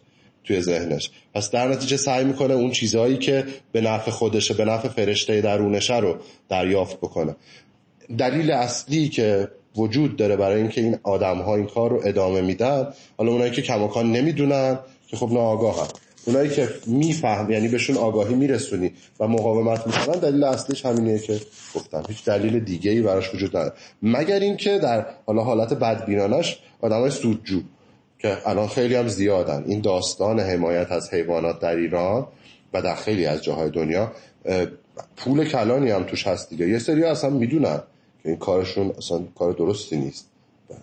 توی 0.48 0.62
ذهنش. 0.62 1.12
پس 1.34 1.52
در 1.52 1.68
نتیجه 1.68 1.98
سعی 1.98 2.24
می‌کنه 2.24 2.54
اون 2.54 2.72
چیزهایی 2.72 3.18
که 3.18 3.46
به 3.72 3.82
نفع 3.82 4.12
خودشه 4.12 4.54
به 4.54 4.66
نفع 4.66 4.88
فرشته 4.88 5.42
درونشه 5.42 6.00
رو 6.00 6.18
دریافت 6.50 6.98
بکنه. 6.98 7.36
دلیل 8.18 8.52
اصلی 8.52 9.10
که 9.10 9.48
وجود 9.76 10.16
داره 10.16 10.36
برای 10.36 10.62
اینکه 10.62 10.82
این 10.82 10.98
آدم 11.04 11.38
ها 11.38 11.56
این 11.56 11.66
کار 11.66 11.90
رو 11.90 12.02
ادامه 12.06 12.42
میدن 12.42 12.88
حالا 13.18 13.32
اونایی 13.32 13.52
که 13.52 13.62
کماکان 13.62 14.12
نمی‌دونن 14.12 14.80
که 15.08 15.18
خب 15.18 15.30
ناآگاهن. 15.32 15.88
اونایی 16.26 16.50
که 16.50 16.70
میفهم 16.88 17.52
یعنی 17.52 17.68
بهشون 17.68 17.98
آگاهی 17.98 18.36
میرسونی 18.36 18.92
و 19.20 19.28
مقاومت 19.28 19.88
می‌کنن 19.88 20.20
دلیل 20.20 20.44
اصلیش 20.44 20.86
همینه 20.86 21.20
که 21.20 21.40
گفتم. 21.76 22.04
هیچ 22.08 22.26
دلیل 22.26 22.60
دیگه 22.60 22.92
ای 22.92 23.02
براش 23.02 23.36
وجود 23.36 23.58
نداره. 23.58 23.74
مگر 24.02 24.40
اینکه 24.40 24.80
در 24.80 25.06
حالا 25.26 25.44
حالت 25.44 25.74
بدبینانش 25.74 26.60
آدمای 26.82 27.12
سودجو 27.12 27.62
که 28.20 28.50
الان 28.50 28.68
خیلی 28.68 28.96
هم 28.96 29.08
زیادن. 29.08 29.64
این 29.68 29.82
داستان 29.82 30.40
حمایت 30.40 30.92
از 30.92 31.14
حیوانات 31.14 31.60
در 31.60 31.76
ایران 31.76 32.28
و 32.74 32.82
در 32.82 32.96
خیلی 32.96 33.26
از 33.26 33.44
جاهای 33.44 33.70
دنیا 33.70 34.12
پول 35.18 35.46
کلانی 35.46 35.92
هم 35.92 36.04
توش 36.04 36.28
هست 36.28 36.50
دیگه. 36.50 36.70
یه 36.70 36.80
سری 36.80 37.04
اصلا 37.04 37.30
می‌دونن 37.30 37.78
که 38.24 38.30
این 38.30 38.38
کارشون 38.38 38.94
اصلا 38.98 39.22
کار 39.36 39.54
درستی 39.54 39.98
نیست. 39.98 40.30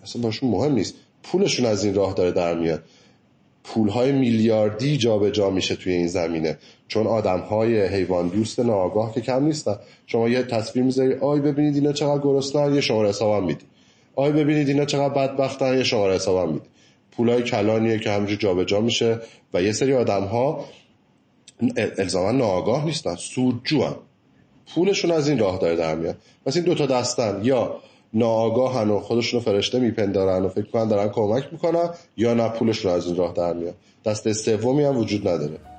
اصلا 0.03 0.21
باشون 0.21 0.49
مهم 0.49 0.71
نیست. 0.71 0.93
پولشون 1.23 1.65
از 1.65 1.85
این 1.85 1.93
راه 1.95 2.13
داره 2.13 2.31
در 2.31 2.53
میاد. 2.53 2.83
پولهای 3.63 4.11
میلیاردی 4.11 4.97
جابجا 4.97 5.29
جا 5.29 5.49
میشه 5.49 5.75
توی 5.75 5.93
این 5.93 6.07
زمینه. 6.07 6.57
چون 6.87 7.07
آدم 7.07 7.39
های 7.39 7.87
حیوان 7.87 8.27
دوست 8.27 8.59
ناآگاه 8.59 9.13
که 9.13 9.21
کم 9.21 9.43
نیستن. 9.43 9.75
شما 10.07 10.29
یه 10.29 10.43
تصویر 10.43 10.85
می‌ذاری 10.85 11.13
آی 11.13 11.39
ببینید 11.39 11.75
اینا 11.75 11.91
چقدر 11.91 12.21
گرسنن 12.23 12.75
یه 12.75 12.81
شماره 12.81 13.09
حسابم 13.09 13.45
میدی. 13.45 13.65
آی 14.15 14.31
ببینید 14.31 14.67
اینا 14.67 14.85
چقدر 14.85 15.13
بدبختن 15.13 15.77
یه 15.77 15.83
شماره 15.83 16.15
حسابم 16.15 16.53
میدی. 16.53 16.65
پولای 17.17 17.43
کلانیه 17.43 17.99
که 17.99 18.11
همینجور 18.11 18.37
جابجا 18.37 18.81
میشه 18.81 19.19
و 19.53 19.61
یه 19.61 19.71
سری 19.71 19.93
آدم 19.93 20.23
ها 20.23 20.65
الزاما 21.97 22.31
ناآگاه 22.31 22.85
نیستن 22.85 23.15
سودجو 23.15 23.83
هم. 23.83 23.95
پولشون 24.75 25.11
از 25.11 25.29
این 25.29 25.39
راه 25.39 25.57
داره 25.57 25.75
در 25.75 25.95
میاد. 25.95 26.17
پس 26.45 26.55
این 26.55 26.65
دوتا 26.65 26.85
دستن 26.85 27.39
یا 27.43 27.75
ناآگاهن 28.13 28.89
و 28.89 28.99
خودشون 28.99 29.39
فرشته 29.39 29.79
میپندارن 29.79 30.45
و 30.45 30.49
فکر 30.49 30.65
کنن 30.65 30.87
دارن 30.87 31.09
کمک 31.09 31.43
می‌کنن 31.51 31.89
یا 32.17 32.33
نه 32.33 32.49
پولشون 32.49 32.91
از 32.91 33.07
این 33.07 33.15
راه 33.15 33.33
در 33.33 33.53
میاد. 33.53 33.75
دست 34.05 34.33
سومی 34.33 34.83
هم 34.83 34.97
وجود 34.97 35.27
نداره. 35.27 35.74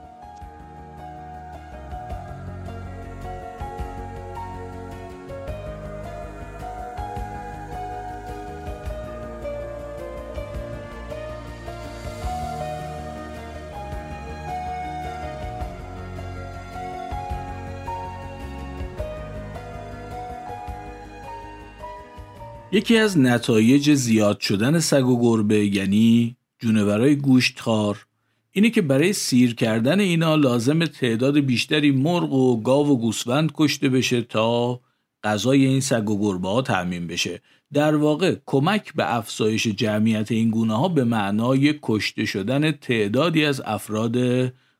یکی 22.76 22.96
از 22.96 23.18
نتایج 23.18 23.94
زیاد 23.94 24.40
شدن 24.40 24.78
سگ 24.78 25.06
و 25.06 25.20
گربه 25.20 25.66
یعنی 25.66 26.36
جونورای 26.58 27.16
گوشتخوار 27.16 28.06
اینه 28.52 28.70
که 28.70 28.82
برای 28.82 29.12
سیر 29.12 29.54
کردن 29.54 30.00
اینا 30.00 30.34
لازم 30.34 30.84
تعداد 30.84 31.38
بیشتری 31.38 31.90
مرغ 31.90 32.32
و 32.32 32.62
گاو 32.62 32.88
و 32.88 32.96
گوسفند 32.96 33.52
کشته 33.54 33.88
بشه 33.88 34.22
تا 34.22 34.80
غذای 35.24 35.66
این 35.66 35.80
سگ 35.80 36.10
و 36.10 36.18
گربه 36.20 36.48
ها 36.48 36.62
تعمین 36.62 37.06
بشه. 37.06 37.40
در 37.72 37.96
واقع 37.96 38.36
کمک 38.46 38.94
به 38.94 39.16
افزایش 39.16 39.66
جمعیت 39.66 40.32
این 40.32 40.50
گونه 40.50 40.76
ها 40.76 40.88
به 40.88 41.04
معنای 41.04 41.74
کشته 41.82 42.24
شدن 42.24 42.72
تعدادی 42.72 43.44
از 43.44 43.62
افراد 43.64 44.16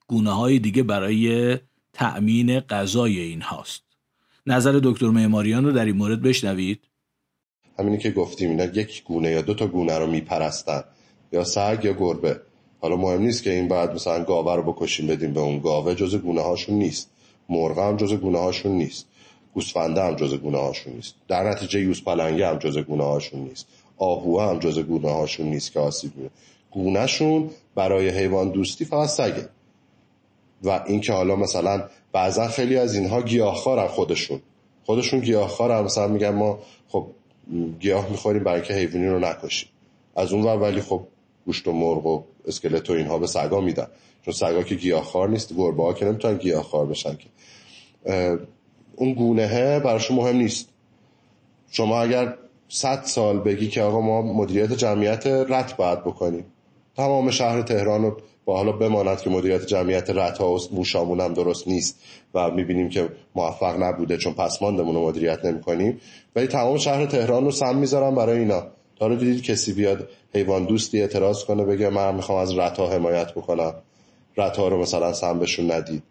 گونه 0.07 0.31
های 0.31 0.59
دیگه 0.59 0.83
برای 0.83 1.57
تأمین 1.93 2.61
غذای 2.61 3.21
این 3.21 3.43
هاست 3.43 3.83
نظر 4.47 4.81
دکتر 4.83 5.09
معماریان 5.09 5.65
رو 5.65 5.73
در 5.73 5.85
این 5.85 5.97
مورد 5.97 6.23
بشنوید. 6.23 6.81
همینی 7.79 7.99
که 7.99 8.11
گفتیم 8.11 8.51
اینا 8.51 8.65
یک 8.65 9.05
گونه 9.05 9.31
یا 9.31 9.43
دو 9.43 9.55
تا 9.55 9.67
گونه 9.67 9.99
رو 9.99 10.07
میپرستن 10.07 10.85
یا 11.33 11.45
سگ 11.45 11.81
یا 11.83 11.93
گربه. 11.93 12.41
حالا 12.81 12.97
مهم 12.97 13.23
نیست 13.23 13.43
که 13.43 13.51
این 13.51 13.69
بعد 13.69 13.95
مثلا 13.95 14.25
گاوه 14.25 14.55
رو 14.55 14.73
بکشیم 14.73 15.07
بدیم 15.07 15.33
به 15.33 15.41
اون 15.41 15.59
گاوه 15.59 15.95
جز 15.95 16.17
گونه 16.17 16.41
هاشون 16.41 16.79
نیست. 16.79 17.11
مرغ 17.49 17.79
هم 17.79 17.97
جز 17.97 18.13
گونه 18.13 18.39
هاشون 18.39 18.73
نیست. 18.73 19.07
گوسفنده 19.55 20.03
هم 20.03 20.15
جز 20.17 20.35
گونه 20.35 20.59
هاشون 20.59 20.93
نیست. 20.93 21.15
در 21.29 21.51
نتیجه 21.51 21.81
یوز 21.81 22.05
پلنگه 22.05 22.49
هم 22.49 22.59
جز 22.59 22.79
گونه 22.79 23.05
هاشون 23.05 23.41
نیست. 23.41 23.67
آهو 23.99 24.41
هم 24.41 24.59
جز 24.59 24.79
گونه 24.79 25.11
هاشون 25.11 25.47
نیست 25.47 25.73
که 25.73 25.81
آسیب 25.81 26.11
می‌بینه 26.11 26.31
گونهشون 26.71 27.51
برای 27.75 28.09
حیوان 28.09 28.51
دوستی 28.51 28.85
فقط 28.85 29.09
سگه. 29.09 29.49
و 30.63 30.85
اینکه 30.87 31.13
حالا 31.13 31.37
مثلا 31.37 31.85
بعضا 32.13 32.49
خیلی 32.49 32.77
از 32.77 32.95
اینها 32.95 33.23
گیاهخوارن 33.23 33.87
خودشون. 33.87 34.41
خودشون 34.85 35.21
گیاهخوارن 35.21 35.85
مثلا 35.85 36.09
میگن 36.09 36.31
ما 36.31 36.59
خب 36.89 37.07
گیاه 37.81 38.11
می‌خوریم 38.11 38.45
برای 38.45 38.63
که 38.63 38.75
حیوانی 38.75 39.07
رو 39.07 39.19
نکشیم. 39.19 39.69
از 40.17 40.33
اون 40.33 40.43
ور 40.43 40.57
ولی 40.57 40.81
خب 40.81 41.07
گوشت 41.47 41.69
و 41.69 41.73
مرغ 41.73 42.07
و 42.07 42.23
اسکلت 42.47 42.91
و 42.91 42.93
اینها 42.93 43.19
به 43.19 43.27
سگا 43.27 43.61
میدن. 43.61 43.87
چون 44.23 44.35
سگا 44.35 44.63
که 44.63 44.75
گیاهخوار 44.75 45.29
نیست 45.29 45.55
گربه 45.57 45.83
ها 45.83 45.93
که 45.93 46.05
نمی‌تونن 46.05 46.37
گیاهخوار 46.37 46.87
بشن 46.87 47.17
که. 47.17 47.29
اون 48.97 49.15
گونه 49.15 49.81
براشون 49.81 50.17
مهم 50.17 50.37
نیست. 50.37 50.69
شما 51.71 52.01
اگر 52.01 52.35
صد 52.69 53.03
سال 53.05 53.39
بگی 53.39 53.69
که 53.69 53.83
آقا 53.83 54.01
ما 54.01 54.23
مدیریت 54.23 54.73
جمعیت 54.73 55.27
رت 55.27 55.77
باید 55.77 56.01
بکنیم. 56.01 56.45
تمام 56.97 57.31
شهر 57.31 57.63
تهران 57.63 58.03
رو 58.03 58.17
با 58.45 58.57
حالا 58.57 58.73
بماند 58.73 59.21
که 59.21 59.31
مدیریت 59.31 59.67
جمعیت 59.67 60.11
ها 60.11 60.55
و 60.55 60.59
موشامون 60.73 61.21
هم 61.21 61.35
درست 61.35 61.69
نیست 61.69 62.03
و 62.35 62.51
می‌بینیم 62.51 62.89
که 62.89 63.09
موفق 63.35 63.83
نبوده 63.83 64.17
چون 64.17 64.33
پسماندمون 64.33 64.95
رو 64.95 65.09
مدیریت 65.09 65.45
نمی 65.45 65.61
کنیم 65.61 66.01
ولی 66.37 66.47
تمام 66.47 66.77
شهر 66.79 67.07
تهران 67.07 67.45
رو 67.45 67.51
سم 67.51 67.77
می‌ذارم 67.77 68.15
برای 68.15 68.39
اینا. 68.39 68.67
تا 68.99 69.07
رو 69.07 69.17
دیدید 69.17 69.43
کسی 69.43 69.73
بیاد 69.73 70.09
حیوان 70.35 70.65
دوستی 70.65 71.01
اعتراض 71.01 71.45
کنه 71.45 71.65
بگه 71.65 71.91
من 71.91 72.15
می‌خوام 72.15 72.39
از 72.39 72.53
ها 72.53 72.91
حمایت 72.91 73.33
بکنم. 73.33 73.75
ها 74.39 74.69
رو 74.69 74.81
مثلا 74.81 75.13
سم 75.13 75.39
بهشون 75.39 75.71
ندید. 75.71 76.03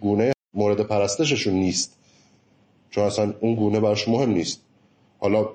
گونه 0.00 0.32
مورد 0.54 0.80
پرستششون 0.80 1.54
نیست. 1.54 1.98
چون 2.90 3.04
اصلا 3.04 3.34
اون 3.40 3.54
گونه 3.54 3.80
براش 3.80 4.08
مهم 4.08 4.30
نیست. 4.30 4.60
حالا 5.18 5.48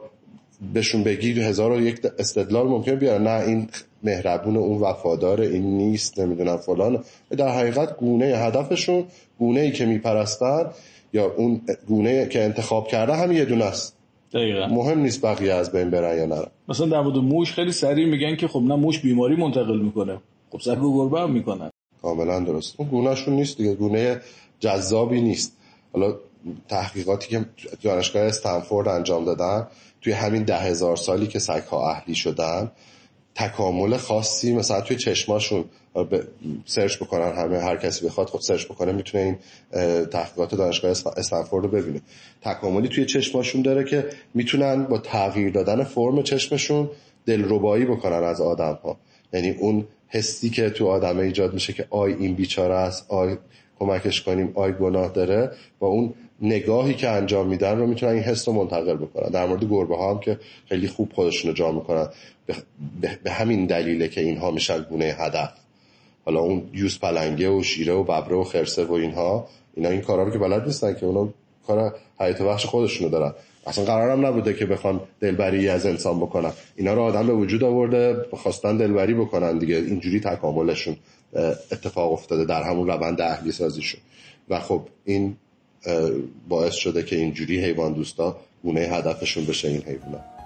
بهشون 0.74 1.04
بگی 1.04 1.42
هزار 1.42 1.72
و 1.72 1.82
یک 1.82 2.02
استدلال 2.20 2.68
ممکن 2.68 2.96
بیاره. 2.96 3.24
نه 3.24 3.44
این 3.48 3.70
مهربون 4.04 4.58
اون 4.58 4.82
وفادار 4.82 5.42
این 5.42 5.78
نیست 5.78 6.20
نمی‌دونم 6.20 6.58
فلان. 6.58 7.04
در 7.38 7.50
حقیقت 7.50 7.98
گونه 7.98 8.26
هدفشون 8.26 9.06
گونه 9.40 9.60
ای 9.60 9.72
که 9.72 9.86
میپرستن 9.86 10.66
یا 11.14 11.34
اون 11.38 11.62
گونه 11.88 12.28
که 12.28 12.44
انتخاب 12.44 12.88
کرده 12.88 13.16
هم 13.16 13.32
یه 13.32 13.46
دونه 13.46 13.66
است. 13.66 13.96
دقیقا. 14.34 14.68
مهم 14.68 15.00
نیست 15.00 15.26
بقیه 15.26 15.54
از 15.54 15.72
بین 15.72 15.90
برن 15.90 16.18
یا 16.18 16.26
نرن. 16.26 16.48
مثلا 16.70 16.86
در 16.88 17.02
مورد 17.02 17.18
موش 17.18 17.54
خیلی 17.54 17.72
سریع 17.72 18.10
میگن 18.10 18.36
که 18.36 18.48
خب 18.48 18.60
نه 18.60 18.76
موش 18.76 19.00
بیماری 19.00 19.36
منتقل 19.36 19.80
می‌کنه. 19.80 20.18
خب 20.52 20.60
سگ 20.60 20.84
و 20.84 20.94
گربه 20.98 21.20
هم 21.20 21.32
می‌کنن. 21.32 21.70
کاملا 22.02 22.40
درست. 22.40 22.76
اون 22.78 22.90
گونهشون 22.90 23.34
نیست 23.34 23.58
دیگه. 23.58 23.74
گونه 23.74 24.22
جذابی 24.60 25.22
نیست. 25.22 25.58
حالا 25.94 26.16
تحقیقاتی 26.70 27.30
که 27.30 27.46
دانشگاه 27.82 28.24
استنفورد 28.24 28.88
انجام 28.88 29.26
دادن 29.26 29.68
توی 30.02 30.14
همین 30.14 30.44
ده 30.44 30.58
هزار 30.58 30.96
سالی 30.96 31.28
که 31.28 31.40
سگها 31.40 31.90
اهلی 31.92 32.16
شدن 32.16 32.72
تکامل 33.36 33.98
خاصی 33.98 34.54
مثلا 34.54 34.82
توی 34.82 34.98
چشماشون 34.98 35.66
search 36.66 36.98
بکنن 36.98 37.36
همه 37.36 37.60
هر 37.60 37.78
کسی 37.78 38.06
بخواد 38.06 38.28
خود 38.28 38.42
search 38.42 38.66
بکنه 38.66 38.92
می‌تونه 38.92 39.24
این 39.24 39.38
تحقیقات 40.06 40.56
دانشگاه 40.56 40.92
استنفورد 40.92 41.66
رو 41.66 41.72
ببینه. 41.72 42.02
تکاملی 42.42 42.88
توی 42.88 43.06
چشماشون 43.06 43.62
داره 43.62 43.84
که 43.84 44.06
می‌تونن 44.34 44.84
با 44.84 44.98
تغییر 44.98 45.52
دادن 45.52 45.84
فرم 45.84 46.24
چشمشون 46.24 46.90
دلربایی 47.26 47.86
بکنن 47.86 48.24
از 48.24 48.42
آدم 48.42 48.80
ها 48.84 48.98
یعنی 49.34 49.50
اون 49.50 49.86
حسی 50.08 50.50
که 50.50 50.70
تو 50.70 50.88
آدمه 50.88 51.24
ایجاد 51.24 51.54
میشه 51.54 51.74
که 51.74 51.88
آی 51.90 52.14
این 52.14 52.36
بیچاره 52.36 52.76
است 52.76 53.06
آی 53.10 53.38
کمکش 53.80 54.22
کنیم 54.22 54.52
آی 54.56 54.72
گناه 54.72 55.12
داره 55.12 55.52
با 55.80 55.88
اون 55.88 56.14
نگاهی 56.42 56.94
که 56.94 57.10
انجام 57.10 57.48
میدن 57.48 57.78
رو 57.78 57.88
می‌تونن 57.88 58.12
این 58.12 58.24
حس 58.24 58.48
رو 58.48 58.54
منتقل 58.54 58.96
بکنن. 58.96 59.30
در 59.30 59.48
مورد 59.48 59.64
گربه 59.70 59.98
ها 59.98 60.14
هم 60.14 60.20
که 60.20 60.40
خیلی 60.70 60.88
خوب 60.88 61.14
خودشون 61.14 61.52
رو 61.52 61.58
جا 61.58 61.72
می‌کنن. 61.72 62.08
به 63.24 63.32
همین 63.32 63.66
دلیله 63.66 64.08
که 64.08 64.22
اینها 64.22 64.52
میشن 64.52 64.82
گونه 64.90 65.06
هدف. 65.06 65.54
حالا 66.26 66.40
اون 66.40 66.70
یوز 66.74 67.00
پلنگه 67.00 67.50
و 67.50 67.64
شیره 67.64 67.94
و 67.94 68.04
ببره 68.04 68.36
و 68.36 68.44
خرسه 68.44 68.84
و 68.84 68.94
اینها 68.94 69.48
اینا 69.74 69.90
این 69.90 70.02
کارا 70.02 70.24
رو 70.24 70.32
که 70.32 70.38
بلد 70.38 70.66
نیستن 70.66 70.94
که 70.94 71.06
اونا 71.06 71.30
کار 71.68 71.96
حیات 72.20 72.42
بخش 72.42 72.66
خودشونو 72.66 73.10
دارن. 73.10 73.34
اصلا 73.68 73.86
قرارم 73.86 74.26
نبوده 74.26 74.54
که 74.54 74.66
بخوان 74.66 75.00
دلبری 75.20 75.70
از 75.70 75.86
انسان 75.86 76.20
بکنن. 76.20 76.52
اینا 76.76 76.94
رو 76.94 77.02
آدم 77.02 77.28
به 77.28 77.34
وجود 77.34 77.64
آورده 77.64 78.26
خواستن 78.32 78.78
دلبری 78.78 79.14
بکنن 79.14 79.58
دیگه. 79.58 79.76
اینجوری 79.76 80.20
تکاملشون 80.20 80.96
اتفاق 81.72 82.12
افتاده 82.12 82.46
در 82.46 82.64
همون 82.64 82.88
روند 82.88 83.22
اهلی 83.22 83.52
سازیشون 83.52 84.02
و 84.50 84.60
خب 84.60 84.82
این 85.06 85.38
باعث 86.50 86.74
شده 86.74 87.04
که 87.04 87.16
اینجوری 87.16 87.66
حیوان 87.66 87.94
دوستا 87.94 88.38
گونه 88.64 88.82
هدفشون 88.82 89.46
بشه 89.46 89.68
این 89.68 89.82
حیوانات 89.82 90.37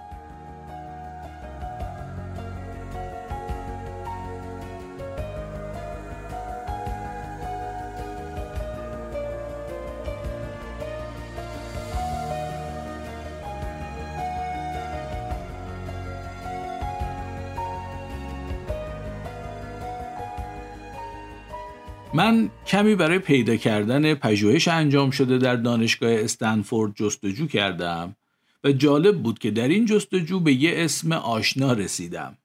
کمی 22.82 22.96
برای 22.96 23.20
پیدا 23.20 23.56
کردن 23.56 24.14
پژوهش 24.14 24.68
انجام 24.68 25.12
شده 25.12 25.38
در 25.38 25.56
دانشگاه 25.56 26.12
استنفورد 26.12 26.96
جستجو 26.96 27.48
کردم 27.48 28.16
و 28.64 28.72
جالب 28.72 29.22
بود 29.24 29.40
که 29.40 29.52
در 29.52 29.68
این 29.68 29.86
جستجو 29.86 30.40
به 30.40 30.54
یه 30.54 30.74
اسم 30.76 31.12
آشنا 31.12 31.74
رسیدم. 31.74 32.38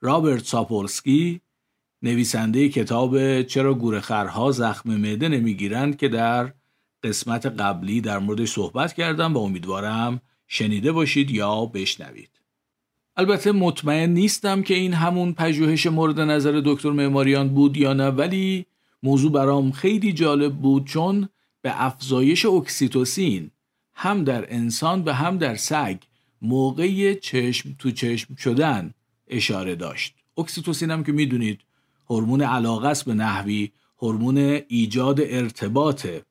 رابرت 0.00 0.44
ساپولسکی 0.44 1.40
نویسنده 2.02 2.68
کتاب 2.68 3.42
چرا 3.42 3.74
گورخرها 3.74 4.50
زخم 4.50 4.90
معده 4.90 5.28
نمی‌گیرند 5.28 5.96
که 5.96 6.08
در 6.08 6.52
قسمت 7.02 7.46
قبلی 7.46 8.00
در 8.00 8.18
موردش 8.18 8.50
صحبت 8.50 8.92
کردم 8.92 9.34
و 9.34 9.38
امیدوارم 9.38 10.20
شنیده 10.48 10.92
باشید 10.92 11.30
یا 11.30 11.66
بشنوید. 11.66 12.30
البته 13.16 13.52
مطمئن 13.52 14.10
نیستم 14.10 14.62
که 14.62 14.74
این 14.74 14.92
همون 14.92 15.32
پژوهش 15.32 15.86
مورد 15.86 16.20
نظر 16.20 16.62
دکتر 16.64 16.90
معماریان 16.90 17.48
بود 17.48 17.76
یا 17.76 17.92
نه 17.92 18.08
ولی 18.08 18.66
موضوع 19.06 19.32
برام 19.32 19.72
خیلی 19.72 20.12
جالب 20.12 20.54
بود 20.54 20.84
چون 20.84 21.28
به 21.62 21.84
افزایش 21.84 22.46
اکسیتوسین 22.46 23.50
هم 23.94 24.24
در 24.24 24.54
انسان 24.54 25.04
و 25.04 25.12
هم 25.12 25.38
در 25.38 25.56
سگ 25.56 25.96
موقع 26.42 27.14
چشم 27.14 27.76
تو 27.78 27.90
چشم 27.90 28.34
شدن 28.34 28.94
اشاره 29.28 29.74
داشت. 29.74 30.14
اکسیتوسین 30.38 30.90
هم 30.90 31.04
که 31.04 31.12
می‌دونید 31.12 31.60
هورمون 32.10 32.42
علاقه 32.42 32.88
است 32.88 33.04
به 33.04 33.14
نحوی 33.14 33.70
هورمون 33.98 34.38
ایجاد 34.68 35.20
ارتباطه. 35.20 36.24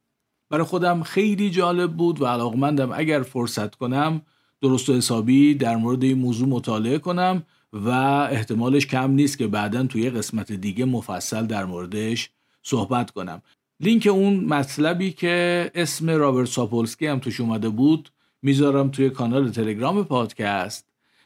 برای 0.50 0.64
خودم 0.64 1.04
خیلی 1.04 1.50
جالب 1.50 1.94
بود 1.94 2.22
و 2.22 2.26
علاقمندم 2.26 2.92
اگر 2.94 3.22
فرصت 3.22 3.76
کنم 3.76 4.22
درست 4.62 4.90
و 4.90 4.94
حسابی 4.94 5.54
در 5.54 5.76
مورد 5.76 6.04
این 6.04 6.18
موضوع 6.18 6.48
مطالعه 6.48 6.98
کنم 6.98 7.44
و 7.74 7.90
احتمالش 8.32 8.88
کم 8.88 9.12
نیست 9.12 9.38
که 9.38 9.48
بعدا 9.48 9.84
توی 9.84 10.10
قسمت 10.10 10.52
دیگه 10.52 10.86
مفصل 10.86 11.46
در 11.46 11.66
موردش 11.66 12.30
صحبت 12.66 13.12
کنم. 13.12 13.42
لینک 13.80 14.08
اون 14.08 14.44
مطلبی 14.44 15.12
که 15.12 15.72
اسم 15.76 16.10
رابرت 16.10 16.48
ساپولسکی 16.48 17.08
هم 17.08 17.20
توش 17.20 17.40
اومده 17.40 17.70
بود 17.70 18.10
می‌ذارم 18.42 18.90
توی 18.90 19.10
کانال 19.10 19.52
تلگرام 19.52 20.04
پادکست. 20.04 20.86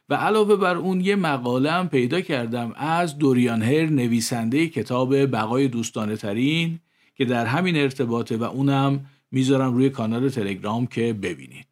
و 0.09 0.15
علاوه 0.15 0.55
بر 0.55 0.75
اون 0.75 1.01
یه 1.01 1.15
مقاله 1.15 1.71
هم 1.71 1.89
پیدا 1.89 2.21
کردم 2.21 2.73
از 2.75 3.17
دوریان 3.17 3.61
هر 3.61 3.85
نویسنده 3.85 4.67
کتاب 4.67 5.25
بقای 5.25 5.67
دوستانه 5.67 6.15
ترین 6.15 6.79
که 7.15 7.25
در 7.25 7.45
همین 7.45 7.75
ارتباطه 7.75 8.37
و 8.37 8.43
اونم 8.43 9.05
می‌ذارم 9.31 9.73
روی 9.73 9.89
کانال 9.89 10.29
تلگرام 10.29 10.87
که 10.87 11.13
ببینید. 11.13 11.67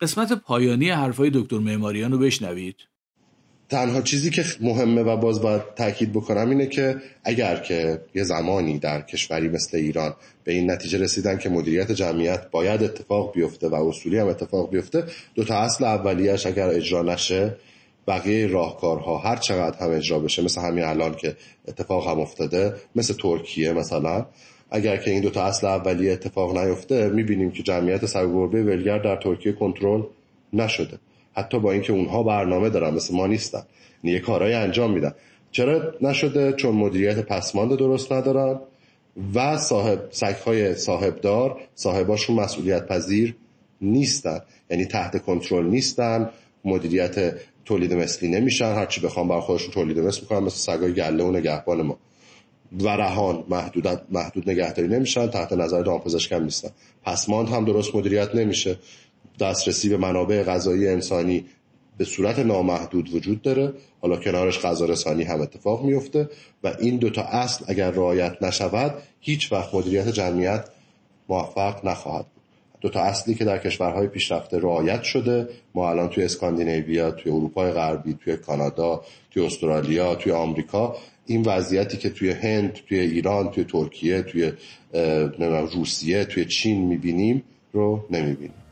قسمت 0.00 0.32
پایانی 0.32 0.90
حرفای 0.90 1.30
دکتر 1.34 1.58
معماریان 1.58 2.12
رو 2.12 2.18
بشنوید. 2.18 2.76
تنها 3.68 4.02
چیزی 4.02 4.30
که 4.30 4.44
مهمه 4.60 5.02
و 5.02 5.16
باز 5.16 5.42
باید 5.42 5.62
تاکید 5.76 6.12
بکنم 6.12 6.50
اینه 6.50 6.66
که 6.66 6.96
اگر 7.24 7.56
که 7.56 8.00
یه 8.14 8.24
زمانی 8.24 8.78
در 8.78 9.00
کشوری 9.00 9.48
مثل 9.48 9.76
ایران 9.76 10.14
به 10.44 10.52
این 10.52 10.70
نتیجه 10.70 10.98
رسیدن 10.98 11.38
که 11.38 11.48
مدیریت 11.48 11.92
جمعیت 11.92 12.50
باید 12.50 12.82
اتفاق 12.82 13.32
بیفته 13.32 13.68
و 13.68 13.74
اصولی 13.74 14.18
هم 14.18 14.28
اتفاق 14.28 14.70
بیفته 14.70 15.04
دو 15.34 15.44
تا 15.44 15.54
اصل 15.54 15.84
اولیش 15.84 16.46
اگر 16.46 16.68
اجرا 16.68 17.02
نشه 17.02 17.56
بقیه 18.06 18.46
راهکارها 18.46 19.18
هر 19.18 19.36
چقدر 19.36 19.78
هم 19.78 19.90
اجرا 19.90 20.18
بشه 20.18 20.42
مثل 20.42 20.60
همین 20.60 20.84
الان 20.84 21.14
که 21.14 21.36
اتفاق 21.68 22.08
هم 22.08 22.20
افتاده 22.20 22.74
مثل 22.96 23.14
ترکیه 23.14 23.72
مثلا 23.72 24.26
اگر 24.70 24.96
که 24.96 25.10
این 25.10 25.22
دو 25.22 25.30
تا 25.30 25.42
اصل 25.42 25.66
اولیه 25.66 26.12
اتفاق 26.12 26.58
نیفته 26.58 27.08
می‌بینیم 27.08 27.50
که 27.50 27.62
جمعیت 27.62 28.06
سگ 28.06 28.34
ولگرد 28.34 29.02
در 29.02 29.16
ترکیه 29.16 29.52
کنترل 29.52 30.02
نشده. 30.52 30.98
حتی 31.38 31.58
با 31.58 31.72
اینکه 31.72 31.92
اونها 31.92 32.22
برنامه 32.22 32.70
دارن 32.70 32.94
مثل 32.94 33.16
ما 33.16 33.26
نیستن. 33.26 33.62
یه 34.04 34.20
کارهای 34.20 34.54
انجام 34.54 34.92
میدن. 34.92 35.12
چرا 35.50 35.94
نشده؟ 36.00 36.52
چون 36.52 36.74
مدیریت 36.74 37.18
پسماند 37.18 37.78
درست 37.78 38.12
ندارن 38.12 38.60
و 39.34 39.58
صاحب 39.58 40.08
سگهای 40.10 40.74
صاحبدار 40.74 41.60
صاحباشون 41.74 42.36
مسئولیت 42.36 42.86
پذیر 42.86 43.34
نیستن. 43.80 44.40
یعنی 44.70 44.84
تحت 44.84 45.22
کنترل 45.22 45.66
نیستن 45.66 46.30
مدیریت 46.64 47.34
تولید 47.64 47.94
مثلی 47.94 48.28
نمیشن. 48.28 48.74
هرچی 48.74 49.00
بخوام 49.00 49.28
بر 49.28 49.40
خودشون 49.40 49.70
تولید 49.70 49.98
مثل 49.98 50.20
می‌کنن 50.20 50.38
مثل 50.38 50.56
سگای 50.56 50.92
گله 50.92 51.24
و 51.24 51.30
نگهبان 51.30 51.82
ما. 51.82 51.98
و 52.80 52.88
رهان 52.88 53.44
محدود, 53.48 54.02
محدود 54.10 54.50
نگهداری 54.50 54.88
نمیشن 54.88 55.26
تحت 55.26 55.52
نظر 55.52 55.82
دامپزشک 55.82 56.32
هم 56.32 56.42
نیستن. 56.42 56.68
پسماند 57.04 57.48
هم 57.48 57.64
درست 57.64 57.94
مدیریت 57.94 58.34
نمیشه. 58.34 58.78
دسترسی 59.40 59.88
به 59.88 59.96
منابع 59.96 60.42
غذایی 60.42 60.88
انسانی 60.88 61.44
به 61.98 62.04
صورت 62.04 62.38
نامحدود 62.38 63.14
وجود 63.14 63.42
داره. 63.42 63.72
حالا 64.00 64.16
کنارش 64.16 64.58
غذا 64.58 64.84
رسانی 64.84 65.22
هم 65.22 65.40
اتفاق 65.40 65.84
میفته 65.84 66.28
و 66.64 66.74
این 66.80 66.96
دوتا 66.96 67.22
اصل 67.22 67.64
اگر 67.68 67.90
رعایت 67.90 68.42
نشود 68.42 68.94
هیچ 69.20 69.52
وقت 69.52 69.74
مدیریت 69.74 70.08
جمعیت 70.08 70.64
موفق 71.28 71.86
نخواهد 71.86 72.24
بود. 72.24 72.42
دو 72.80 72.88
تا 72.88 73.00
اصلی 73.00 73.34
که 73.34 73.44
در 73.44 73.58
کشورهای 73.58 74.06
پیشرفته 74.06 74.58
رعایت 74.58 75.02
شده 75.02 75.48
ما 75.74 75.90
الان 75.90 76.08
توی 76.08 76.24
اسکاندیناویا 76.24 77.10
توی 77.10 77.32
اروپای 77.32 77.72
غربی 77.72 78.18
توی 78.24 78.36
کانادا 78.36 79.04
توی 79.30 79.46
استرالیا 79.46 80.14
توی 80.14 80.32
آمریکا 80.32 80.96
این 81.26 81.42
وضعیتی 81.42 81.96
که 81.96 82.10
توی 82.10 82.30
هند 82.30 82.72
توی 82.72 82.98
ایران 82.98 83.50
توی 83.50 83.64
ترکیه 83.64 84.22
توی 84.22 84.52
روسیه 85.72 86.24
توی 86.24 86.44
چین 86.44 86.86
می‌بینیم 86.86 87.42
رو 87.72 88.04
نمی‌بینیم. 88.10 88.67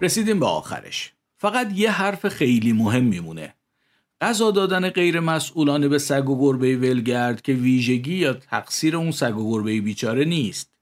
رسیدیم 0.00 0.40
به 0.40 0.46
آخرش. 0.46 1.12
فقط 1.36 1.72
یه 1.74 1.90
حرف 1.90 2.28
خیلی 2.28 2.72
مهم 2.72 3.04
میمونه. 3.04 3.54
غذا 4.20 4.50
دادن 4.50 4.90
غیر 4.90 5.20
مسئولانه 5.20 5.88
به 5.88 5.98
سگ 5.98 6.28
و 6.28 6.38
گربه 6.38 6.76
ولگرد 6.76 7.42
که 7.42 7.52
ویژگی 7.52 8.14
یا 8.14 8.32
تقصیر 8.32 8.96
اون 8.96 9.10
سگ 9.10 9.36
و 9.36 9.50
گربه 9.50 9.80
بیچاره 9.80 10.24
نیست. 10.24 10.74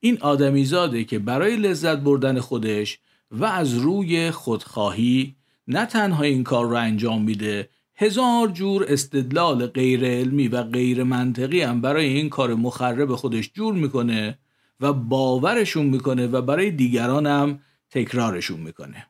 این 0.00 0.18
آدمیزاده 0.20 1.04
که 1.04 1.18
برای 1.18 1.56
لذت 1.56 1.98
بردن 1.98 2.40
خودش 2.40 2.98
و 3.30 3.44
از 3.44 3.74
روی 3.74 4.30
خودخواهی 4.30 5.36
نه 5.68 5.86
تنها 5.86 6.22
این 6.22 6.44
کار 6.44 6.68
را 6.68 6.78
انجام 6.78 7.22
میده 7.22 7.68
هزار 7.96 8.48
جور 8.48 8.86
استدلال 8.88 9.66
غیر 9.66 10.04
علمی 10.04 10.48
و 10.48 10.62
غیر 10.62 11.02
منطقی 11.02 11.62
هم 11.62 11.80
برای 11.80 12.06
این 12.06 12.28
کار 12.28 12.54
مخرب 12.54 13.14
خودش 13.14 13.50
جور 13.54 13.74
می‌کنه 13.74 14.38
و 14.80 14.92
باورشون 14.92 15.86
می‌کنه 15.86 16.26
و 16.26 16.42
برای 16.42 16.70
دیگران 16.70 17.26
هم 17.26 17.60
تکرارشون 17.92 18.60
می‌کنه. 18.60 19.06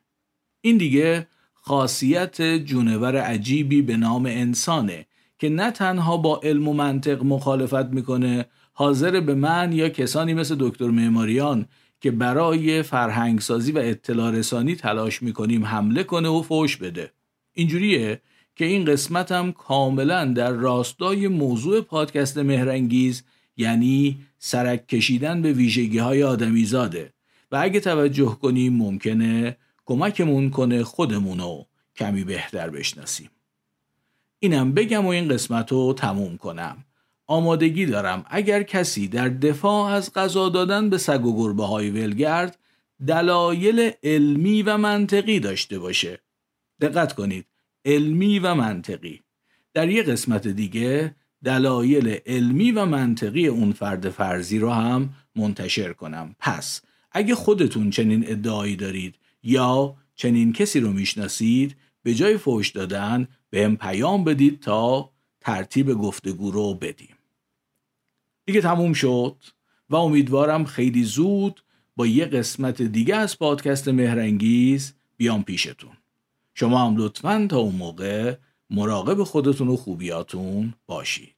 این 0.61 0.77
دیگه 0.77 1.27
خاصیت 1.53 2.41
جونور 2.41 3.17
عجیبی 3.17 3.81
به 3.81 3.97
نام 3.97 4.25
انسانه 4.25 5.05
که 5.39 5.49
نه 5.49 5.71
تنها 5.71 6.17
با 6.17 6.39
علم 6.43 6.67
و 6.67 6.73
منطق 6.73 7.23
مخالفت 7.23 7.85
می‌کنه 7.85 8.45
حاضر 8.73 9.19
به 9.19 9.35
من 9.35 9.73
یا 9.73 9.89
کسانی 9.89 10.33
مثل 10.33 10.55
دکتر 10.59 10.87
معماریان 10.87 11.65
که 12.01 12.11
برای 12.11 12.83
فرهنگسازی 12.83 13.71
و 13.71 13.77
اطلاع 13.77 14.31
رسانی 14.31 14.75
تلاش 14.75 15.23
می‌کنیم 15.23 15.65
حمله 15.65 16.03
کنه 16.03 16.29
و 16.29 16.41
فوش 16.41 16.77
بده. 16.77 17.11
اینجوریه 17.53 18.21
که 18.55 18.65
این 18.65 18.85
قسمت 18.85 19.31
هم 19.31 19.51
کاملا 19.51 20.25
در 20.25 20.51
راستای 20.51 21.27
موضوع 21.27 21.81
پادکست 21.81 22.37
مهرنگیز 22.37 23.23
یعنی 23.57 24.17
سرک 24.37 24.87
کشیدن 24.87 25.41
به 25.41 25.53
ویژگی 25.53 25.97
های 25.97 26.23
آدمی 26.23 26.65
و 27.53 27.57
اگه 27.61 27.79
توجه 27.79 28.37
کنیم 28.41 28.73
ممکنه 28.73 29.57
کمکمون 29.85 30.49
کنه 30.49 30.83
خودمونو 30.83 31.63
کمی 31.95 32.23
بهتر 32.23 32.69
بشناسیم. 32.69 33.29
اینم 34.39 34.73
بگم 34.73 35.05
و 35.05 35.09
این 35.09 35.27
قسمت 35.27 35.71
رو 35.71 35.93
تموم 35.93 36.37
کنم. 36.37 36.85
آمادگی 37.27 37.85
دارم 37.85 38.25
اگر 38.29 38.63
کسی 38.63 39.07
در 39.07 39.29
دفاع 39.29 39.91
از 39.91 40.13
غذا 40.13 40.49
دادن 40.49 40.89
به 40.89 40.97
سگ 40.97 41.25
و 41.25 41.37
گربه 41.37 41.65
های 41.65 41.89
ولگرد 41.89 42.59
دلایل 43.07 43.91
علمی 44.03 44.63
و 44.63 44.77
منطقی 44.77 45.39
داشته 45.39 45.79
باشه. 45.79 46.19
دقت 46.81 47.13
کنید 47.13 47.45
علمی 47.85 48.39
و 48.39 48.55
منطقی. 48.55 49.21
در 49.73 49.89
یه 49.89 50.03
قسمت 50.03 50.47
دیگه 50.47 51.15
دلایل 51.43 52.17
علمی 52.25 52.71
و 52.71 52.85
منطقی 52.85 53.47
اون 53.47 53.71
فرد 53.71 54.09
فرضی 54.09 54.59
رو 54.59 54.69
هم 54.69 55.09
منتشر 55.35 55.93
کنم. 55.93 56.35
پس 56.39 56.81
اگه 57.13 57.35
خودتون 57.35 57.89
چنین 57.89 58.31
ادعایی 58.31 58.75
دارید 58.75 59.15
یا 59.43 59.95
چنین 60.15 60.53
کسی 60.53 60.79
رو 60.79 60.93
می‌شناسید 60.93 61.75
به 62.03 62.13
جای 62.13 62.37
فوش 62.37 62.69
دادن 62.69 63.27
بهم 63.49 63.77
پیام 63.77 64.23
بدید 64.23 64.59
تا 64.59 65.09
ترتیب 65.41 65.93
گفتگو 65.93 66.51
رو 66.51 66.73
بدیم. 66.73 67.15
دیگه 68.45 68.61
تموم 68.61 68.93
شد 68.93 69.35
و 69.89 69.95
امیدوارم 69.95 70.65
خیلی 70.65 71.03
زود 71.03 71.63
با 71.95 72.07
یه 72.07 72.25
قسمت 72.25 72.81
دیگه 72.81 73.15
از 73.15 73.39
پادکست 73.39 73.87
مهرنگیز 73.87 74.93
بیام 75.17 75.43
پیشتون. 75.43 75.97
شما 76.53 76.85
هم 76.85 76.97
لطفا 76.97 77.47
تا 77.49 77.57
اون 77.57 77.75
موقع 77.75 78.35
مراقب 78.69 79.23
خودتون 79.23 79.67
و 79.67 79.75
خوبیاتون 79.75 80.73
باشید. 80.87 81.32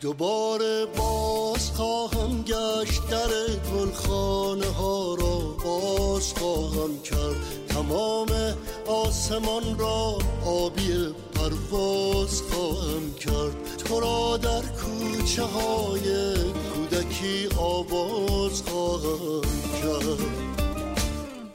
دوباره 0.00 0.86
باز 0.96 1.70
خواهم 1.70 2.42
گشت 2.42 3.08
در 3.10 3.28
گلخانه 3.74 4.66
ها 4.66 5.14
را. 5.14 5.38
باز 5.64 6.32
خواهم 6.32 7.02
کرد 7.04 7.36
تمام 7.68 8.28
آسمان 8.86 9.78
را. 9.78 10.18
آبی 10.46 11.14
پرواز 11.34 12.42
خواهم 12.42 13.14
کرد. 13.14 13.76
تو 13.88 14.00
را 14.00 14.36
در 14.36 14.62
کوچه 14.62 15.42
های 15.42 16.34
کودکی 16.74 17.48
آواز 17.58 18.62
خواهم 18.62 19.42
کرد. 19.82 20.59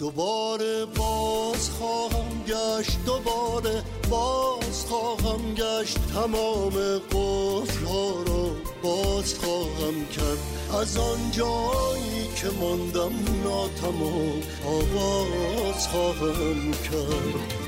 دوباره 0.05 0.85
باز 0.85 1.69
خواهم 1.69 2.43
گشت 2.47 2.97
دوباره 3.05 3.83
باز 4.09 4.85
خواهم 4.85 5.53
گشت. 5.53 5.97
تمام 6.13 6.73
قفل 7.11 7.85
ها 7.85 8.09
را 8.27 8.49
باز 8.83 9.33
خواهم 9.33 10.05
کرد. 10.15 10.37
از 10.81 10.97
آن 10.97 11.31
جایی 11.31 12.27
که 12.35 12.47
ماندم 12.59 13.13
ناتمام 13.43 14.41
آواز 14.65 15.87
خواهم 15.87 16.71
کرد. 16.71 17.64